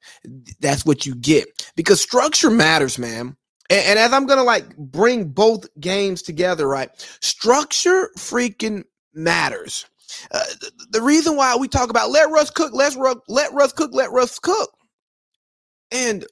that's 0.61 0.84
what 0.84 1.07
you 1.07 1.14
get 1.14 1.70
because 1.76 2.00
structure 2.00 2.50
matters, 2.50 2.98
man. 2.98 3.36
And, 3.70 3.84
and 3.86 3.98
as 3.98 4.12
I'm 4.12 4.26
gonna 4.26 4.44
like 4.44 4.76
bring 4.76 5.28
both 5.28 5.66
games 5.80 6.22
together, 6.22 6.66
right? 6.68 6.90
Structure 7.20 8.11
freaking 8.18 8.84
matters. 9.14 9.86
Uh, 10.30 10.40
the, 10.61 10.70
the, 10.90 11.02
reason 11.02 11.36
why 11.36 11.57
we 11.57 11.66
talk 11.66 11.90
about 11.90 12.11
let 12.11 12.30
Russ 12.30 12.50
cook, 12.50 12.72
let 12.72 12.94
Russ, 12.94 13.16
let 13.28 13.52
Russ 13.52 13.72
cook, 13.72 13.90
let 13.92 14.12
Russ 14.12 14.38
cook. 14.38 14.70
And 15.90 16.24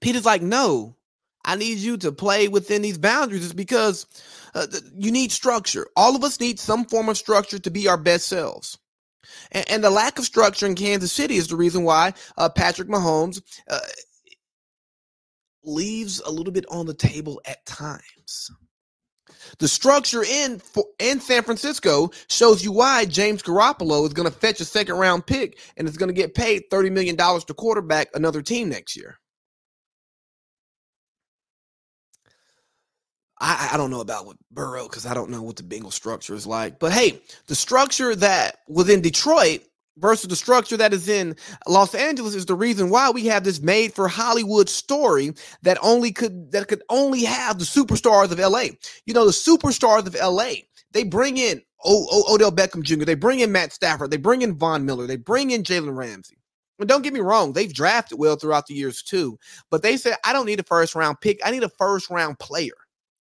Peter's 0.00 0.24
like, 0.24 0.40
no, 0.40 0.96
I 1.44 1.56
need 1.56 1.78
you 1.78 1.96
to 1.98 2.12
play 2.12 2.48
within 2.48 2.82
these 2.82 2.98
boundaries 2.98 3.44
is 3.44 3.52
because 3.52 4.06
uh, 4.56 4.66
you 4.94 5.10
need 5.10 5.30
structure. 5.30 5.86
All 5.96 6.16
of 6.16 6.24
us 6.24 6.40
need 6.40 6.58
some 6.58 6.86
form 6.86 7.10
of 7.10 7.18
structure 7.18 7.58
to 7.58 7.70
be 7.70 7.86
our 7.88 7.98
best 7.98 8.26
selves. 8.26 8.78
And, 9.52 9.70
and 9.70 9.84
the 9.84 9.90
lack 9.90 10.18
of 10.18 10.24
structure 10.24 10.66
in 10.66 10.74
Kansas 10.74 11.12
City 11.12 11.36
is 11.36 11.48
the 11.48 11.56
reason 11.56 11.84
why 11.84 12.14
uh, 12.38 12.48
Patrick 12.48 12.88
Mahomes 12.88 13.42
uh, 13.68 13.80
leaves 15.62 16.20
a 16.20 16.30
little 16.30 16.52
bit 16.52 16.64
on 16.70 16.86
the 16.86 16.94
table 16.94 17.40
at 17.44 17.64
times. 17.66 18.50
The 19.58 19.68
structure 19.68 20.24
in 20.24 20.62
in 20.98 21.20
San 21.20 21.42
Francisco 21.42 22.10
shows 22.30 22.64
you 22.64 22.72
why 22.72 23.04
James 23.04 23.42
Garoppolo 23.42 24.06
is 24.06 24.14
going 24.14 24.28
to 24.28 24.36
fetch 24.36 24.60
a 24.60 24.64
second 24.64 24.96
round 24.96 25.26
pick 25.26 25.58
and 25.76 25.86
is 25.86 25.96
going 25.96 26.08
to 26.08 26.14
get 26.14 26.34
paid 26.34 26.62
$30 26.70 26.90
million 26.92 27.16
to 27.16 27.54
quarterback 27.54 28.08
another 28.14 28.40
team 28.40 28.70
next 28.70 28.96
year. 28.96 29.18
I, 33.40 33.70
I 33.72 33.76
don't 33.76 33.90
know 33.90 34.00
about 34.00 34.26
what 34.26 34.36
Burrow 34.50 34.84
because 34.88 35.06
I 35.06 35.14
don't 35.14 35.30
know 35.30 35.42
what 35.42 35.56
the 35.56 35.62
Bengal 35.62 35.90
structure 35.90 36.34
is 36.34 36.46
like. 36.46 36.78
But 36.78 36.92
hey, 36.92 37.20
the 37.48 37.54
structure 37.54 38.14
that 38.16 38.58
was 38.68 38.88
in 38.88 39.02
Detroit 39.02 39.62
versus 39.98 40.28
the 40.28 40.36
structure 40.36 40.76
that 40.76 40.92
is 40.94 41.08
in 41.08 41.36
Los 41.68 41.94
Angeles 41.94 42.34
is 42.34 42.46
the 42.46 42.54
reason 42.54 42.90
why 42.90 43.10
we 43.10 43.26
have 43.26 43.44
this 43.44 43.60
made 43.60 43.92
for 43.94 44.08
Hollywood 44.08 44.68
story 44.68 45.32
that 45.62 45.78
only 45.82 46.12
could 46.12 46.52
that 46.52 46.68
could 46.68 46.82
only 46.88 47.24
have 47.24 47.58
the 47.58 47.64
superstars 47.64 48.30
of 48.30 48.38
LA. 48.38 48.68
You 49.04 49.14
know, 49.14 49.26
the 49.26 49.32
superstars 49.32 50.06
of 50.06 50.14
LA. 50.14 50.62
They 50.92 51.04
bring 51.04 51.36
in 51.36 51.60
o- 51.84 52.06
o- 52.10 52.34
Odell 52.34 52.52
Beckham 52.52 52.82
Jr. 52.82 53.04
They 53.04 53.14
bring 53.14 53.40
in 53.40 53.52
Matt 53.52 53.72
Stafford. 53.72 54.10
They 54.10 54.16
bring 54.16 54.40
in 54.42 54.56
Von 54.56 54.86
Miller. 54.86 55.06
They 55.06 55.16
bring 55.16 55.50
in 55.50 55.62
Jalen 55.62 55.94
Ramsey. 55.94 56.38
And 56.78 56.88
don't 56.88 57.02
get 57.02 57.14
me 57.14 57.20
wrong, 57.20 57.52
they've 57.52 57.72
drafted 57.72 58.18
well 58.18 58.36
throughout 58.36 58.66
the 58.66 58.74
years 58.74 59.02
too. 59.02 59.38
But 59.70 59.82
they 59.82 59.96
said, 59.96 60.16
I 60.24 60.32
don't 60.34 60.46
need 60.46 60.60
a 60.60 60.64
first 60.64 60.94
round 60.94 61.20
pick. 61.20 61.40
I 61.44 61.50
need 61.50 61.62
a 61.62 61.70
first 61.70 62.10
round 62.10 62.38
player. 62.38 62.74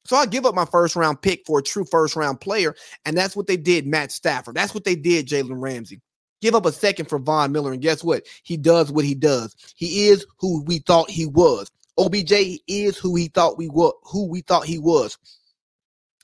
So 0.07 0.17
I 0.17 0.27
give 0.27 0.47
up 0.47 0.55
my 0.55 0.67
first 0.67 0.97
round 0.97 1.23
pick 1.23 1.47
for 1.47 1.61
a 1.61 1.63
true 1.63 1.85
first 1.85 2.17
round 2.17 2.41
player. 2.41 2.75
And 3.07 3.17
that's 3.17 3.37
what 3.37 3.47
they 3.47 3.57
did, 3.57 3.87
Matt 3.87 4.13
Stafford. 4.13 4.55
That's 4.55 4.75
what 4.75 4.85
they 4.85 4.97
did, 4.97 5.29
Jalen 5.29 5.61
Ramsey 5.63 6.01
give 6.45 6.55
up 6.55 6.67
a 6.67 6.73
second 6.73 7.09
for 7.09 7.19
Von 7.19 7.53
Miller. 7.53 7.73
And 7.73 7.81
guess 7.81 8.05
what? 8.05 8.27
He 8.43 8.59
does 8.59 8.93
what 8.93 9.07
he 9.07 9.15
does. 9.15 9.57
He 9.77 10.09
is 10.09 10.27
who 10.39 10.63
we 10.65 10.79
thought 10.81 11.11
he 11.11 11.25
was. 11.25 11.71
OBJ 11.97 12.61
is 12.69 12.99
who 12.99 13.17
he 13.17 13.29
thought 13.29 13.57
we 13.57 13.69
were, 13.69 13.93
who 14.03 14.29
we 14.29 14.43
thought 14.43 14.67
he 14.67 14.79
was. 14.79 15.17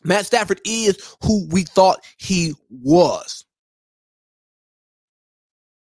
Matt 0.05 0.27
Stafford 0.27 0.61
is 0.67 1.17
who 1.23 1.49
we 1.49 1.63
thought 1.63 2.05
he 2.19 2.53
was. 2.71 3.47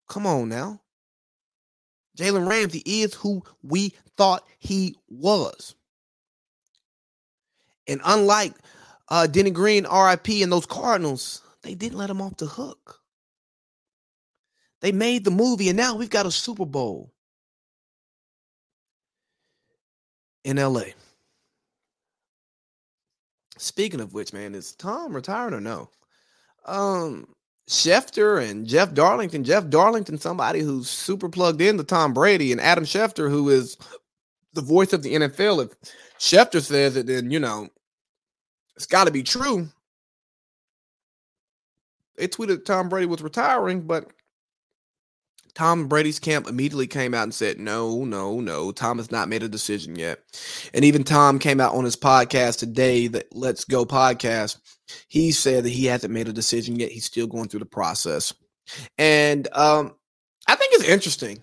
Come 0.08 0.26
on 0.26 0.48
now. 0.48 0.80
Jalen 2.16 2.48
Ramsey 2.48 2.82
is 2.86 3.14
who 3.14 3.42
we 3.64 3.94
thought 4.16 4.46
he 4.58 4.94
was. 5.08 5.74
And 7.90 8.00
unlike 8.04 8.54
uh, 9.08 9.26
Denny 9.26 9.50
Green, 9.50 9.84
RIP, 9.84 10.28
and 10.28 10.52
those 10.52 10.64
Cardinals, 10.64 11.42
they 11.62 11.74
didn't 11.74 11.98
let 11.98 12.08
him 12.08 12.22
off 12.22 12.36
the 12.36 12.46
hook. 12.46 13.00
They 14.80 14.92
made 14.92 15.24
the 15.24 15.30
movie, 15.30 15.68
and 15.68 15.76
now 15.76 15.96
we've 15.96 16.08
got 16.08 16.24
a 16.24 16.30
Super 16.30 16.64
Bowl 16.64 17.12
in 20.44 20.56
LA. 20.56 20.84
Speaking 23.58 24.00
of 24.00 24.14
which, 24.14 24.32
man, 24.32 24.54
is 24.54 24.72
Tom 24.72 25.14
retired 25.14 25.52
or 25.52 25.60
no? 25.60 25.90
Um, 26.64 27.26
Schefter 27.68 28.48
and 28.48 28.66
Jeff 28.66 28.94
Darlington. 28.94 29.44
Jeff 29.44 29.68
Darlington, 29.68 30.16
somebody 30.16 30.60
who's 30.60 30.88
super 30.88 31.28
plugged 31.28 31.60
into 31.60 31.84
Tom 31.84 32.14
Brady, 32.14 32.52
and 32.52 32.60
Adam 32.60 32.84
Schefter, 32.84 33.28
who 33.28 33.50
is 33.50 33.76
the 34.54 34.62
voice 34.62 34.92
of 34.92 35.02
the 35.02 35.14
NFL. 35.14 35.66
If 35.66 35.92
Schefter 36.18 36.62
says 36.62 36.96
it, 36.96 37.06
then 37.06 37.30
you 37.30 37.38
know 37.38 37.68
it's 38.76 38.86
got 38.86 39.04
to 39.04 39.10
be 39.10 39.22
true. 39.22 39.68
They 42.16 42.28
tweeted 42.28 42.64
Tom 42.64 42.88
Brady 42.88 43.06
was 43.06 43.22
retiring, 43.22 43.82
but 43.82 44.06
Tom 45.54 45.88
Brady's 45.88 46.18
camp 46.18 46.48
immediately 46.48 46.86
came 46.86 47.14
out 47.14 47.24
and 47.24 47.34
said, 47.34 47.58
no, 47.58 48.04
no, 48.04 48.40
no, 48.40 48.72
Tom 48.72 48.98
has 48.98 49.10
not 49.10 49.28
made 49.28 49.42
a 49.42 49.48
decision 49.48 49.96
yet. 49.96 50.20
And 50.74 50.84
even 50.84 51.04
Tom 51.04 51.38
came 51.38 51.60
out 51.60 51.74
on 51.74 51.84
his 51.84 51.96
podcast 51.96 52.58
today, 52.58 53.06
the 53.06 53.24
Let's 53.32 53.64
Go 53.64 53.84
podcast. 53.84 54.58
He 55.08 55.32
said 55.32 55.64
that 55.64 55.70
he 55.70 55.86
hasn't 55.86 56.12
made 56.12 56.28
a 56.28 56.32
decision 56.32 56.76
yet. 56.78 56.90
He's 56.90 57.04
still 57.04 57.26
going 57.26 57.48
through 57.48 57.60
the 57.60 57.66
process. 57.66 58.34
And 58.98 59.48
um, 59.52 59.94
I 60.46 60.54
think 60.54 60.74
it's 60.74 60.84
interesting 60.88 61.42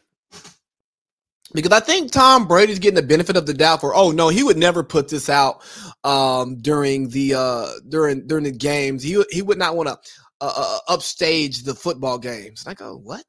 because 1.54 1.72
I 1.72 1.80
think 1.80 2.12
Tom 2.12 2.48
Brady's 2.48 2.80
getting 2.80 2.96
the 2.96 3.02
benefit 3.02 3.38
of 3.38 3.46
the 3.46 3.54
doubt 3.54 3.82
for, 3.82 3.96
oh 3.96 4.12
no, 4.12 4.30
he 4.30 4.44
would 4.44 4.58
never 4.58 4.84
put 4.84 5.10
this 5.10 5.30
out 5.30 5.64
um, 6.04 6.58
during 6.58 7.10
the 7.10 7.34
uh, 7.36 7.68
during 7.88 8.28
during 8.28 8.44
the 8.44 8.52
games. 8.52 9.04
He 9.04 9.24
he 9.32 9.42
would 9.42 9.58
not 9.58 9.76
want 9.76 9.90
to 9.90 9.98
uh, 10.42 10.54
uh, 10.56 10.80
upstage 10.88 11.64
the 11.64 11.74
football 11.74 12.18
games. 12.18 12.66
And 12.66 12.72
I 12.72 12.74
go, 12.76 12.98
what? 12.98 13.26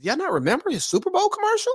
y'all 0.00 0.16
not 0.16 0.32
remember 0.32 0.70
his 0.70 0.84
Super 0.84 1.10
Bowl 1.10 1.28
commercial? 1.28 1.72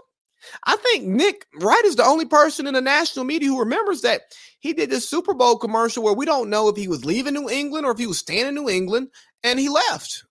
I 0.65 0.75
think 0.77 1.05
Nick 1.05 1.45
Wright 1.59 1.85
is 1.85 1.95
the 1.95 2.05
only 2.05 2.25
person 2.25 2.67
in 2.67 2.73
the 2.75 2.81
national 2.81 3.25
media 3.25 3.49
who 3.49 3.59
remembers 3.59 4.01
that 4.01 4.21
he 4.59 4.73
did 4.73 4.89
this 4.89 5.09
Super 5.09 5.33
Bowl 5.33 5.57
commercial 5.57 6.03
where 6.03 6.13
we 6.13 6.25
don't 6.25 6.49
know 6.49 6.67
if 6.69 6.75
he 6.75 6.87
was 6.87 7.05
leaving 7.05 7.33
New 7.33 7.49
England 7.49 7.85
or 7.85 7.91
if 7.91 7.97
he 7.97 8.07
was 8.07 8.19
staying 8.19 8.47
in 8.47 8.55
New 8.55 8.69
England, 8.69 9.09
and 9.43 9.59
he 9.59 9.69
left 9.69 10.23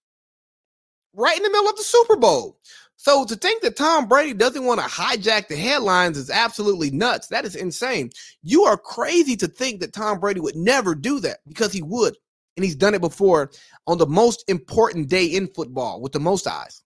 right 1.14 1.36
in 1.36 1.42
the 1.42 1.50
middle 1.50 1.68
of 1.68 1.76
the 1.76 1.82
Super 1.82 2.16
Bowl. 2.16 2.58
So 3.04 3.26
to 3.26 3.36
think 3.36 3.60
that 3.60 3.76
Tom 3.76 4.08
Brady 4.08 4.32
doesn't 4.32 4.64
want 4.64 4.80
to 4.80 4.86
hijack 4.86 5.48
the 5.48 5.56
headlines 5.56 6.16
is 6.16 6.30
absolutely 6.30 6.90
nuts. 6.90 7.26
That 7.26 7.44
is 7.44 7.54
insane. 7.54 8.08
You 8.42 8.62
are 8.62 8.78
crazy 8.78 9.36
to 9.36 9.46
think 9.46 9.80
that 9.80 9.92
Tom 9.92 10.18
Brady 10.18 10.40
would 10.40 10.56
never 10.56 10.94
do 10.94 11.20
that 11.20 11.40
because 11.46 11.70
he 11.70 11.82
would. 11.82 12.16
And 12.56 12.64
he's 12.64 12.74
done 12.74 12.94
it 12.94 13.02
before 13.02 13.50
on 13.86 13.98
the 13.98 14.06
most 14.06 14.42
important 14.48 15.10
day 15.10 15.26
in 15.26 15.48
football 15.48 16.00
with 16.00 16.12
the 16.12 16.18
most 16.18 16.46
eyes. 16.46 16.82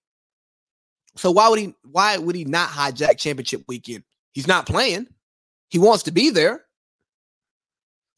So 1.14 1.30
why 1.30 1.48
would 1.50 1.60
he 1.60 1.72
why 1.84 2.18
would 2.18 2.34
he 2.34 2.44
not 2.44 2.68
hijack 2.68 3.18
championship 3.18 3.62
weekend? 3.68 4.02
He's 4.32 4.48
not 4.48 4.66
playing. 4.66 5.06
He 5.68 5.78
wants 5.78 6.02
to 6.04 6.10
be 6.10 6.30
there. 6.30 6.64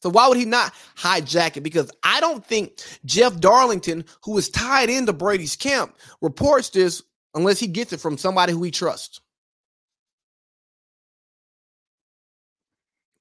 So 0.01 0.09
why 0.09 0.27
would 0.27 0.39
he 0.39 0.45
not 0.45 0.73
hijack 0.97 1.55
it? 1.55 1.61
Because 1.61 1.91
I 2.01 2.19
don't 2.19 2.43
think 2.43 2.79
Jeff 3.05 3.39
Darlington, 3.39 4.05
who 4.23 4.39
is 4.39 4.49
tied 4.49 4.89
into 4.89 5.13
Brady's 5.13 5.55
camp, 5.55 5.95
reports 6.19 6.71
this 6.71 7.03
unless 7.33 7.59
he 7.59 7.67
gets 7.67 7.93
it 7.93 7.99
from 7.99 8.17
somebody 8.17 8.53
who 8.53 8.63
he 8.63 8.71
trusts. 8.71 9.21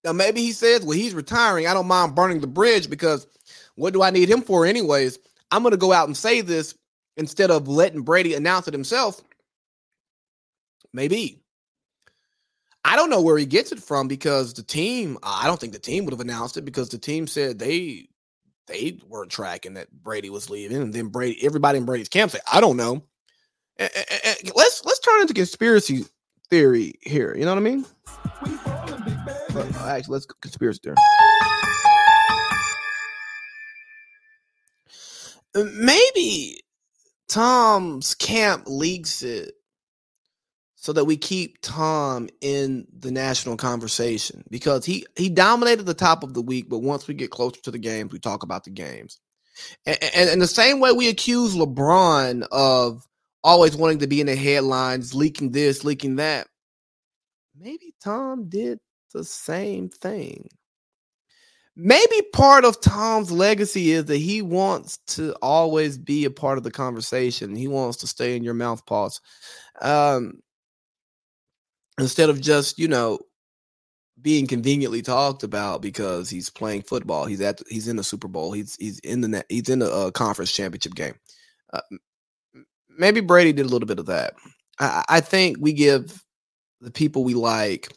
Now 0.04 0.12
maybe 0.12 0.40
he 0.40 0.52
says, 0.52 0.82
"Well, 0.82 0.96
he's 0.96 1.14
retiring. 1.14 1.66
I 1.66 1.74
don't 1.74 1.86
mind 1.86 2.14
burning 2.14 2.40
the 2.40 2.46
bridge 2.46 2.88
because 2.88 3.26
what 3.74 3.92
do 3.92 4.02
I 4.02 4.11
need 4.11 4.30
him 4.30 4.42
for 4.42 4.64
anyways? 4.64 5.18
I'm 5.50 5.62
going 5.62 5.72
to 5.72 5.76
go 5.76 5.92
out 5.92 6.08
and 6.08 6.16
say 6.16 6.40
this 6.40 6.74
instead 7.16 7.50
of 7.50 7.68
letting 7.68 8.02
Brady 8.02 8.34
announce 8.34 8.66
it 8.66 8.74
himself." 8.74 9.22
Maybe. 10.92 11.42
I 12.84 12.96
don't 12.96 13.11
know 13.11 13.20
where 13.20 13.36
he 13.36 13.44
gets 13.44 13.72
it 13.72 13.82
from 13.82 14.08
because 14.08 14.54
the 14.54 14.62
team, 14.62 15.18
I 15.22 15.46
don't 15.46 15.61
think 15.61 15.74
the 15.74 15.78
team 15.78 16.04
would 16.04 16.12
have 16.14 16.20
announced 16.20 16.56
it 16.56 16.64
because 16.64 16.88
the 16.88 16.98
team 16.98 17.26
said 17.26 17.58
they 17.58 18.08
they 18.66 18.98
weren't 19.08 19.30
tracking 19.30 19.74
that 19.74 19.90
Brady 19.92 20.30
was 20.30 20.48
leaving. 20.48 20.80
And 20.80 20.92
then 20.94 21.08
Brady, 21.08 21.44
everybody 21.44 21.78
in 21.78 21.84
Brady's 21.84 22.08
camp 22.08 22.30
said, 22.30 22.40
I 22.50 22.61
don't 22.61 22.76
know. 22.76 23.04
Eh, 23.80 23.88
eh, 23.94 24.18
eh, 24.24 24.34
let's 24.54 24.84
let's 24.84 24.98
turn 25.00 25.22
into 25.22 25.32
conspiracy 25.32 26.04
theory 26.50 26.92
here. 27.00 27.34
You 27.34 27.46
know 27.46 27.54
what 27.54 27.56
I 27.56 27.62
mean? 27.62 27.86
actually, 29.86 30.12
let's 30.12 30.26
conspiracy 30.26 30.80
theory. 30.84 30.96
Maybe 35.54 36.60
Tom's 37.28 38.14
camp 38.14 38.64
leaks 38.66 39.22
it 39.22 39.54
so 40.74 40.92
that 40.92 41.06
we 41.06 41.16
keep 41.16 41.62
Tom 41.62 42.28
in 42.42 42.86
the 42.92 43.10
national 43.10 43.56
conversation 43.56 44.44
because 44.50 44.84
he 44.84 45.06
he 45.16 45.30
dominated 45.30 45.84
the 45.84 45.94
top 45.94 46.22
of 46.22 46.34
the 46.34 46.42
week, 46.42 46.68
but 46.68 46.80
once 46.80 47.08
we 47.08 47.14
get 47.14 47.30
closer 47.30 47.62
to 47.62 47.70
the 47.70 47.78
games, 47.78 48.12
we 48.12 48.18
talk 48.18 48.42
about 48.42 48.64
the 48.64 48.70
games. 48.70 49.18
And, 49.86 49.96
and, 50.14 50.30
and 50.30 50.42
the 50.42 50.46
same 50.46 50.80
way 50.80 50.92
we 50.92 51.08
accuse 51.08 51.56
LeBron 51.56 52.46
of 52.52 53.06
always 53.43 53.76
wanting 53.76 53.99
to 53.99 54.07
be 54.07 54.20
in 54.20 54.26
the 54.26 54.36
headlines, 54.36 55.14
leaking 55.14 55.53
this, 55.53 55.84
leaking 55.84 56.16
that, 56.16 56.49
maybe 57.59 57.95
Tom 58.03 58.49
did 58.49 58.78
the 59.12 59.24
same 59.24 59.88
thing. 59.88 60.49
Maybe 61.76 62.22
part 62.32 62.64
of 62.64 62.80
Tom's 62.80 63.30
legacy 63.30 63.93
is 63.93 64.05
that 64.07 64.18
he 64.18 64.43
wants 64.43 64.99
to 65.09 65.34
always 65.41 65.97
be 65.97 66.24
a 66.24 66.30
part 66.30 66.59
of 66.59 66.64
the 66.64 66.70
conversation. 66.70 67.55
He 67.55 67.68
wants 67.68 67.97
to 67.99 68.07
stay 68.07 68.36
in 68.36 68.45
your 68.45 68.55
mouth 68.55 68.84
pause. 68.86 69.20
Um, 69.80 70.41
instead 71.99 72.28
of 72.30 72.41
just 72.41 72.78
you 72.78 72.88
know 72.88 73.20
being 74.20 74.47
conveniently 74.47 75.03
talked 75.03 75.43
about 75.43 75.80
because 75.80 76.28
he's 76.28 76.51
playing 76.51 76.82
football. 76.82 77.24
He's 77.24 77.41
at 77.41 77.62
he's 77.68 77.88
in 77.88 77.97
the 77.97 78.05
Super 78.05 78.28
Bowl. 78.28 78.53
He's 78.53 78.76
he's 78.76 78.99
in 79.01 79.20
the 79.22 79.45
he's 79.49 79.68
in 79.68 79.82
uh, 79.82 80.11
conference 80.12 80.53
championship 80.53 80.95
game. 80.95 81.14
Uh, 81.72 81.80
maybe 83.01 83.20
Brady 83.20 83.53
did 83.53 83.66
a 83.66 83.68
little 83.68 83.86
bit 83.86 83.98
of 83.98 84.07
that. 84.07 84.34
I, 84.78 85.05
I 85.09 85.20
think 85.20 85.57
we 85.59 85.72
give 85.72 86.24
the 86.80 86.90
people 86.90 87.24
we 87.24 87.34
like 87.34 87.92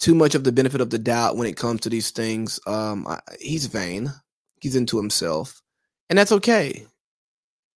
too 0.00 0.14
much 0.14 0.34
of 0.34 0.44
the 0.44 0.52
benefit 0.52 0.80
of 0.80 0.90
the 0.90 0.98
doubt 0.98 1.36
when 1.36 1.46
it 1.46 1.56
comes 1.56 1.82
to 1.82 1.88
these 1.88 2.10
things. 2.10 2.58
Um, 2.66 3.06
I, 3.06 3.20
he's 3.40 3.66
vain. 3.66 4.12
He's 4.60 4.76
into 4.76 4.96
himself, 4.96 5.62
and 6.08 6.18
that's 6.18 6.32
okay. 6.32 6.86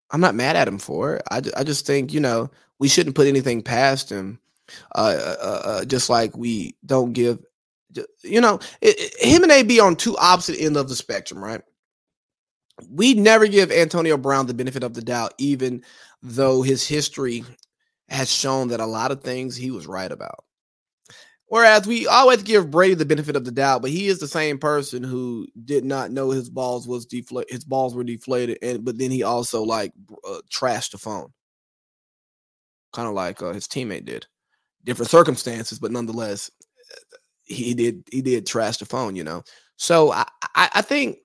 I'm 0.10 0.22
not 0.22 0.36
mad 0.36 0.56
at 0.56 0.68
him 0.68 0.80
for 0.80 1.16
it. 1.16 1.22
I, 1.30 1.41
I 1.58 1.64
just 1.64 1.86
think 1.86 2.14
you 2.14 2.20
know 2.20 2.50
we 2.80 2.88
shouldn't 2.88 3.16
put 3.16 3.28
anything 3.28 3.62
past 3.62 4.10
him 4.10 4.39
uh, 4.95 5.36
uh, 5.41 5.62
uh, 5.66 5.86
just 5.86 6.10
like 6.10 6.36
we 6.36 6.76
don't 6.86 7.14
give, 7.14 7.39
you 8.24 8.41
know, 8.41 8.60
it, 8.82 8.95
it, 9.00 9.26
him 9.26 9.43
and 9.43 9.52
AB 9.52 9.80
on 9.80 9.95
two 9.95 10.18
opposite 10.18 10.60
ends 10.60 10.78
of 10.78 10.89
the 10.89 10.95
spectrum, 10.95 11.43
right? 11.43 11.62
We 12.89 13.13
never 13.13 13.47
give 13.47 13.71
Antonio 13.71 14.17
Brown 14.17 14.47
the 14.47 14.53
benefit 14.53 14.84
of 14.84 14.93
the 14.93 15.01
doubt, 15.01 15.34
even 15.38 15.84
though 16.21 16.61
his 16.61 16.88
history 16.88 17.43
has 18.09 18.32
shown 18.32 18.69
that 18.69 18.80
a 18.80 18.86
lot 18.86 19.11
of 19.11 19.21
things 19.21 19.55
he 19.55 19.71
was 19.71 19.88
right 19.88 20.11
about. 20.11 20.43
Whereas 21.47 21.88
we 21.88 22.07
always 22.07 22.43
give 22.43 22.71
Brady 22.71 22.93
the 22.93 23.05
benefit 23.05 23.36
of 23.36 23.45
the 23.45 23.51
doubt, 23.51 23.82
but 23.82 23.91
he 23.91 24.07
is 24.07 24.19
the 24.19 24.28
same 24.28 24.59
person 24.59 25.01
who 25.01 25.47
did 25.63 25.86
not 25.86 26.11
know 26.11 26.30
his 26.30 26.49
balls 26.49 26.88
was 26.88 27.05
deflated. 27.05 27.51
His 27.51 27.63
balls 27.63 27.95
were 27.95 28.03
deflated, 28.03 28.59
and 28.61 28.84
but 28.84 28.97
then 28.97 29.11
he 29.11 29.23
also 29.23 29.63
like 29.63 29.93
uh, 30.28 30.41
trashed 30.51 30.91
the 30.91 30.97
phone, 30.97 31.32
kind 32.91 33.07
of 33.07 33.13
like 33.13 33.41
uh, 33.41 33.53
his 33.53 33.67
teammate 33.67 34.05
did 34.05 34.28
different 34.88 35.11
circumstances, 35.11 35.78
but 35.78 35.91
nonetheless, 35.91 36.49
he 37.43 37.73
did 37.73 38.03
he 38.11 38.21
did 38.21 38.47
trash 38.47 38.78
the 38.78 38.86
phone, 38.86 39.15
you 39.15 39.23
know. 39.23 39.43
So 39.75 40.11
I, 40.11 40.25
I, 40.55 40.69
I 40.75 40.82
think 40.82 41.19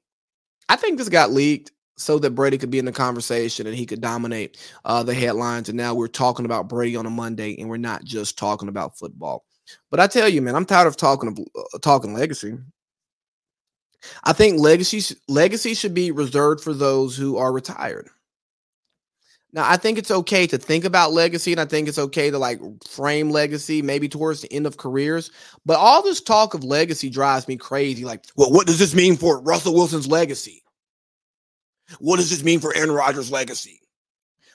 I 0.69 0.77
think 0.77 0.99
this 0.99 1.09
got 1.09 1.31
leaked 1.31 1.73
so 1.97 2.19
that 2.19 2.31
Brady 2.31 2.59
could 2.59 2.71
be 2.71 2.79
in 2.79 2.85
the 2.85 2.93
conversation 2.93 3.67
and 3.67 3.77
he 3.77 3.87
could 3.87 4.01
dominate 4.01 4.59
uh, 4.85 5.03
the 5.03 5.15
headlines. 5.15 5.69
And 5.69 5.77
now 5.77 5.95
we're 5.95 6.09
talking 6.09 6.45
about 6.45 6.69
Brady 6.69 6.97
on 6.97 7.07
a 7.07 7.11
Monday, 7.11 7.57
and 7.59 7.69
we're 7.69 7.77
not 7.77 8.05
just 8.05 8.39
talking 8.39 8.69
about 8.69 8.99
football. 8.99 9.45
But 9.91 10.01
I 10.01 10.07
tell 10.07 10.29
you, 10.29 10.43
man, 10.43 10.55
I'm 10.55 10.65
tired 10.65 10.89
of 10.89 10.97
talking 10.97 11.29
of 11.29 11.39
uh, 11.39 11.79
talking 11.79 12.15
legacy. 12.15 12.59
I 14.25 14.33
think 14.33 14.61
legacy 14.61 15.17
legacy 15.29 15.75
should 15.75 15.95
be 15.95 16.11
reserved 16.11 16.63
for 16.63 16.75
those 16.75 17.17
who 17.17 17.37
are 17.37 17.53
retired. 17.53 18.09
Now, 19.55 19.69
I 19.69 19.77
think 19.77 19.99
it's 19.99 20.11
okay 20.11 20.47
to 20.47 20.57
think 20.57 20.85
about 20.85 21.13
legacy 21.13 21.53
and 21.53 21.61
I 21.61 21.67
think 21.67 21.87
it's 21.87 21.99
okay 21.99 22.31
to 22.31 22.39
like 22.39 22.59
frame 22.89 23.31
legacy 23.31 23.83
maybe 23.83 24.09
towards 24.09 24.41
the 24.41 24.53
end 24.53 24.67
of 24.67 24.79
careers. 24.79 25.31
But 25.67 25.79
all 25.79 26.03
this 26.03 26.23
talk 26.23 26.55
of 26.55 26.65
legacy 26.65 27.11
drives 27.11 27.47
me 27.47 27.57
crazy. 27.57 28.05
Like, 28.05 28.25
well, 28.35 28.51
what 28.51 28.67
does 28.67 28.79
this 28.79 28.95
mean 28.95 29.17
for 29.17 29.41
Russell 29.43 29.75
Wilson's 29.75 30.09
legacy? 30.09 30.63
What 31.99 32.17
does 32.17 32.31
this 32.31 32.43
mean 32.43 32.61
for 32.61 32.75
Aaron 32.75 32.93
Rodgers' 32.93 33.31
legacy? 33.31 33.81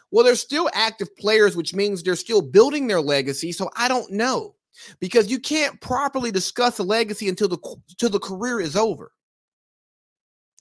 Well, 0.10 0.26
they're 0.26 0.36
still 0.36 0.70
active 0.74 1.16
players, 1.18 1.56
which 1.56 1.76
means 1.76 2.02
they're 2.02 2.16
still 2.16 2.42
building 2.42 2.88
their 2.88 3.02
legacy. 3.02 3.52
So 3.52 3.70
I 3.76 3.88
don't 3.88 4.12
know 4.12 4.56
because 5.00 5.30
you 5.30 5.40
can't 5.40 5.80
properly 5.82 6.32
discuss 6.32 6.80
a 6.80 6.84
legacy 6.84 7.30
until 7.30 7.50
the 7.50 7.58
until 7.90 8.10
the 8.10 8.20
career 8.20 8.60
is 8.60 8.76
over. 8.76 9.12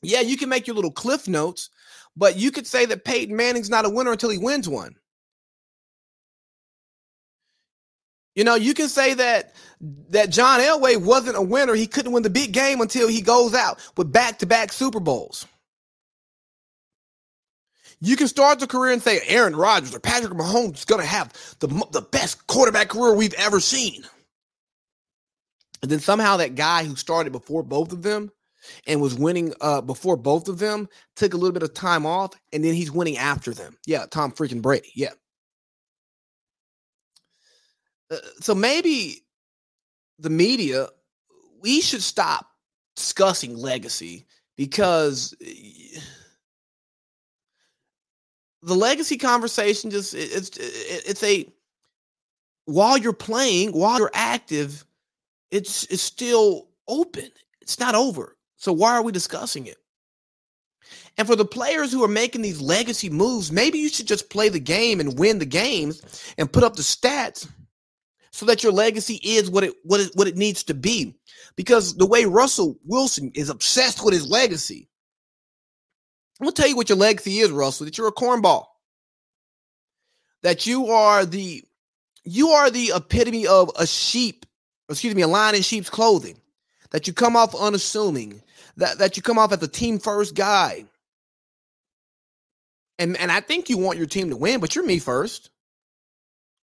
Yeah, 0.03 0.21
you 0.21 0.37
can 0.37 0.49
make 0.49 0.67
your 0.67 0.77
little 0.77 0.93
cliff 0.93 1.27
notes, 1.27 1.71
but 2.17 2.37
you 2.37 2.51
could 2.51 2.67
say 2.67 2.87
that 2.87 3.05
Peyton 3.05 3.37
Manning's 3.37 3.71
not 3.71 3.85
a 3.85 3.91
winner 3.91 4.13
until 4.13 4.31
he 4.31 4.39
wins 4.39 4.69
one. 4.69 4.97
You 8.35 8.45
know, 8.45 8.55
you 8.55 8.75
can 8.75 8.89
say 8.89 9.15
that 9.15 9.55
that 10.11 10.31
John 10.31 10.61
Elway 10.61 10.97
wasn't 10.97 11.37
a 11.37 11.43
winner. 11.43 11.75
He 11.75 11.87
couldn't 11.87 12.13
win 12.13 12.23
the 12.23 12.31
big 12.31 12.53
game 12.53 12.81
until 12.81 13.09
he 13.09 13.23
goes 13.23 13.55
out 13.55 13.81
with 13.97 14.13
back-to-back 14.13 14.73
Super 14.73 15.01
Bowls. 15.01 15.47
You 18.01 18.17
can 18.17 18.29
start 18.29 18.61
the 18.61 18.67
career 18.67 18.93
and 18.93 19.03
say 19.03 19.21
Aaron 19.27 19.57
Rodgers 19.57 19.95
or 19.95 20.01
Patrick 20.01 20.35
Mahomes 20.35 20.79
is 20.79 20.85
going 20.85 21.01
to 21.01 21.07
have 21.07 21.33
the, 21.61 21.69
the 21.93 22.03
best 22.03 22.47
quarterback 22.47 22.89
career 22.89 23.15
we've 23.15 23.33
ever 23.35 23.59
seen. 23.59 24.05
And 25.81 25.91
then 25.91 26.01
somehow 26.01 26.37
that 26.37 26.55
guy 26.55 26.85
who 26.85 26.95
started 26.95 27.33
before 27.33 27.63
both 27.63 27.93
of 27.93 28.03
them 28.03 28.31
and 28.87 29.01
was 29.01 29.15
winning 29.15 29.53
uh, 29.61 29.81
before 29.81 30.17
both 30.17 30.49
of 30.49 30.59
them, 30.59 30.89
took 31.15 31.35
a 31.35 31.37
little 31.37 31.53
bit 31.53 31.63
of 31.63 31.75
time 31.75 32.07
off, 32.07 32.33
and 32.53 32.65
then 32.65 32.75
he's 32.75 32.91
winning 32.91 33.19
after 33.19 33.53
them. 33.53 33.77
Yeah, 33.87 34.07
Tom 34.11 34.33
freaking 34.33 34.63
Brady. 34.63 34.93
Yeah. 34.95 35.13
Uh, 38.11 38.17
so 38.41 38.55
maybe 38.55 39.25
the 40.19 40.31
media, 40.31 40.89
we 41.61 41.81
should 41.81 42.03
stop 42.03 42.47
discussing 42.95 43.57
legacy 43.57 44.27
because 44.57 45.35
the 48.63 48.75
legacy 48.75 49.17
conversation 49.17 49.91
just 49.91 50.15
it's 50.15 50.51
it's 50.59 51.23
a 51.23 51.47
while 52.65 52.99
you're 52.99 53.13
playing 53.13 53.71
while 53.73 53.99
you're 53.99 54.11
active 54.13 54.85
it's 55.51 55.85
it's 55.85 56.03
still 56.03 56.69
open 56.89 57.29
it's 57.61 57.79
not 57.79 57.95
over 57.95 58.37
so 58.57 58.73
why 58.73 58.95
are 58.95 59.03
we 59.03 59.13
discussing 59.13 59.67
it? 59.67 59.77
And 61.19 61.27
for 61.27 61.37
the 61.37 61.45
players 61.45 61.93
who 61.93 62.05
are 62.05 62.09
making 62.09 62.43
these 62.43 62.61
legacy 62.61 63.09
moves, 63.11 63.51
maybe 63.51 63.79
you 63.79 63.89
should 63.89 64.07
just 64.07 64.31
play 64.31 64.49
the 64.49 64.61
game 64.61 65.01
and 65.01 65.19
win 65.19 65.39
the 65.39 65.47
games 65.47 66.33
and 66.37 66.53
put 66.53 66.63
up 66.63 66.77
the 66.77 66.83
stats 66.83 67.49
so 68.31 68.45
that 68.47 68.63
your 68.63 68.73
legacy 68.73 69.19
is 69.25 69.51
what 69.51 69.65
it 69.65 69.75
what 69.83 70.01
it 70.01 70.11
what 70.15 70.29
it 70.29 70.37
needs 70.37 70.63
to 70.65 70.75
be. 70.75 71.17
Because 71.57 71.97
the 71.97 72.07
way 72.07 72.27
Russell 72.27 72.79
Wilson 72.85 73.33
is 73.35 73.49
obsessed 73.49 74.05
with 74.05 74.13
his 74.13 74.29
legacy, 74.29 74.89
I'm 76.39 76.45
gonna 76.45 76.53
tell 76.53 76.69
you 76.69 76.77
what 76.77 76.91
your 76.91 76.99
legacy 76.99 77.39
is, 77.39 77.51
Russell. 77.51 77.87
That 77.87 77.97
you're 77.97 78.09
a 78.09 78.13
cornball. 78.13 78.67
That 80.43 80.67
you 80.67 80.89
are 80.89 81.25
the 81.25 81.65
you 82.25 82.51
are 82.51 82.71
the 82.71 82.93
epitome 82.95 83.47
of 83.47 83.71
a 83.79 83.87
sheep, 83.87 84.45
excuse 84.91 85.15
me, 85.15 85.23
a 85.23 85.29
lion 85.29 85.55
in 85.55 85.63
sheep's 85.63 85.89
clothing. 85.89 86.39
That 86.91 87.07
you 87.07 87.15
come 87.15 87.37
off 87.37 87.55
unassuming, 87.55 88.43
that, 88.77 88.99
that 88.99 89.17
you 89.17 89.23
come 89.23 89.39
off 89.39 89.53
as 89.53 89.63
a 89.63 89.69
team 89.69 89.99
first 89.99 90.35
guy. 90.35 90.85
And 92.99 93.17
and 93.19 93.31
I 93.31 93.41
think 93.41 93.69
you 93.69 93.77
want 93.77 93.99
your 93.99 94.07
team 94.07 94.31
to 94.31 94.37
win, 94.37 94.61
but 94.61 94.75
you're 94.75 94.87
me 94.87 94.99
first. 94.99 95.51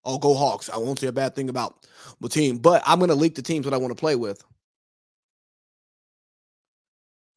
I'll 0.03 0.17
go 0.17 0.33
Hawks. 0.33 0.69
I 0.69 0.77
won't 0.77 0.99
say 0.99 1.07
a 1.07 1.11
bad 1.11 1.35
thing 1.35 1.47
about 1.47 1.87
my 2.19 2.27
team, 2.27 2.57
but 2.57 2.81
I'm 2.85 2.99
gonna 2.99 3.15
leak 3.15 3.35
the 3.35 3.43
teams 3.43 3.65
that 3.65 3.73
I 3.73 3.77
want 3.77 3.91
to 3.91 3.99
play 3.99 4.15
with. 4.15 4.43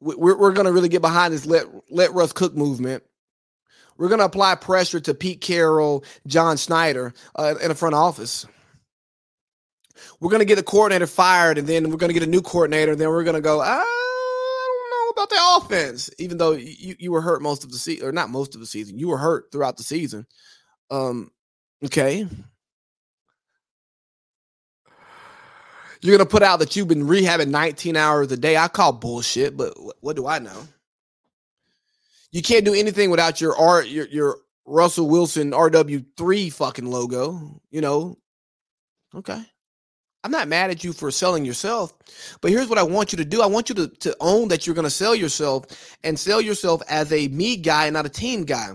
We're, 0.01 0.37
we're 0.37 0.53
gonna 0.53 0.73
really 0.73 0.89
get 0.89 1.03
behind 1.03 1.35
this 1.35 1.45
let 1.45 1.67
let 1.91 2.15
Russ 2.15 2.33
cook 2.33 2.55
movement. 2.55 3.03
We're 3.99 4.09
gonna 4.09 4.25
apply 4.25 4.55
pressure 4.57 5.01
to 5.01 5.13
Pete 5.13 5.43
Carroll, 5.43 6.03
John 6.27 6.57
Schneider 6.57 7.13
uh, 7.35 7.55
in 7.63 7.69
the 7.69 7.75
front 7.75 7.95
office 7.95 8.47
we're 10.21 10.31
going 10.31 10.41
to 10.41 10.47
get 10.47 10.57
the 10.57 10.63
coordinator 10.63 11.07
fired 11.07 11.59
and 11.59 11.67
then 11.67 11.91
we're 11.91 11.97
going 11.97 12.11
to 12.11 12.15
get 12.15 12.23
a 12.23 12.31
new 12.31 12.43
coordinator 12.43 12.93
and 12.93 13.01
then 13.01 13.09
we're 13.09 13.25
going 13.25 13.35
to 13.35 13.41
go 13.41 13.63
know 13.63 14.06
about 15.17 15.31
the 15.31 15.57
offense 15.57 16.11
even 16.19 16.37
though 16.37 16.53
you, 16.53 16.95
you 16.99 17.11
were 17.11 17.23
hurt 17.23 17.41
most 17.41 17.65
of 17.65 17.73
the 17.73 17.79
season 17.79 18.07
or 18.07 18.13
not 18.13 18.29
most 18.29 18.55
of 18.55 18.61
the 18.61 18.67
season 18.67 18.99
you 18.99 19.09
were 19.09 19.17
hurt 19.17 19.51
throughout 19.51 19.77
the 19.77 19.83
season. 19.83 20.27
Um 20.91 21.31
okay. 21.85 22.27
You're 26.03 26.19
to 26.19 26.27
put 26.27 26.43
out 26.43 26.59
that 26.59 26.77
you've 26.77 26.89
been 26.89 27.07
rehabbing 27.07 27.49
19 27.49 27.97
hours 27.97 28.31
a 28.31 28.37
day. 28.37 28.57
I 28.57 28.69
call 28.69 28.93
bullshit 28.93 29.57
but 29.57 29.75
what 30.01 30.17
do 30.17 30.27
i 30.27 30.39
know? 30.39 30.69
You 32.31 32.43
can't 32.43 32.67
do 32.67 32.75
anything 32.75 33.11
without 33.11 33.41
your 33.41 33.57
art 33.57 33.89
your, 33.89 34.07
your 34.09 34.37
russell 34.67 35.09
wilson 35.09 35.53
rw3 35.53 36.53
fucking 36.53 36.87
logo 36.87 37.61
you 37.71 37.81
know? 37.81 38.19
Okay 39.15 39.43
I'm 40.27 40.33
not 40.33 40.49
mad 40.49 40.71
at 40.71 40.83
you 40.83 40.93
for 40.93 41.13
selling 41.13 41.45
yourself, 41.45 41.95
but 42.41 42.51
here's 42.51 42.69
what 42.69 42.79
I 42.79 42.83
want 42.83 43.13
you 43.13 43.19
to 43.19 43.25
do. 43.25 43.43
I 43.43 43.47
want 43.47 43.69
you 43.69 43.77
to, 43.77 43.87
to 43.87 44.17
own 44.19 44.49
that 44.49 44.67
you're 44.67 44.75
going 44.75 44.83
to 44.83 44.91
sell 44.91 45.15
yourself 45.15 45.67
and 46.03 46.19
sell 46.19 46.41
yourself 46.41 46.83
as 46.91 47.13
a 47.13 47.29
me 47.29 47.57
guy, 47.57 47.87
and 47.87 47.95
not 47.95 48.07
a 48.07 48.09
team 48.09 48.43
guy. 48.43 48.71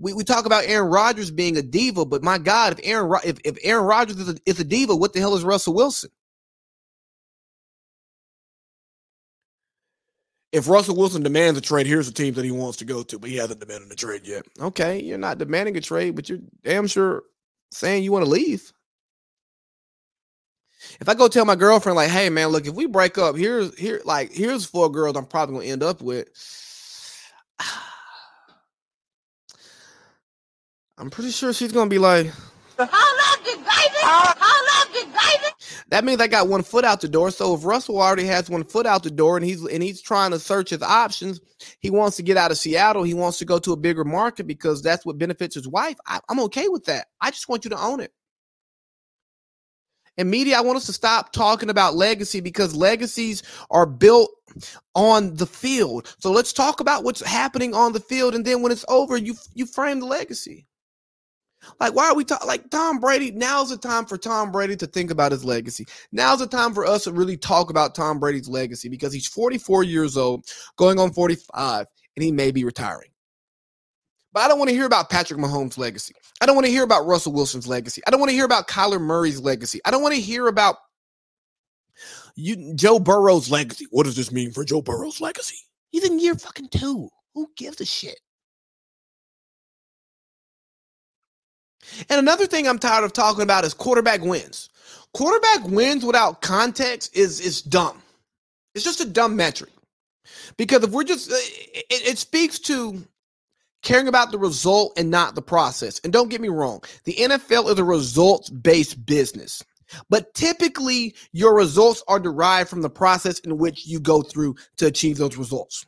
We, 0.00 0.14
we 0.14 0.24
talk 0.24 0.46
about 0.46 0.64
Aaron 0.64 0.90
Rodgers 0.90 1.30
being 1.30 1.56
a 1.56 1.62
diva, 1.62 2.04
but 2.04 2.24
my 2.24 2.38
God, 2.38 2.72
if 2.72 2.80
Aaron 2.82 3.20
if, 3.24 3.38
if 3.44 3.56
Aaron 3.62 3.84
Rodgers 3.84 4.16
is 4.16 4.30
a, 4.30 4.36
is 4.46 4.58
a 4.58 4.64
diva, 4.64 4.96
what 4.96 5.12
the 5.12 5.20
hell 5.20 5.36
is 5.36 5.44
Russell 5.44 5.74
Wilson? 5.74 6.10
If 10.50 10.68
Russell 10.68 10.96
Wilson 10.96 11.22
demands 11.22 11.56
a 11.56 11.62
trade, 11.62 11.86
here's 11.86 12.08
the 12.08 12.12
teams 12.12 12.34
that 12.34 12.44
he 12.44 12.50
wants 12.50 12.78
to 12.78 12.84
go 12.84 13.04
to, 13.04 13.16
but 13.20 13.30
he 13.30 13.36
hasn't 13.36 13.60
demanded 13.60 13.92
a 13.92 13.94
trade 13.94 14.26
yet. 14.26 14.44
Okay, 14.60 15.00
you're 15.00 15.18
not 15.18 15.38
demanding 15.38 15.76
a 15.76 15.80
trade, 15.80 16.16
but 16.16 16.28
you're 16.28 16.40
damn 16.64 16.88
sure 16.88 17.22
saying 17.70 18.02
you 18.02 18.10
want 18.10 18.24
to 18.24 18.30
leave. 18.30 18.72
If 21.00 21.08
I 21.08 21.14
go 21.14 21.28
tell 21.28 21.44
my 21.44 21.56
girlfriend, 21.56 21.96
like, 21.96 22.10
hey 22.10 22.30
man, 22.30 22.48
look, 22.48 22.66
if 22.66 22.74
we 22.74 22.86
break 22.86 23.18
up, 23.18 23.36
here's 23.36 23.78
here, 23.78 24.00
like, 24.04 24.32
here's 24.32 24.64
four 24.64 24.90
girls 24.90 25.16
I'm 25.16 25.26
probably 25.26 25.56
gonna 25.56 25.66
end 25.72 25.82
up 25.82 26.02
with. 26.02 26.28
I'm 30.98 31.10
pretty 31.10 31.30
sure 31.30 31.52
she's 31.52 31.72
gonna 31.72 31.88
be 31.90 31.98
like, 31.98 32.30
Oh 32.78 33.36
love 34.86 34.96
you, 34.96 35.04
baby. 35.04 35.54
that 35.88 36.04
means 36.04 36.20
I 36.20 36.26
got 36.26 36.48
one 36.48 36.62
foot 36.62 36.84
out 36.84 37.00
the 37.00 37.08
door. 37.08 37.30
So 37.30 37.54
if 37.54 37.64
Russell 37.64 38.00
already 38.00 38.24
has 38.24 38.48
one 38.50 38.64
foot 38.64 38.86
out 38.86 39.02
the 39.02 39.10
door 39.10 39.36
and 39.36 39.44
he's 39.44 39.64
and 39.64 39.82
he's 39.82 40.00
trying 40.00 40.30
to 40.32 40.38
search 40.38 40.70
his 40.70 40.82
options, 40.82 41.40
he 41.80 41.90
wants 41.90 42.16
to 42.16 42.22
get 42.22 42.36
out 42.36 42.50
of 42.50 42.58
Seattle. 42.58 43.02
He 43.02 43.14
wants 43.14 43.38
to 43.38 43.44
go 43.44 43.58
to 43.58 43.72
a 43.72 43.76
bigger 43.76 44.04
market 44.04 44.46
because 44.46 44.82
that's 44.82 45.04
what 45.04 45.18
benefits 45.18 45.54
his 45.54 45.68
wife. 45.68 45.96
I, 46.06 46.20
I'm 46.28 46.40
okay 46.40 46.68
with 46.68 46.84
that. 46.86 47.08
I 47.20 47.30
just 47.30 47.48
want 47.48 47.64
you 47.64 47.70
to 47.70 47.80
own 47.80 48.00
it. 48.00 48.12
And 50.18 50.30
media, 50.30 50.58
I 50.58 50.60
want 50.60 50.76
us 50.76 50.86
to 50.86 50.92
stop 50.92 51.32
talking 51.32 51.70
about 51.70 51.94
legacy 51.94 52.40
because 52.40 52.74
legacies 52.74 53.42
are 53.70 53.86
built 53.86 54.30
on 54.94 55.34
the 55.36 55.46
field. 55.46 56.14
So 56.18 56.30
let's 56.30 56.52
talk 56.52 56.80
about 56.80 57.04
what's 57.04 57.24
happening 57.24 57.74
on 57.74 57.92
the 57.92 58.00
field, 58.00 58.34
and 58.34 58.44
then 58.44 58.62
when 58.62 58.72
it's 58.72 58.84
over, 58.88 59.16
you 59.16 59.34
you 59.54 59.66
frame 59.66 60.00
the 60.00 60.06
legacy. 60.06 60.66
Like, 61.78 61.94
why 61.94 62.06
are 62.06 62.14
we 62.14 62.24
talking? 62.24 62.48
Like 62.48 62.70
Tom 62.70 62.98
Brady. 62.98 63.30
Now's 63.30 63.70
the 63.70 63.76
time 63.76 64.06
for 64.06 64.16
Tom 64.16 64.50
Brady 64.50 64.76
to 64.76 64.86
think 64.86 65.10
about 65.10 65.32
his 65.32 65.44
legacy. 65.44 65.86
Now's 66.12 66.38
the 66.38 66.46
time 66.46 66.72
for 66.74 66.86
us 66.86 67.04
to 67.04 67.12
really 67.12 67.36
talk 67.36 67.70
about 67.70 67.94
Tom 67.94 68.18
Brady's 68.18 68.48
legacy 68.48 68.88
because 68.88 69.12
he's 69.12 69.26
44 69.28 69.84
years 69.84 70.16
old, 70.16 70.46
going 70.76 70.98
on 70.98 71.12
45, 71.12 71.86
and 72.16 72.24
he 72.24 72.32
may 72.32 72.50
be 72.50 72.64
retiring. 72.64 73.10
But 74.32 74.40
I 74.40 74.48
don't 74.48 74.58
want 74.58 74.70
to 74.70 74.74
hear 74.74 74.86
about 74.86 75.10
Patrick 75.10 75.40
Mahomes' 75.40 75.76
legacy. 75.76 76.14
I 76.40 76.46
don't 76.46 76.54
want 76.54 76.66
to 76.66 76.72
hear 76.72 76.82
about 76.84 77.06
Russell 77.06 77.32
Wilson's 77.32 77.68
legacy. 77.68 78.02
I 78.06 78.10
don't 78.10 78.20
want 78.20 78.30
to 78.30 78.36
hear 78.36 78.46
about 78.46 78.68
Kyler 78.68 79.00
Murray's 79.00 79.40
legacy. 79.40 79.80
I 79.84 79.90
don't 79.90 80.02
want 80.02 80.14
to 80.14 80.20
hear 80.20 80.46
about 80.46 80.76
you, 82.34 82.74
Joe 82.74 82.98
Burrow's 82.98 83.50
legacy. 83.50 83.86
What 83.90 84.04
does 84.04 84.16
this 84.16 84.32
mean 84.32 84.52
for 84.52 84.64
Joe 84.64 84.80
Burrow's 84.80 85.20
legacy? 85.20 85.58
He's 85.90 86.08
in 86.08 86.18
year 86.18 86.34
fucking 86.34 86.68
two. 86.68 87.10
Who 87.34 87.50
gives 87.56 87.80
a 87.80 87.84
shit? 87.84 88.18
And 92.08 92.18
another 92.18 92.46
thing 92.46 92.66
I'm 92.68 92.78
tired 92.78 93.04
of 93.04 93.12
talking 93.12 93.42
about 93.42 93.64
is 93.64 93.74
quarterback 93.74 94.22
wins. 94.22 94.70
Quarterback 95.12 95.66
wins 95.68 96.04
without 96.04 96.40
context 96.40 97.16
is 97.16 97.40
is 97.40 97.62
dumb. 97.62 98.00
It's 98.74 98.84
just 98.84 99.00
a 99.00 99.08
dumb 99.08 99.36
metric. 99.36 99.70
Because 100.56 100.84
if 100.84 100.90
we're 100.90 101.04
just, 101.04 101.30
it, 101.30 101.84
it 101.90 102.18
speaks 102.18 102.58
to 102.60 103.04
caring 103.82 104.08
about 104.08 104.30
the 104.30 104.38
result 104.38 104.92
and 104.96 105.10
not 105.10 105.34
the 105.34 105.42
process. 105.42 106.00
And 106.04 106.12
don't 106.12 106.30
get 106.30 106.40
me 106.40 106.48
wrong, 106.48 106.82
the 107.04 107.14
NFL 107.14 107.70
is 107.70 107.78
a 107.78 107.84
results 107.84 108.50
based 108.50 109.04
business. 109.06 109.62
But 110.08 110.32
typically, 110.34 111.14
your 111.32 111.54
results 111.54 112.02
are 112.06 112.20
derived 112.20 112.70
from 112.70 112.82
the 112.82 112.90
process 112.90 113.40
in 113.40 113.58
which 113.58 113.86
you 113.86 113.98
go 113.98 114.22
through 114.22 114.54
to 114.76 114.86
achieve 114.86 115.16
those 115.16 115.36
results. 115.36 115.84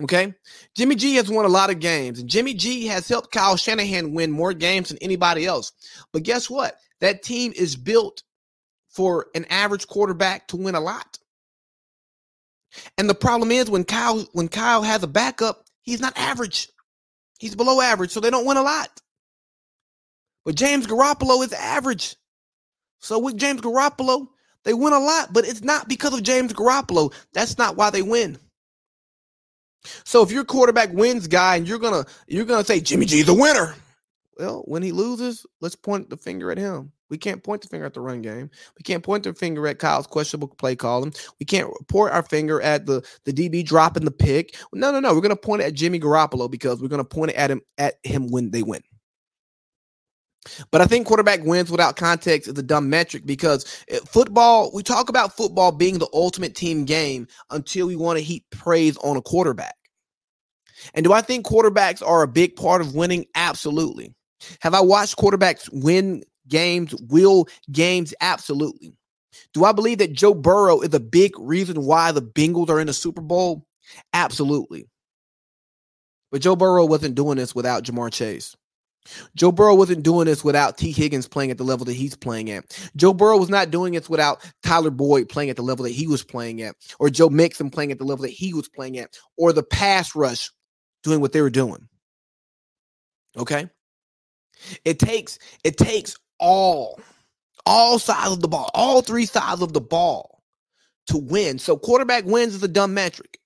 Okay. 0.00 0.32
Jimmy 0.74 0.94
G 0.94 1.16
has 1.16 1.30
won 1.30 1.44
a 1.44 1.48
lot 1.48 1.70
of 1.70 1.80
games, 1.80 2.18
and 2.18 2.28
Jimmy 2.28 2.54
G 2.54 2.86
has 2.86 3.08
helped 3.08 3.32
Kyle 3.32 3.56
Shanahan 3.56 4.14
win 4.14 4.30
more 4.30 4.54
games 4.54 4.88
than 4.88 4.98
anybody 4.98 5.44
else. 5.44 5.72
But 6.12 6.22
guess 6.22 6.48
what? 6.48 6.76
That 7.00 7.22
team 7.22 7.52
is 7.56 7.76
built 7.76 8.22
for 8.88 9.26
an 9.34 9.44
average 9.46 9.86
quarterback 9.86 10.48
to 10.48 10.56
win 10.56 10.74
a 10.74 10.80
lot. 10.80 11.18
And 12.96 13.08
the 13.08 13.14
problem 13.14 13.50
is 13.50 13.70
when 13.70 13.84
Kyle 13.84 14.26
when 14.32 14.48
Kyle 14.48 14.82
has 14.82 15.02
a 15.02 15.08
backup, 15.08 15.66
He's 15.82 16.00
not 16.00 16.16
average. 16.16 16.68
He's 17.38 17.54
below 17.54 17.80
average, 17.80 18.10
so 18.10 18.20
they 18.20 18.30
don't 18.30 18.46
win 18.46 18.56
a 18.56 18.62
lot. 18.62 18.88
But 20.44 20.54
James 20.54 20.86
Garoppolo 20.86 21.44
is 21.44 21.52
average. 21.52 22.16
So 23.00 23.18
with 23.18 23.36
James 23.36 23.60
Garoppolo, 23.60 24.28
they 24.64 24.74
win 24.74 24.92
a 24.92 24.98
lot, 24.98 25.32
but 25.32 25.44
it's 25.44 25.62
not 25.62 25.88
because 25.88 26.14
of 26.14 26.22
James 26.22 26.52
Garoppolo. 26.52 27.12
That's 27.32 27.58
not 27.58 27.76
why 27.76 27.90
they 27.90 28.02
win. 28.02 28.38
So 30.04 30.22
if 30.22 30.30
your 30.30 30.44
quarterback 30.44 30.92
wins, 30.92 31.26
guy, 31.26 31.56
and 31.56 31.66
you're 31.66 31.78
gonna 31.78 32.06
you're 32.28 32.44
gonna 32.44 32.64
say 32.64 32.80
Jimmy 32.80 33.06
G's 33.06 33.28
a 33.28 33.34
winner. 33.34 33.74
Well, 34.38 34.62
when 34.66 34.82
he 34.82 34.92
loses, 34.92 35.44
let's 35.60 35.74
point 35.74 36.10
the 36.10 36.16
finger 36.16 36.50
at 36.52 36.58
him. 36.58 36.92
We 37.12 37.18
can't 37.18 37.44
point 37.44 37.60
the 37.60 37.68
finger 37.68 37.84
at 37.84 37.92
the 37.92 38.00
run 38.00 38.22
game. 38.22 38.50
We 38.78 38.82
can't 38.84 39.04
point 39.04 39.24
the 39.24 39.34
finger 39.34 39.68
at 39.68 39.78
Kyle's 39.78 40.06
questionable 40.06 40.48
play 40.48 40.74
calling. 40.74 41.12
We 41.38 41.44
can't 41.44 41.68
point 41.86 42.10
our 42.10 42.22
finger 42.22 42.62
at 42.62 42.86
the, 42.86 43.06
the 43.26 43.34
DB 43.34 43.66
dropping 43.66 44.06
the 44.06 44.10
pick. 44.10 44.56
No, 44.72 44.90
no, 44.90 44.98
no. 44.98 45.12
We're 45.12 45.20
gonna 45.20 45.36
point 45.36 45.60
it 45.60 45.66
at 45.66 45.74
Jimmy 45.74 46.00
Garoppolo 46.00 46.50
because 46.50 46.80
we're 46.80 46.88
gonna 46.88 47.04
point 47.04 47.32
it 47.32 47.36
at 47.36 47.50
him 47.50 47.60
at 47.76 47.96
him 48.02 48.30
when 48.30 48.50
they 48.50 48.62
win. 48.62 48.80
But 50.70 50.80
I 50.80 50.86
think 50.86 51.06
quarterback 51.06 51.44
wins 51.44 51.70
without 51.70 51.96
context 51.96 52.48
is 52.48 52.58
a 52.58 52.62
dumb 52.62 52.88
metric 52.88 53.26
because 53.26 53.84
eh, 53.88 53.98
football, 54.06 54.70
we 54.72 54.82
talk 54.82 55.10
about 55.10 55.36
football 55.36 55.70
being 55.70 55.98
the 55.98 56.08
ultimate 56.14 56.54
team 56.54 56.86
game 56.86 57.28
until 57.50 57.88
we 57.88 57.94
want 57.94 58.18
to 58.20 58.24
heap 58.24 58.46
praise 58.52 58.96
on 59.04 59.18
a 59.18 59.22
quarterback. 59.22 59.76
And 60.94 61.04
do 61.04 61.12
I 61.12 61.20
think 61.20 61.44
quarterbacks 61.44 62.02
are 62.04 62.22
a 62.22 62.28
big 62.28 62.56
part 62.56 62.80
of 62.80 62.94
winning? 62.94 63.26
Absolutely. 63.34 64.14
Have 64.62 64.72
I 64.72 64.80
watched 64.80 65.18
quarterbacks 65.18 65.68
win 65.72 66.24
games, 66.48 66.94
will 67.08 67.48
games? 67.70 68.14
Absolutely. 68.20 68.94
Do 69.54 69.64
I 69.64 69.72
believe 69.72 69.98
that 69.98 70.12
Joe 70.12 70.34
Burrow 70.34 70.80
is 70.80 70.92
a 70.94 71.00
big 71.00 71.32
reason 71.38 71.84
why 71.84 72.12
the 72.12 72.22
Bengals 72.22 72.68
are 72.68 72.80
in 72.80 72.86
the 72.86 72.92
Super 72.92 73.22
Bowl? 73.22 73.66
Absolutely. 74.12 74.88
But 76.30 76.42
Joe 76.42 76.56
Burrow 76.56 76.86
wasn't 76.86 77.14
doing 77.14 77.36
this 77.36 77.54
without 77.54 77.84
Ja'Marr 77.84 78.12
Chase. 78.12 78.56
Joe 79.34 79.52
Burrow 79.52 79.74
wasn't 79.74 80.04
doing 80.04 80.26
this 80.26 80.44
without 80.44 80.78
Tee 80.78 80.92
Higgins 80.92 81.26
playing 81.26 81.50
at 81.50 81.58
the 81.58 81.64
level 81.64 81.84
that 81.86 81.94
he's 81.94 82.14
playing 82.14 82.50
at. 82.50 82.90
Joe 82.96 83.12
Burrow 83.12 83.36
was 83.36 83.48
not 83.48 83.70
doing 83.70 83.94
this 83.94 84.08
without 84.08 84.48
Tyler 84.62 84.90
Boyd 84.90 85.28
playing 85.28 85.50
at 85.50 85.56
the 85.56 85.62
level 85.62 85.84
that 85.84 85.90
he 85.90 86.06
was 86.06 86.22
playing 86.22 86.62
at, 86.62 86.76
or 87.00 87.10
Joe 87.10 87.28
Mixon 87.28 87.70
playing 87.70 87.90
at 87.90 87.98
the 87.98 88.04
level 88.04 88.22
that 88.22 88.30
he 88.30 88.54
was 88.54 88.68
playing 88.68 88.98
at, 88.98 89.16
or 89.36 89.52
the 89.52 89.62
pass 89.62 90.14
rush 90.14 90.50
doing 91.02 91.20
what 91.20 91.32
they 91.32 91.42
were 91.42 91.50
doing. 91.50 91.88
Okay? 93.36 93.68
It 94.84 94.98
takes 94.98 95.38
it 95.64 95.76
takes 95.76 96.16
all 96.42 97.00
all 97.66 97.98
sides 98.00 98.32
of 98.32 98.42
the 98.42 98.48
ball, 98.48 98.70
all 98.74 99.02
three 99.02 99.26
sides 99.26 99.62
of 99.62 99.72
the 99.74 99.82
ball 99.82 100.42
to 101.08 101.18
win. 101.18 101.58
So 101.60 101.78
quarterback 101.78 102.26
wins 102.26 102.54
is 102.56 102.64
a 102.64 102.68
dumb 102.68 102.94
metric. 102.94 103.38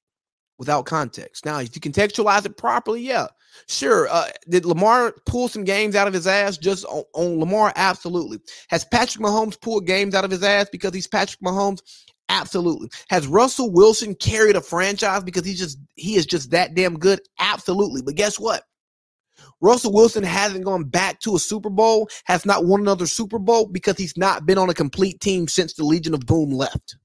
without 0.59 0.87
context. 0.87 1.45
Now, 1.45 1.61
if 1.61 1.75
you 1.75 1.81
contextualize 1.81 2.47
it 2.47 2.57
properly, 2.57 3.03
yeah, 3.03 3.27
sure. 3.69 4.09
Uh, 4.11 4.27
did 4.49 4.65
Lamar 4.65 5.15
pull 5.27 5.49
some 5.49 5.65
games 5.65 5.95
out 5.95 6.09
of 6.09 6.15
his 6.15 6.27
ass 6.27 6.59
just 6.59 6.85
on, 6.87 7.05
on 7.15 7.41
Lamar? 7.41 7.73
Absolutely. 7.77 8.39
Has 8.69 8.85
Patrick 8.85 9.25
Mahomes 9.25 9.61
pulled 9.61 9.87
games 9.87 10.15
out 10.15 10.25
of 10.25 10.31
his 10.31 10.43
ass 10.43 10.69
because 10.71 10.95
he's 10.95 11.07
Patrick 11.09 11.41
Mahomes? 11.41 11.81
Absolutely. 12.29 12.89
Has 13.11 13.27
Russell 13.29 13.71
Wilson 13.71 14.15
carried 14.17 14.57
a 14.57 14.61
franchise 14.61 15.23
because 15.23 15.45
he's 15.45 15.59
just 15.59 15.79
he 15.97 16.17
is 16.17 16.27
just 16.27 16.51
that 16.51 16.75
damn 16.75 16.99
good? 16.99 17.21
Absolutely. 17.39 18.03
But 18.03 18.17
guess 18.17 18.39
what? 18.41 18.65
Russell 19.61 19.93
Wilson 19.93 20.23
hasn't 20.23 20.65
gone 20.65 20.85
back 20.85 21.21
to 21.21 21.35
a 21.35 21.39
Super 21.39 21.71
Bowl, 21.71 22.09
has 22.25 22.45
not 22.45 22.67
won 22.67 22.81
another 22.81 23.07
Super 23.07 23.39
Bowl 23.39 23.67
because 23.67 23.97
he's 23.97 24.17
not 24.17 24.47
been 24.47 24.59
on 24.59 24.69
a 24.69 24.75
complete 24.75 25.21
team 25.21 25.49
since 25.49 25.75
the 25.75 25.85
Legion 25.85 26.15
of 26.15 26.21
Boom 26.21 26.51
left. 26.51 26.97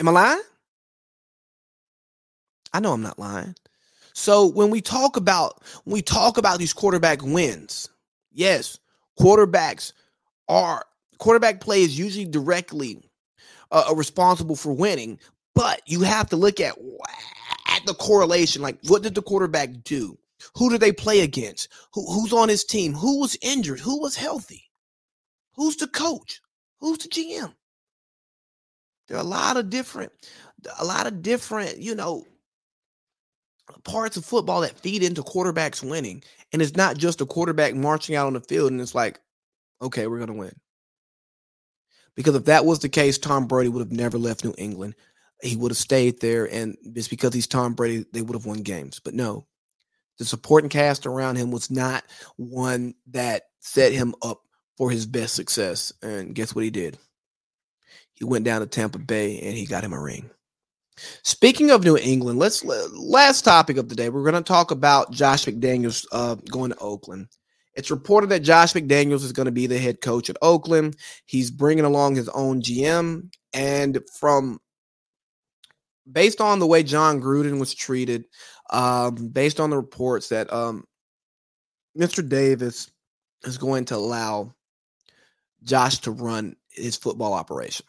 Am 0.00 0.08
I 0.08 0.12
lying? 0.12 0.42
I 2.72 2.80
know 2.80 2.92
I'm 2.92 3.02
not 3.02 3.18
lying. 3.18 3.54
So 4.14 4.46
when 4.46 4.70
we 4.70 4.80
talk 4.80 5.16
about 5.16 5.62
when 5.84 5.94
we 5.94 6.02
talk 6.02 6.38
about 6.38 6.58
these 6.58 6.72
quarterback 6.72 7.22
wins, 7.22 7.88
yes, 8.32 8.78
quarterbacks 9.18 9.92
are 10.48 10.84
quarterback 11.18 11.60
play 11.60 11.82
is 11.82 11.98
usually 11.98 12.26
directly 12.26 12.98
uh, 13.70 13.92
responsible 13.94 14.56
for 14.56 14.72
winning, 14.72 15.18
but 15.54 15.82
you 15.86 16.02
have 16.02 16.28
to 16.30 16.36
look 16.36 16.60
at 16.60 16.76
at 17.68 17.86
the 17.86 17.94
correlation. 17.94 18.62
Like, 18.62 18.78
what 18.88 19.02
did 19.02 19.14
the 19.14 19.22
quarterback 19.22 19.70
do? 19.84 20.18
Who 20.56 20.70
did 20.70 20.80
they 20.80 20.92
play 20.92 21.20
against? 21.20 21.68
Who, 21.94 22.04
who's 22.12 22.32
on 22.32 22.48
his 22.48 22.64
team? 22.64 22.94
Who 22.94 23.20
was 23.20 23.36
injured? 23.42 23.80
Who 23.80 24.00
was 24.00 24.16
healthy? 24.16 24.70
Who's 25.54 25.76
the 25.76 25.86
coach? 25.86 26.40
Who's 26.80 26.98
the 26.98 27.08
GM? 27.08 27.54
There 29.08 29.16
are 29.16 29.20
a 29.20 29.24
lot 29.26 29.56
of 29.56 29.70
different, 29.70 30.12
a 30.78 30.84
lot 30.84 31.06
of 31.06 31.22
different, 31.22 31.78
you 31.78 31.94
know, 31.94 32.24
parts 33.84 34.16
of 34.16 34.24
football 34.24 34.62
that 34.62 34.78
feed 34.78 35.02
into 35.02 35.22
quarterbacks 35.22 35.88
winning. 35.88 36.22
And 36.52 36.60
it's 36.60 36.76
not 36.76 36.98
just 36.98 37.20
a 37.20 37.26
quarterback 37.26 37.74
marching 37.74 38.16
out 38.16 38.26
on 38.26 38.34
the 38.34 38.40
field 38.40 38.72
and 38.72 38.80
it's 38.80 38.94
like, 38.94 39.20
okay, 39.80 40.06
we're 40.06 40.18
going 40.18 40.28
to 40.28 40.34
win. 40.34 40.54
Because 42.14 42.34
if 42.34 42.44
that 42.46 42.66
was 42.66 42.80
the 42.80 42.88
case, 42.88 43.18
Tom 43.18 43.46
Brady 43.46 43.68
would 43.70 43.80
have 43.80 43.92
never 43.92 44.18
left 44.18 44.44
New 44.44 44.54
England. 44.58 44.94
He 45.42 45.56
would 45.56 45.70
have 45.70 45.78
stayed 45.78 46.20
there. 46.20 46.50
And 46.50 46.76
it's 46.84 47.08
because 47.08 47.34
he's 47.34 47.46
Tom 47.46 47.74
Brady, 47.74 48.04
they 48.12 48.22
would 48.22 48.36
have 48.36 48.46
won 48.46 48.62
games. 48.62 49.00
But 49.00 49.14
no, 49.14 49.46
the 50.18 50.24
supporting 50.24 50.70
cast 50.70 51.06
around 51.06 51.36
him 51.36 51.50
was 51.50 51.70
not 51.70 52.04
one 52.36 52.94
that 53.10 53.44
set 53.60 53.92
him 53.92 54.14
up 54.22 54.42
for 54.76 54.90
his 54.90 55.06
best 55.06 55.34
success. 55.34 55.92
And 56.02 56.34
guess 56.34 56.54
what 56.54 56.64
he 56.64 56.70
did? 56.70 56.98
He 58.14 58.24
went 58.24 58.44
down 58.44 58.60
to 58.60 58.66
Tampa 58.66 58.98
Bay 58.98 59.40
and 59.40 59.56
he 59.56 59.66
got 59.66 59.84
him 59.84 59.92
a 59.92 60.00
ring. 60.00 60.30
Speaking 61.22 61.70
of 61.70 61.84
New 61.84 61.96
England, 61.96 62.38
let's 62.38 62.64
last 62.64 63.42
topic 63.42 63.76
of 63.76 63.88
the 63.88 63.94
day. 63.94 64.10
We're 64.10 64.22
going 64.22 64.34
to 64.34 64.42
talk 64.42 64.70
about 64.70 65.10
Josh 65.10 65.46
McDaniels 65.46 66.06
uh, 66.12 66.36
going 66.50 66.70
to 66.70 66.78
Oakland. 66.78 67.28
It's 67.74 67.90
reported 67.90 68.28
that 68.30 68.42
Josh 68.42 68.74
McDaniels 68.74 69.24
is 69.24 69.32
going 69.32 69.46
to 69.46 69.52
be 69.52 69.66
the 69.66 69.78
head 69.78 70.00
coach 70.02 70.28
at 70.28 70.36
Oakland. 70.42 70.96
He's 71.24 71.50
bringing 71.50 71.86
along 71.86 72.16
his 72.16 72.28
own 72.28 72.60
GM, 72.60 73.30
and 73.54 73.98
from 74.20 74.60
based 76.12 76.40
on 76.40 76.58
the 76.58 76.66
way 76.66 76.82
Jon 76.82 77.20
Gruden 77.20 77.58
was 77.58 77.74
treated, 77.74 78.26
um, 78.70 79.14
based 79.28 79.60
on 79.60 79.70
the 79.70 79.76
reports 79.76 80.28
that 80.28 80.52
um, 80.52 80.84
Mr. 81.98 82.26
Davis 82.26 82.90
is 83.44 83.58
going 83.58 83.84
to 83.86 83.96
allow 83.96 84.54
Josh 85.62 85.98
to 85.98 86.10
run 86.10 86.56
his 86.70 86.96
football 86.96 87.32
operation. 87.32 87.86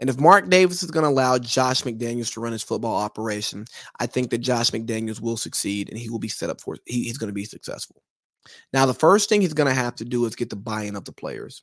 And 0.00 0.08
if 0.08 0.18
Mark 0.18 0.48
Davis 0.48 0.82
is 0.82 0.90
going 0.90 1.04
to 1.04 1.10
allow 1.10 1.38
Josh 1.38 1.82
McDaniels 1.82 2.32
to 2.32 2.40
run 2.40 2.52
his 2.52 2.62
football 2.62 2.96
operation, 2.96 3.66
I 4.00 4.06
think 4.06 4.30
that 4.30 4.38
Josh 4.38 4.70
McDaniels 4.70 5.20
will 5.20 5.36
succeed 5.36 5.90
and 5.90 5.98
he 5.98 6.08
will 6.08 6.18
be 6.18 6.28
set 6.28 6.48
up 6.48 6.60
for 6.60 6.76
he, 6.86 7.04
he's 7.04 7.18
going 7.18 7.28
to 7.28 7.34
be 7.34 7.44
successful. 7.44 8.02
Now, 8.72 8.86
the 8.86 8.94
first 8.94 9.28
thing 9.28 9.42
he's 9.42 9.52
going 9.52 9.68
to 9.68 9.74
have 9.74 9.94
to 9.96 10.04
do 10.04 10.24
is 10.24 10.34
get 10.34 10.48
the 10.48 10.56
buy-in 10.56 10.96
of 10.96 11.04
the 11.04 11.12
players 11.12 11.62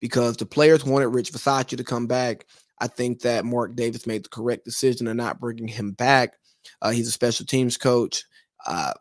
because 0.00 0.36
the 0.36 0.44
players 0.44 0.84
wanted 0.84 1.08
Rich 1.08 1.32
Bisaccia 1.32 1.78
to 1.78 1.84
come 1.84 2.06
back. 2.06 2.46
I 2.80 2.86
think 2.86 3.20
that 3.22 3.44
Mark 3.44 3.74
Davis 3.74 4.06
made 4.06 4.24
the 4.24 4.28
correct 4.28 4.64
decision 4.64 5.06
of 5.06 5.16
not 5.16 5.40
bringing 5.40 5.68
him 5.68 5.92
back. 5.92 6.34
Uh, 6.80 6.90
he's 6.90 7.08
a 7.08 7.12
special 7.12 7.46
teams 7.46 7.76
coach. 7.76 8.24
Uh, 8.66 8.92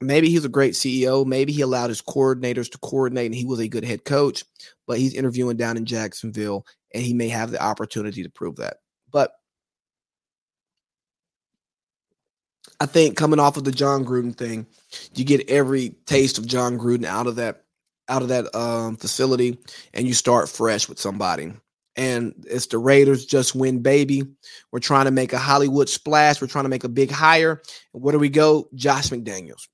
maybe 0.00 0.28
he's 0.28 0.44
a 0.44 0.50
great 0.50 0.74
CEO. 0.74 1.24
Maybe 1.24 1.52
he 1.52 1.60
allowed 1.60 1.90
his 1.90 2.02
coordinators 2.02 2.70
to 2.70 2.78
coordinate 2.78 3.26
and 3.26 3.34
he 3.34 3.44
was 3.44 3.60
a 3.60 3.68
good 3.68 3.84
head 3.84 4.04
coach, 4.04 4.44
but 4.86 4.98
he's 4.98 5.14
interviewing 5.14 5.56
down 5.56 5.76
in 5.76 5.84
Jacksonville 5.84 6.66
and 6.92 7.02
he 7.02 7.14
may 7.14 7.28
have 7.28 7.50
the 7.50 7.62
opportunity 7.62 8.22
to 8.22 8.30
prove 8.30 8.56
that. 8.56 8.78
But 9.10 9.32
I 12.80 12.86
think 12.86 13.16
coming 13.16 13.40
off 13.40 13.56
of 13.56 13.64
the 13.64 13.72
Jon 13.72 14.04
Gruden 14.04 14.36
thing, 14.36 14.66
you 15.14 15.24
get 15.24 15.48
every 15.48 15.90
taste 16.06 16.38
of 16.38 16.46
Jon 16.46 16.78
Gruden 16.78 17.04
out 17.04 17.26
of 17.26 17.36
that 17.36 17.62
out 18.08 18.20
of 18.20 18.28
that 18.28 18.54
um, 18.54 18.96
facility, 18.96 19.58
and 19.94 20.06
you 20.06 20.12
start 20.12 20.48
fresh 20.48 20.88
with 20.88 20.98
somebody. 20.98 21.52
And 21.96 22.44
it's 22.46 22.66
the 22.66 22.78
Raiders 22.78 23.24
just 23.24 23.54
win, 23.54 23.80
baby. 23.80 24.22
We're 24.72 24.80
trying 24.80 25.04
to 25.04 25.10
make 25.10 25.32
a 25.32 25.38
Hollywood 25.38 25.88
splash. 25.88 26.40
We're 26.40 26.48
trying 26.48 26.64
to 26.64 26.70
make 26.70 26.84
a 26.84 26.88
big 26.88 27.10
hire. 27.10 27.62
where 27.92 28.12
do 28.12 28.18
we 28.18 28.30
go? 28.30 28.68
Josh 28.74 29.10
McDaniels. 29.10 29.68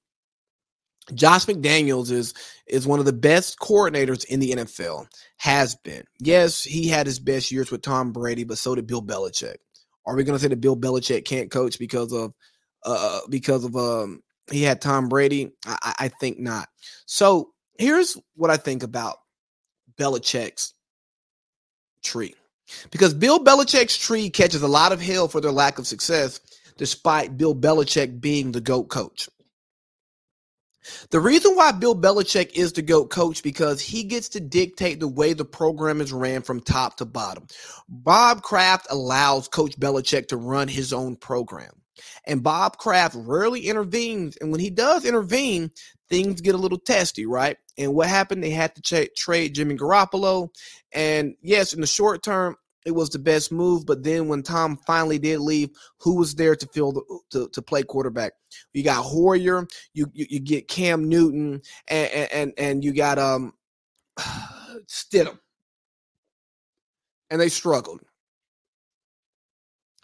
Josh 1.14 1.46
McDaniels 1.46 2.10
is 2.10 2.34
is 2.66 2.86
one 2.86 2.98
of 3.00 3.04
the 3.04 3.12
best 3.12 3.58
coordinators 3.58 4.24
in 4.26 4.40
the 4.40 4.52
NFL. 4.52 5.06
Has 5.38 5.74
been. 5.76 6.04
Yes, 6.20 6.62
he 6.62 6.88
had 6.88 7.06
his 7.06 7.18
best 7.18 7.50
years 7.50 7.70
with 7.70 7.82
Tom 7.82 8.12
Brady, 8.12 8.44
but 8.44 8.58
so 8.58 8.74
did 8.74 8.86
Bill 8.86 9.02
Belichick. 9.02 9.56
Are 10.06 10.14
we 10.14 10.24
going 10.24 10.36
to 10.36 10.42
say 10.42 10.48
that 10.48 10.60
Bill 10.60 10.76
Belichick 10.76 11.24
can't 11.24 11.50
coach 11.50 11.78
because 11.78 12.12
of 12.12 12.32
uh 12.84 13.20
because 13.28 13.64
of 13.64 13.76
um 13.76 14.22
he 14.50 14.62
had 14.62 14.80
Tom 14.80 15.08
Brady? 15.08 15.52
I, 15.66 15.94
I 15.98 16.08
think 16.08 16.38
not. 16.38 16.68
So 17.06 17.50
here's 17.78 18.16
what 18.34 18.50
I 18.50 18.56
think 18.56 18.82
about 18.82 19.16
Belichick's 19.98 20.74
tree. 22.02 22.34
Because 22.90 23.14
Bill 23.14 23.38
Belichick's 23.40 23.98
tree 23.98 24.30
catches 24.30 24.62
a 24.62 24.68
lot 24.68 24.92
of 24.92 25.00
hell 25.00 25.28
for 25.28 25.40
their 25.40 25.52
lack 25.52 25.78
of 25.78 25.86
success, 25.86 26.40
despite 26.76 27.36
Bill 27.36 27.54
Belichick 27.54 28.20
being 28.20 28.52
the 28.52 28.60
GOAT 28.60 28.84
coach. 28.84 29.28
The 31.10 31.20
reason 31.20 31.54
why 31.56 31.72
Bill 31.72 31.94
Belichick 31.94 32.52
is 32.54 32.72
the 32.72 32.82
GOAT 32.82 33.10
coach 33.10 33.42
because 33.42 33.80
he 33.80 34.02
gets 34.02 34.28
to 34.30 34.40
dictate 34.40 34.98
the 34.98 35.08
way 35.08 35.32
the 35.32 35.44
program 35.44 36.00
is 36.00 36.12
ran 36.12 36.42
from 36.42 36.60
top 36.60 36.96
to 36.98 37.04
bottom. 37.04 37.46
Bob 37.88 38.42
Kraft 38.42 38.86
allows 38.90 39.48
Coach 39.48 39.78
Belichick 39.78 40.28
to 40.28 40.36
run 40.36 40.68
his 40.68 40.92
own 40.92 41.16
program. 41.16 41.72
And 42.26 42.42
Bob 42.42 42.78
Kraft 42.78 43.14
rarely 43.18 43.60
intervenes. 43.60 44.36
And 44.38 44.50
when 44.50 44.60
he 44.60 44.70
does 44.70 45.04
intervene, 45.04 45.70
things 46.10 46.40
get 46.40 46.54
a 46.54 46.58
little 46.58 46.78
testy, 46.78 47.24
right? 47.24 47.56
And 47.78 47.94
what 47.94 48.08
happened? 48.08 48.42
They 48.42 48.50
had 48.50 48.74
to 48.74 48.82
tra- 48.82 49.08
trade 49.16 49.54
Jimmy 49.54 49.76
Garoppolo. 49.76 50.50
And 50.92 51.36
yes, 51.40 51.72
in 51.72 51.80
the 51.80 51.86
short 51.86 52.22
term, 52.22 52.56
it 52.84 52.92
was 52.92 53.10
the 53.10 53.18
best 53.18 53.52
move. 53.52 53.86
But 53.86 54.02
then 54.02 54.28
when 54.28 54.42
Tom 54.42 54.78
finally 54.86 55.18
did 55.18 55.38
leave, 55.40 55.70
who 56.00 56.16
was 56.16 56.34
there 56.34 56.56
to 56.56 56.66
fill 56.66 56.92
the 56.92 57.20
to, 57.30 57.48
to 57.50 57.62
play 57.62 57.82
quarterback? 57.82 58.32
You 58.72 58.82
got 58.82 59.02
Hoyer, 59.02 59.66
you 59.94 60.06
you, 60.12 60.26
you 60.28 60.40
get 60.40 60.68
Cam 60.68 61.08
Newton, 61.08 61.62
and 61.88 62.10
and 62.32 62.52
and 62.58 62.84
you 62.84 62.92
got 62.92 63.18
um 63.18 63.52
Stidham, 64.88 65.38
and 67.30 67.40
they 67.40 67.48
struggled. 67.48 68.00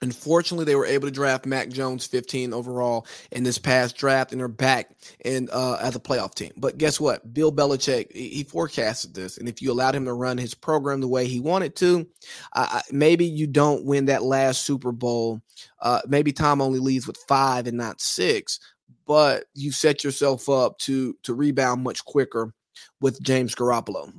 Unfortunately, 0.06 0.64
they 0.64 0.76
were 0.76 0.86
able 0.86 1.08
to 1.08 1.12
draft 1.12 1.46
Mac 1.46 1.68
Jones 1.68 2.06
15 2.06 2.54
overall 2.54 3.08
in 3.32 3.42
this 3.42 3.58
past 3.58 3.96
draft, 3.96 4.30
and 4.30 4.40
they're 4.40 4.46
back 4.46 4.90
in 5.24 5.48
uh, 5.52 5.78
as 5.82 5.96
a 5.96 6.00
playoff 6.00 6.32
team. 6.32 6.52
But 6.56 6.78
guess 6.78 7.00
what? 7.00 7.34
Bill 7.34 7.50
Belichick 7.50 8.12
he 8.12 8.44
forecasted 8.44 9.14
this, 9.14 9.36
and 9.36 9.48
if 9.48 9.60
you 9.60 9.72
allowed 9.72 9.96
him 9.96 10.04
to 10.04 10.12
run 10.12 10.38
his 10.38 10.54
program 10.54 11.00
the 11.00 11.08
way 11.08 11.26
he 11.26 11.40
wanted 11.40 11.74
to, 11.76 12.06
uh, 12.52 12.82
maybe 12.92 13.24
you 13.24 13.48
don't 13.48 13.84
win 13.84 14.04
that 14.04 14.22
last 14.22 14.64
Super 14.64 14.92
Bowl. 14.92 15.42
Uh, 15.82 16.02
maybe 16.06 16.32
Tom 16.32 16.62
only 16.62 16.78
leads 16.78 17.08
with 17.08 17.16
five 17.26 17.66
and 17.66 17.76
not 17.76 18.00
six, 18.00 18.60
but 19.08 19.46
you 19.54 19.72
set 19.72 20.04
yourself 20.04 20.48
up 20.48 20.78
to 20.78 21.16
to 21.24 21.34
rebound 21.34 21.82
much 21.82 22.04
quicker 22.04 22.54
with 23.00 23.20
James 23.22 23.56
Garoppolo. 23.56 24.12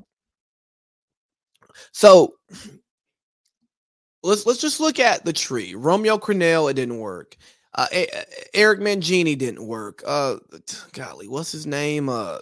So 1.94 2.34
let's 4.24 4.46
let's 4.46 4.62
just 4.62 4.80
look 4.80 5.00
at 5.00 5.26
the 5.26 5.34
tree. 5.34 5.76
Romeo 5.76 6.18
Crennel, 6.18 6.70
it 6.70 6.76
didn't 6.76 7.00
work. 7.00 7.38
Uh, 7.74 7.88
Eric 8.54 8.80
Mangini 8.80 9.38
didn't 9.38 9.66
work. 9.66 10.02
Uh, 10.06 10.38
golly, 10.94 11.28
what's 11.28 11.52
his 11.52 11.68
name? 11.68 12.10
Uh, 12.10 12.40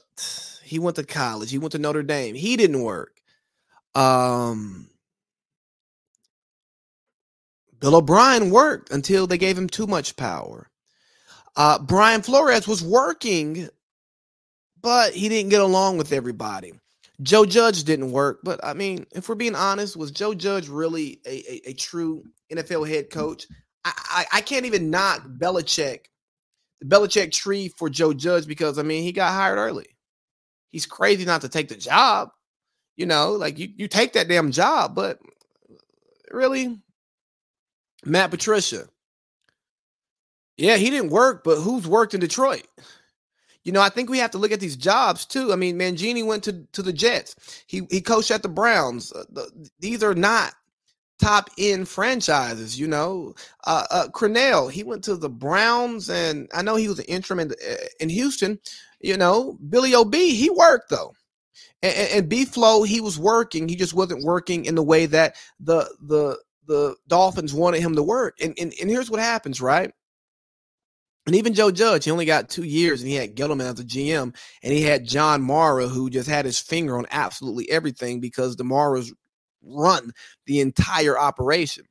he 0.63 0.80
went 0.80 0.95
to 0.95 1.03
college. 1.03 1.51
He 1.51 1.57
went 1.57 1.73
to 1.73 1.78
Notre 1.78 2.03
Dame. 2.03 2.36
He 2.36 2.55
didn't 2.55 2.82
work. 2.82 3.19
Um, 3.93 4.89
Bill 7.80 7.95
O'Brien 7.95 8.49
worked 8.49 8.91
until 8.91 9.28
they 9.28 9.38
gave 9.38 9.57
him 9.57 9.67
too 9.67 9.88
much 9.88 10.15
power. 10.15 10.69
Uh, 11.55 11.80
Brian 11.80 12.21
Flores 12.21 12.67
was 12.67 12.84
working, 12.84 13.69
but 14.82 15.13
he 15.13 15.30
didn't 15.30 15.49
get 15.49 15.61
along 15.61 15.97
with 15.97 16.11
everybody. 16.11 16.73
Joe 17.22 17.45
Judge 17.45 17.84
didn't 17.84 18.11
work, 18.11 18.39
but 18.43 18.63
I 18.63 18.74
mean, 18.74 19.05
if 19.11 19.30
we're 19.30 19.36
being 19.36 19.55
honest, 19.55 19.95
was 19.95 20.11
Joe 20.11 20.34
Judge 20.34 20.68
really 20.68 21.22
a, 21.26 21.43
a, 21.51 21.70
a 21.70 21.74
true 21.74 22.24
NFL 22.51 22.88
head 22.88 23.09
coach? 23.09 23.47
I, 23.86 23.93
I, 23.95 24.26
I 24.38 24.41
can't 24.41 24.66
even 24.66 24.89
knock 24.89 25.26
Belichick, 25.38 26.05
the 26.82 26.88
Belichick 26.88 27.32
tree 27.32 27.70
for 27.70 27.89
Joe 27.89 28.13
Judge 28.13 28.47
because 28.47 28.78
I 28.78 28.84
mean 28.84 29.03
he 29.03 29.11
got 29.11 29.34
hired 29.34 29.57
early. 29.57 29.88
He's 30.72 30.86
crazy 30.86 31.24
not 31.24 31.41
to 31.41 31.49
take 31.49 31.70
the 31.70 31.76
job. 31.76 32.30
You 32.97 33.05
know, 33.05 33.34
like 33.34 33.59
you, 33.59 33.70
you 33.76 33.88
take 33.88 34.13
that 34.13 34.28
damn 34.28 34.51
job, 34.51 34.95
but 34.95 35.20
really, 36.32 36.80
Matt 38.05 38.32
Patricia. 38.32 38.88
Yeah, 40.57 40.78
he 40.78 40.89
didn't 40.89 41.11
work, 41.11 41.43
but 41.43 41.57
who's 41.57 41.86
worked 41.86 42.13
in 42.13 42.22
Detroit? 42.22 42.66
You 43.66 43.72
know, 43.72 43.82
I 43.82 43.89
think 43.89 44.09
we 44.09 44.20
have 44.20 44.32
to 44.32 44.38
look 44.38 44.51
at 44.51 44.59
these 44.59 44.78
jobs 44.78 45.26
too. 45.26 45.51
I 45.51 45.55
mean, 45.55 45.78
Mangini 45.78 46.24
went 46.24 46.43
to, 46.43 46.66
to 46.72 46.84
the 46.84 46.93
Jets. 46.93 47.36
He 47.66 47.82
he 47.89 47.99
coached 47.99 48.30
at 48.30 48.43
the 48.43 48.47
Browns. 48.47 49.11
Uh, 49.11 49.26
the, 49.30 49.70
these 49.80 50.03
are 50.03 50.13
not 50.13 50.53
top 51.20 51.49
end 51.57 51.89
franchises. 51.89 52.80
You 52.80 52.88
know, 52.88 53.34
uh, 53.66 53.86
uh 53.89 54.07
Crennel, 54.13 54.72
he 54.72 54.84
went 54.84 55.03
to 55.05 55.16
the 55.16 55.30
Browns, 55.30 56.11
and 56.11 56.47
I 56.53 56.61
know 56.61 56.76
he 56.76 56.88
was 56.88 56.99
an 56.99 57.05
interim 57.05 57.39
in, 57.39 57.51
uh, 57.51 57.76
in 57.99 58.09
Houston. 58.09 58.59
You 59.01 59.18
know, 59.18 59.57
Billy 59.68 59.95
Ob, 59.95 60.13
he 60.13 60.49
worked 60.51 60.91
though. 60.91 61.13
And, 61.82 62.09
and 62.11 62.30
B 62.30 62.45
Flow, 62.45 62.84
he 62.84 63.01
was 63.01 63.18
working. 63.18 63.68
He 63.68 63.76
just 63.76 63.95
wasn't 63.95 64.24
working 64.24 64.66
in 64.66 64.76
the 64.76 64.84
way 64.84 65.07
that 65.07 65.38
the 65.59 65.89
the 66.01 66.38
the 66.68 66.95
Dolphins 67.07 67.53
wanted 67.53 67.82
him 67.82 67.95
to 67.95 68.03
work. 68.03 68.38
And 68.39 68.53
and, 68.59 68.76
and 68.80 68.91
here's 68.91 69.09
what 69.09 69.20
happens, 69.20 69.59
right? 69.59 69.91
And 71.26 71.36
even 71.36 71.53
Joe 71.53 71.71
Judge, 71.71 72.05
he 72.05 72.11
only 72.11 72.26
got 72.26 72.49
two 72.49 72.63
years 72.63 73.01
and 73.01 73.09
he 73.09 73.15
had 73.15 73.36
Gettleman 73.36 73.73
as 73.73 73.80
a 73.80 73.84
GM 73.84 74.36
and 74.61 74.73
he 74.73 74.82
had 74.82 75.05
John 75.05 75.41
Mara, 75.41 75.88
who 75.88 76.09
just 76.09 76.30
had 76.30 76.45
his 76.45 76.59
finger 76.59 76.97
on 76.97 77.07
absolutely 77.09 77.69
everything 77.71 78.19
because 78.19 78.55
the 78.55 78.63
Maras 78.63 79.11
run 79.63 80.11
the 80.45 80.59
entire 80.59 81.17
operation. 81.17 81.86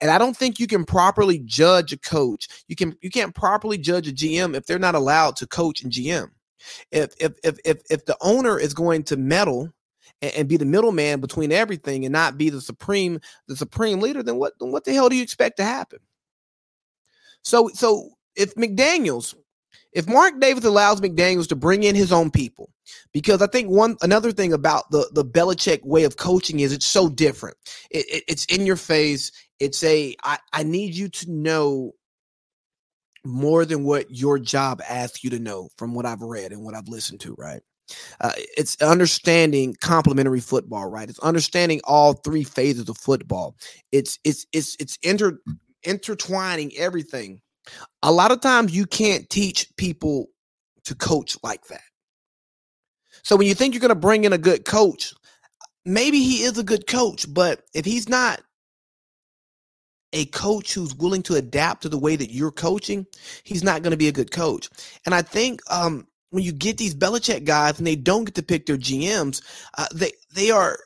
And 0.00 0.10
I 0.10 0.16
don't 0.18 0.36
think 0.36 0.58
you 0.58 0.66
can 0.66 0.84
properly 0.84 1.40
judge 1.40 1.92
a 1.92 1.98
coach. 1.98 2.48
You 2.68 2.76
can 2.76 2.96
you 3.02 3.10
can't 3.10 3.34
properly 3.34 3.76
judge 3.76 4.08
a 4.08 4.12
GM 4.12 4.54
if 4.56 4.64
they're 4.64 4.78
not 4.78 4.94
allowed 4.94 5.36
to 5.36 5.46
coach 5.46 5.82
and 5.82 5.92
GM. 5.92 6.30
If 6.90 7.12
if 7.20 7.32
if 7.44 7.58
if, 7.64 7.82
if 7.90 8.04
the 8.06 8.16
owner 8.20 8.58
is 8.58 8.72
going 8.72 9.02
to 9.04 9.16
meddle 9.16 9.70
and, 10.22 10.32
and 10.34 10.48
be 10.48 10.56
the 10.56 10.64
middleman 10.64 11.20
between 11.20 11.52
everything 11.52 12.04
and 12.04 12.12
not 12.12 12.38
be 12.38 12.48
the 12.48 12.60
supreme 12.60 13.20
the 13.48 13.56
supreme 13.56 14.00
leader, 14.00 14.22
then 14.22 14.36
what 14.36 14.54
then 14.60 14.72
what 14.72 14.84
the 14.84 14.94
hell 14.94 15.08
do 15.08 15.16
you 15.16 15.22
expect 15.22 15.58
to 15.58 15.64
happen? 15.64 15.98
So 17.42 17.68
so 17.74 18.10
if 18.38 18.54
McDaniels, 18.54 19.34
if 19.92 20.06
Mark 20.06 20.40
Davis 20.40 20.64
allows 20.64 21.00
McDaniels 21.00 21.48
to 21.48 21.56
bring 21.56 21.82
in 21.82 21.94
his 21.94 22.12
own 22.12 22.30
people, 22.30 22.70
because 23.12 23.42
I 23.42 23.48
think 23.48 23.68
one 23.68 23.96
another 24.00 24.32
thing 24.32 24.52
about 24.52 24.90
the 24.90 25.08
the 25.12 25.24
Belichick 25.24 25.84
way 25.84 26.04
of 26.04 26.16
coaching 26.16 26.60
is 26.60 26.72
it's 26.72 26.86
so 26.86 27.08
different. 27.08 27.56
It, 27.90 28.06
it, 28.08 28.24
it's 28.28 28.44
in 28.46 28.64
your 28.64 28.76
face. 28.76 29.32
It's 29.60 29.82
a 29.84 30.16
I, 30.24 30.38
I 30.52 30.62
need 30.62 30.94
you 30.94 31.08
to 31.08 31.30
know 31.30 31.92
more 33.24 33.64
than 33.64 33.84
what 33.84 34.10
your 34.10 34.38
job 34.38 34.80
asks 34.88 35.22
you 35.24 35.30
to 35.30 35.38
know 35.38 35.68
from 35.76 35.94
what 35.94 36.06
I've 36.06 36.22
read 36.22 36.52
and 36.52 36.62
what 36.62 36.74
I've 36.74 36.88
listened 36.88 37.20
to, 37.20 37.34
right? 37.36 37.60
Uh, 38.20 38.32
it's 38.36 38.80
understanding 38.82 39.74
complementary 39.80 40.40
football, 40.40 40.86
right? 40.90 41.08
It's 41.08 41.18
understanding 41.20 41.80
all 41.84 42.12
three 42.12 42.44
phases 42.44 42.88
of 42.88 42.98
football. 42.98 43.56
It's 43.92 44.18
it's 44.24 44.46
it's 44.52 44.76
it's 44.78 44.98
inter 45.02 45.38
intertwining 45.84 46.76
everything 46.76 47.40
a 48.02 48.12
lot 48.12 48.32
of 48.32 48.40
times 48.40 48.74
you 48.74 48.86
can't 48.86 49.28
teach 49.28 49.68
people 49.76 50.26
to 50.84 50.94
coach 50.94 51.36
like 51.42 51.64
that. 51.66 51.82
So 53.22 53.36
when 53.36 53.46
you 53.46 53.54
think 53.54 53.74
you're 53.74 53.80
going 53.80 53.88
to 53.90 53.94
bring 53.94 54.24
in 54.24 54.32
a 54.32 54.38
good 54.38 54.64
coach, 54.64 55.12
maybe 55.84 56.20
he 56.20 56.42
is 56.42 56.58
a 56.58 56.62
good 56.64 56.86
coach, 56.86 57.26
but 57.32 57.62
if 57.74 57.84
he's 57.84 58.08
not 58.08 58.40
a 60.12 60.24
coach 60.26 60.72
who's 60.72 60.94
willing 60.94 61.22
to 61.22 61.34
adapt 61.34 61.82
to 61.82 61.88
the 61.88 61.98
way 61.98 62.16
that 62.16 62.32
you're 62.32 62.50
coaching, 62.50 63.06
he's 63.44 63.62
not 63.62 63.82
going 63.82 63.90
to 63.90 63.96
be 63.96 64.08
a 64.08 64.12
good 64.12 64.30
coach. 64.30 64.68
And 65.04 65.14
I 65.14 65.22
think 65.22 65.60
um, 65.70 66.06
when 66.30 66.42
you 66.42 66.52
get 66.52 66.78
these 66.78 66.94
Belichick 66.94 67.44
guys 67.44 67.78
and 67.78 67.86
they 67.86 67.96
don't 67.96 68.24
get 68.24 68.34
to 68.36 68.42
pick 68.42 68.66
their 68.66 68.78
GMs, 68.78 69.42
uh, 69.76 69.86
they 69.94 70.12
they 70.34 70.50
are 70.50 70.78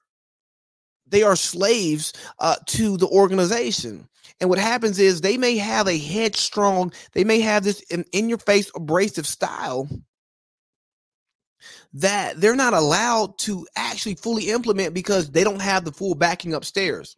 they 1.06 1.22
are 1.22 1.36
slaves 1.36 2.12
uh, 2.38 2.56
to 2.66 2.96
the 2.96 3.08
organization. 3.08 4.08
And 4.42 4.50
what 4.50 4.58
happens 4.58 4.98
is 4.98 5.20
they 5.20 5.36
may 5.36 5.56
have 5.56 5.86
a 5.86 5.96
headstrong, 5.96 6.92
they 7.12 7.22
may 7.22 7.38
have 7.42 7.62
this 7.62 7.80
in, 7.82 8.04
in 8.10 8.28
your 8.28 8.38
face 8.38 8.72
abrasive 8.74 9.24
style 9.24 9.88
that 11.92 12.40
they're 12.40 12.56
not 12.56 12.74
allowed 12.74 13.38
to 13.38 13.64
actually 13.76 14.16
fully 14.16 14.50
implement 14.50 14.94
because 14.94 15.30
they 15.30 15.44
don't 15.44 15.62
have 15.62 15.84
the 15.84 15.92
full 15.92 16.16
backing 16.16 16.54
upstairs. 16.54 17.16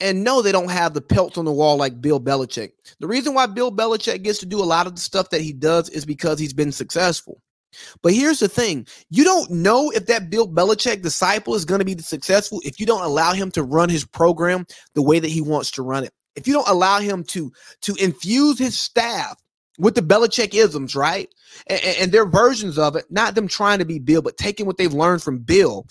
And 0.00 0.22
no, 0.22 0.42
they 0.42 0.52
don't 0.52 0.70
have 0.70 0.92
the 0.92 1.00
pelts 1.00 1.38
on 1.38 1.46
the 1.46 1.52
wall 1.52 1.78
like 1.78 2.02
Bill 2.02 2.20
Belichick. 2.20 2.72
The 3.00 3.08
reason 3.08 3.32
why 3.32 3.46
Bill 3.46 3.72
Belichick 3.72 4.22
gets 4.22 4.40
to 4.40 4.46
do 4.46 4.62
a 4.62 4.66
lot 4.66 4.86
of 4.86 4.96
the 4.96 5.00
stuff 5.00 5.30
that 5.30 5.40
he 5.40 5.54
does 5.54 5.88
is 5.88 6.04
because 6.04 6.38
he's 6.38 6.52
been 6.52 6.72
successful. 6.72 7.40
But 8.02 8.12
here's 8.12 8.40
the 8.40 8.48
thing 8.48 8.86
you 9.08 9.24
don't 9.24 9.50
know 9.50 9.88
if 9.92 10.04
that 10.08 10.28
Bill 10.28 10.46
Belichick 10.46 11.00
disciple 11.00 11.54
is 11.54 11.64
going 11.64 11.78
to 11.78 11.86
be 11.86 11.96
successful 12.02 12.60
if 12.66 12.78
you 12.78 12.84
don't 12.84 13.02
allow 13.02 13.32
him 13.32 13.50
to 13.52 13.62
run 13.62 13.88
his 13.88 14.04
program 14.04 14.66
the 14.94 15.00
way 15.00 15.18
that 15.20 15.30
he 15.30 15.40
wants 15.40 15.70
to 15.70 15.82
run 15.82 16.04
it 16.04 16.12
if 16.36 16.46
you 16.46 16.52
don't 16.52 16.68
allow 16.68 17.00
him 17.00 17.24
to 17.24 17.52
to 17.82 17.94
infuse 17.96 18.58
his 18.58 18.78
staff 18.78 19.40
with 19.78 19.94
the 19.94 20.02
Belichick 20.02 20.54
isms, 20.54 20.94
right? 20.94 21.28
And, 21.66 21.80
and, 22.00 22.12
their 22.12 22.26
versions 22.26 22.78
of 22.78 22.96
it, 22.96 23.06
not 23.10 23.34
them 23.34 23.48
trying 23.48 23.78
to 23.80 23.84
be 23.84 23.98
Bill, 23.98 24.22
but 24.22 24.36
taking 24.36 24.66
what 24.66 24.76
they've 24.76 24.92
learned 24.92 25.22
from 25.22 25.38
Bill. 25.38 25.86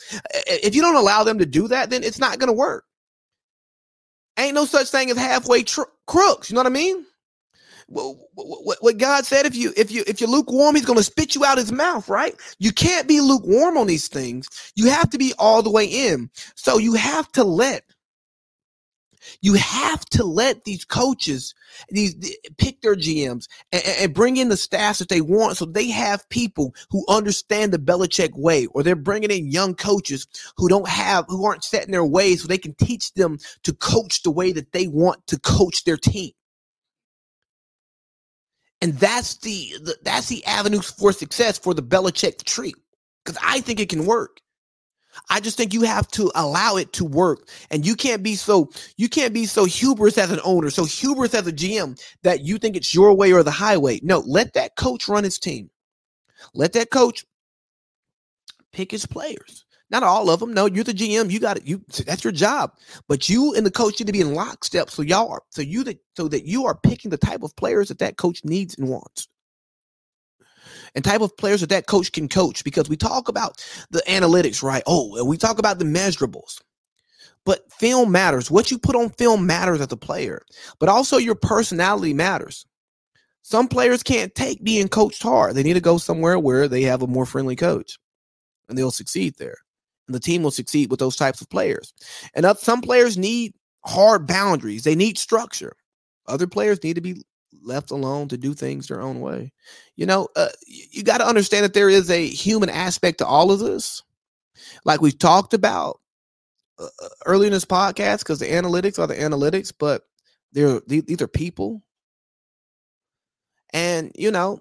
If 0.46 0.76
you 0.76 0.82
don't 0.82 0.96
allow 0.96 1.24
them 1.24 1.40
to 1.40 1.46
do 1.46 1.68
that, 1.70 1.90
then 1.90 2.04
it's 2.04 2.20
not 2.20 2.40
going 2.40 2.48
to 2.48 2.54
work. 2.54 2.86
Ain't 4.38 4.56
no 4.56 4.66
such 4.66 4.90
thing 4.90 5.10
as 5.10 5.18
halfway 5.18 5.64
tr- 5.64 5.82
crooks. 6.08 6.50
You 6.50 6.56
know 6.56 6.62
what 6.62 6.68
I 6.68 6.70
mean? 6.70 7.06
What, 7.88 8.78
what, 8.82 8.98
God 8.98 9.26
said, 9.26 9.46
if 9.46 9.56
you 9.56 9.74
if 9.78 9.92
you 9.92 10.04
if 10.08 10.20
you're 10.20 10.30
lukewarm, 10.30 10.76
He's 10.76 10.86
going 10.86 10.98
to 10.98 11.04
spit 11.04 11.36
you 11.36 11.46
out 11.46 11.58
His 11.58 11.72
mouth, 11.72 12.10
right? 12.10 12.36
You 12.58 12.72
can't 12.72 13.08
be 13.08 13.22
lukewarm 13.22 13.78
on 13.78 13.88
these 13.88 14.08
things. 14.08 14.48
You 14.76 14.90
have 14.90 15.10
to 15.12 15.18
be 15.18 15.34
all 15.38 15.62
the 15.62 15.70
way 15.70 15.86
in. 15.86 16.30
So 16.56 16.78
you 16.78 16.94
have 16.94 17.32
to 17.34 17.44
let 17.44 17.84
you 19.42 19.54
have 19.56 20.06
to 20.06 20.24
let 20.24 20.64
these 20.64 20.86
coaches 20.86 21.54
these 21.90 22.16
pick 22.58 22.82
their 22.82 22.96
GMs 22.96 23.48
and, 23.72 23.84
and, 24.00 24.14
bring 24.14 24.38
in 24.38 24.50
the 24.50 24.58
staffs 24.58 25.00
that 25.00 25.10
they 25.10 25.22
want, 25.22 25.58
so 25.58 25.66
they 25.66 25.90
have 25.90 26.28
people 26.30 26.74
who 26.92 27.06
understand 27.10 27.72
the 27.72 27.80
Belichick 27.80 28.32
way, 28.36 28.68
or 28.68 28.84
they're 28.84 28.96
bringing 28.96 29.32
in 29.32 29.52
young 29.52 29.76
coaches 29.76 30.28
who 30.58 30.70
don't 30.70 30.88
have 30.88 31.26
who 31.28 31.46
aren't 31.46 31.64
set 31.64 31.86
in 31.86 31.92
their 31.92 32.06
ways, 32.06 32.42
so 32.42 32.48
they 32.48 32.58
can 32.58 32.76
teach 32.76 33.14
them 33.14 33.38
to 33.64 33.74
coach 33.74 34.24
the 34.24 34.32
way 34.32 34.52
that 34.52 34.72
they 34.72 34.88
want 34.88 35.26
to 35.28 35.40
coach 35.40 35.84
their 35.84 35.98
team. 35.98 36.32
And 38.82 38.94
that's 39.00 39.38
the, 39.38 39.74
the 39.82 39.98
that's 40.04 40.28
the 40.28 40.46
avenues 40.46 40.92
for 40.92 41.14
success 41.14 41.58
for 41.58 41.74
the 41.74 41.84
Belichick 41.84 42.44
tree, 42.44 42.74
because 43.24 43.40
I 43.42 43.62
think 43.62 43.80
it 43.80 43.90
can 43.90 44.06
work. 44.06 44.42
I 45.30 45.40
just 45.40 45.58
think 45.58 45.74
you 45.74 45.84
have 45.84 46.08
to 46.10 46.32
allow 46.36 46.76
it 46.76 46.94
to 46.94 47.06
work. 47.06 47.48
And 47.72 47.86
you 47.86 47.96
can't 47.96 48.24
be 48.24 48.36
so 48.36 48.70
you 48.98 49.10
can't 49.10 49.34
be 49.34 49.46
so 49.46 49.66
hubris 49.66 50.18
as 50.18 50.32
an 50.32 50.40
owner, 50.44 50.70
so 50.70 50.86
hubris 50.86 51.34
as 51.34 51.48
a 51.48 51.54
GM 51.54 52.02
that 52.24 52.42
you 52.42 52.58
think 52.58 52.76
it's 52.76 52.94
your 52.94 53.14
way 53.14 53.32
or 53.32 53.44
the 53.44 53.52
highway. 53.52 54.00
No, 54.04 54.20
let 54.26 54.54
that 54.54 54.76
coach 54.76 55.08
run 55.08 55.24
his 55.24 55.40
team. 55.40 55.70
Let 56.54 56.74
that 56.74 56.90
coach 56.90 57.26
pick 58.72 58.92
his 58.92 59.06
players. 59.06 59.66
Not 59.90 60.04
all 60.04 60.30
of 60.30 60.40
them. 60.40 60.54
No, 60.54 60.66
you're 60.66 60.84
the 60.84 60.92
GM. 60.92 61.30
You 61.30 61.40
got 61.40 61.58
it. 61.58 61.68
You 61.68 61.84
that's 62.06 62.24
your 62.24 62.34
job. 62.34 62.72
But 63.08 63.30
you 63.30 63.54
and 63.54 63.66
the 63.66 63.72
coach 63.72 64.00
need 64.00 64.08
to 64.08 64.14
be 64.14 64.22
in 64.22 64.34
lockstep. 64.34 64.90
So 64.90 65.04
y'all 65.04 65.32
are 65.32 65.44
so 65.50 65.62
you 65.62 65.84
that 65.84 66.00
so 66.18 66.28
that 66.30 66.46
you 66.46 66.66
are 66.66 66.76
picking 66.76 67.12
the 67.12 67.18
type 67.18 67.44
of 67.44 67.56
players 67.56 67.90
that 67.90 68.00
that 68.00 68.18
coach 68.18 68.44
needs 68.44 68.76
and 68.78 68.90
wants 68.90 69.28
and 70.96 71.04
type 71.04 71.22
of 71.22 71.36
players 71.38 71.62
that 71.62 71.70
that 71.70 71.88
coach 71.88 72.12
can 72.12 72.28
coach 72.28 72.64
because 72.64 72.90
we 72.90 72.98
talk 72.98 73.28
about 73.28 73.64
the 73.90 74.04
analytics, 74.08 74.62
right? 74.62 74.84
Oh, 74.86 75.16
and 75.18 75.28
we 75.28 75.38
talk 75.38 75.60
about 75.60 75.80
the 75.80 75.86
measurables. 75.86 76.62
But 77.46 77.72
film 77.74 78.12
matters. 78.12 78.50
What 78.50 78.72
you 78.72 78.78
put 78.78 78.96
on 78.96 79.10
film 79.12 79.46
matters 79.46 79.82
as 79.82 79.92
a 79.92 79.98
player, 79.98 80.44
but 80.80 80.90
also 80.90 81.18
your 81.18 81.36
personality 81.36 82.14
matters. 82.14 82.66
Some 83.42 83.68
players 83.68 84.04
can't 84.04 84.34
take 84.34 84.64
being 84.64 84.88
coached 84.88 85.22
hard. 85.22 85.56
They 85.56 85.64
need 85.64 85.74
to 85.74 85.82
go 85.82 85.98
somewhere 85.98 86.40
where 86.40 86.70
they 86.70 86.84
have 86.84 87.02
a 87.02 87.08
more 87.08 87.26
friendly 87.26 87.58
coach 87.58 87.98
and 88.70 88.78
they'll 88.78 88.92
succeed 88.92 89.36
there. 89.38 89.58
And 90.08 90.16
the 90.16 90.20
team 90.20 90.44
will 90.44 90.52
succeed 90.52 90.90
with 90.90 91.00
those 91.00 91.18
types 91.18 91.42
of 91.42 91.50
players. 91.50 91.94
And 92.34 92.46
some 92.58 92.82
players 92.82 93.18
need 93.18 93.54
hard 93.86 94.28
boundaries, 94.28 94.84
they 94.84 94.96
need 94.96 95.18
structure. 95.18 95.76
Other 96.26 96.48
players 96.48 96.82
need 96.84 96.94
to 96.94 97.02
be 97.02 97.22
left 97.62 97.92
alone 97.92 98.28
to 98.30 98.38
do 98.38 98.54
things 98.54 98.88
their 98.88 99.02
own 99.02 99.20
way. 99.20 99.52
You 99.96 100.06
know, 100.06 100.28
uh, 100.36 100.50
you 100.68 101.04
got 101.04 101.20
to 101.20 101.28
understand 101.28 101.64
that 101.66 101.74
there 101.74 101.90
is 101.90 102.10
a 102.10 102.26
human 102.28 102.70
aspect 102.70 103.20
to 103.20 103.26
all 103.26 103.52
of 103.52 103.60
this. 103.60 104.04
Like 104.86 105.02
we've 105.02 105.18
talked 105.18 105.54
about 105.54 106.00
uh, 106.80 106.88
uh 107.28 107.42
in 107.42 107.52
this 107.52 107.66
podcast, 107.66 108.20
because 108.20 108.40
the 108.40 108.46
analytics 108.46 109.00
are 109.00 109.08
the 109.08 109.16
analytics, 109.16 109.72
but 109.78 110.04
they're 110.52 110.82
these 110.88 111.22
are 111.22 111.28
people. 111.28 111.84
And 113.74 114.12
you 114.16 114.32
know, 114.32 114.60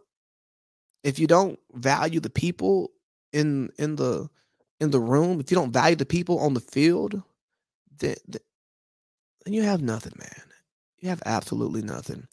if 1.04 1.18
you 1.18 1.26
don't 1.26 1.58
value 1.74 2.20
the 2.20 2.30
people 2.30 2.90
in 3.32 3.70
in 3.78 3.96
the 3.96 4.28
in 4.80 4.90
the 4.90 5.00
room, 5.00 5.40
if 5.40 5.50
you 5.50 5.54
don't 5.54 5.72
value 5.72 5.96
the 5.96 6.06
people 6.06 6.38
on 6.40 6.54
the 6.54 6.60
field, 6.60 7.22
then, 7.98 8.16
then 8.26 9.54
you 9.54 9.62
have 9.62 9.80
nothing, 9.80 10.12
man. 10.18 10.42
You 10.98 11.08
have 11.08 11.22
absolutely 11.26 11.82
nothing. 11.82 12.26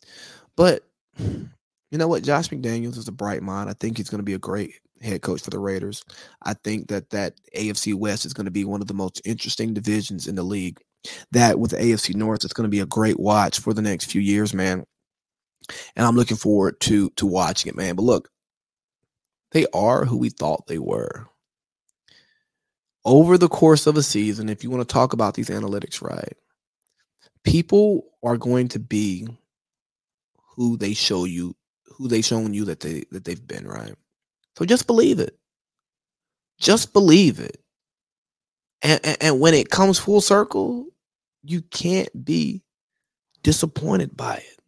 But 0.59 0.83
you 1.15 1.97
know 1.97 2.09
what? 2.09 2.21
Josh 2.23 2.49
McDaniels 2.49 2.97
is 2.97 3.07
a 3.07 3.13
bright 3.13 3.41
mind. 3.41 3.69
I 3.69 3.73
think 3.79 3.95
he's 3.95 4.09
going 4.09 4.19
to 4.19 4.25
be 4.25 4.33
a 4.33 4.37
great 4.37 4.73
head 5.01 5.21
coach 5.21 5.41
for 5.41 5.51
the 5.51 5.57
Raiders. 5.57 6.03
I 6.43 6.53
think 6.53 6.89
that 6.89 7.11
that 7.11 7.35
AFC 7.55 7.95
West 7.95 8.25
is 8.25 8.33
going 8.33 8.43
to 8.43 8.51
be 8.51 8.65
one 8.65 8.81
of 8.81 8.87
the 8.87 8.93
most 8.93 9.21
interesting 9.23 9.73
divisions 9.73 10.27
in 10.27 10.35
the 10.35 10.43
league. 10.43 10.81
That 11.31 11.59
with 11.59 11.71
the 11.71 11.77
AFC 11.77 12.13
North, 12.13 12.43
it's 12.43 12.51
going 12.51 12.65
to 12.65 12.69
be 12.69 12.81
a 12.81 12.85
great 12.85 13.17
watch 13.17 13.61
for 13.61 13.73
the 13.73 13.81
next 13.81 14.11
few 14.11 14.19
years, 14.19 14.53
man. 14.53 14.83
And 15.95 16.05
I'm 16.05 16.17
looking 16.17 16.35
forward 16.35 16.77
to 16.81 17.09
to 17.11 17.25
watching 17.25 17.69
it, 17.69 17.77
man. 17.77 17.95
But 17.95 18.03
look, 18.03 18.29
they 19.53 19.65
are 19.73 20.03
who 20.03 20.17
we 20.17 20.27
thought 20.27 20.67
they 20.67 20.79
were. 20.79 21.25
Over 23.05 23.37
the 23.37 23.47
course 23.47 23.87
of 23.87 23.95
a 23.95 24.03
season, 24.03 24.49
if 24.49 24.61
you 24.61 24.69
want 24.69 24.85
to 24.85 24.93
talk 24.93 25.13
about 25.13 25.35
these 25.35 25.47
analytics 25.47 26.01
right, 26.01 26.35
people 27.45 28.07
are 28.23 28.35
going 28.35 28.67
to 28.67 28.79
be 28.79 29.25
who 30.59 30.77
they 30.77 30.93
show 30.93 31.23
you, 31.23 31.55
who 31.85 32.09
they 32.09 32.21
shown 32.21 32.53
you 32.53 32.65
that 32.65 32.81
they 32.81 33.05
that 33.11 33.23
they've 33.23 33.47
been, 33.47 33.65
right? 33.65 33.95
So 34.57 34.65
just 34.65 34.87
believe 34.87 35.19
it. 35.19 35.37
Just 36.59 36.91
believe 36.91 37.39
it. 37.39 37.61
And, 38.81 38.99
and, 39.05 39.17
and 39.21 39.39
when 39.39 39.53
it 39.53 39.69
comes 39.69 39.99
full 39.99 40.21
circle, 40.21 40.87
you 41.43 41.61
can't 41.61 42.25
be 42.25 42.61
disappointed 43.43 44.17
by 44.17 44.35
it. 44.35 44.58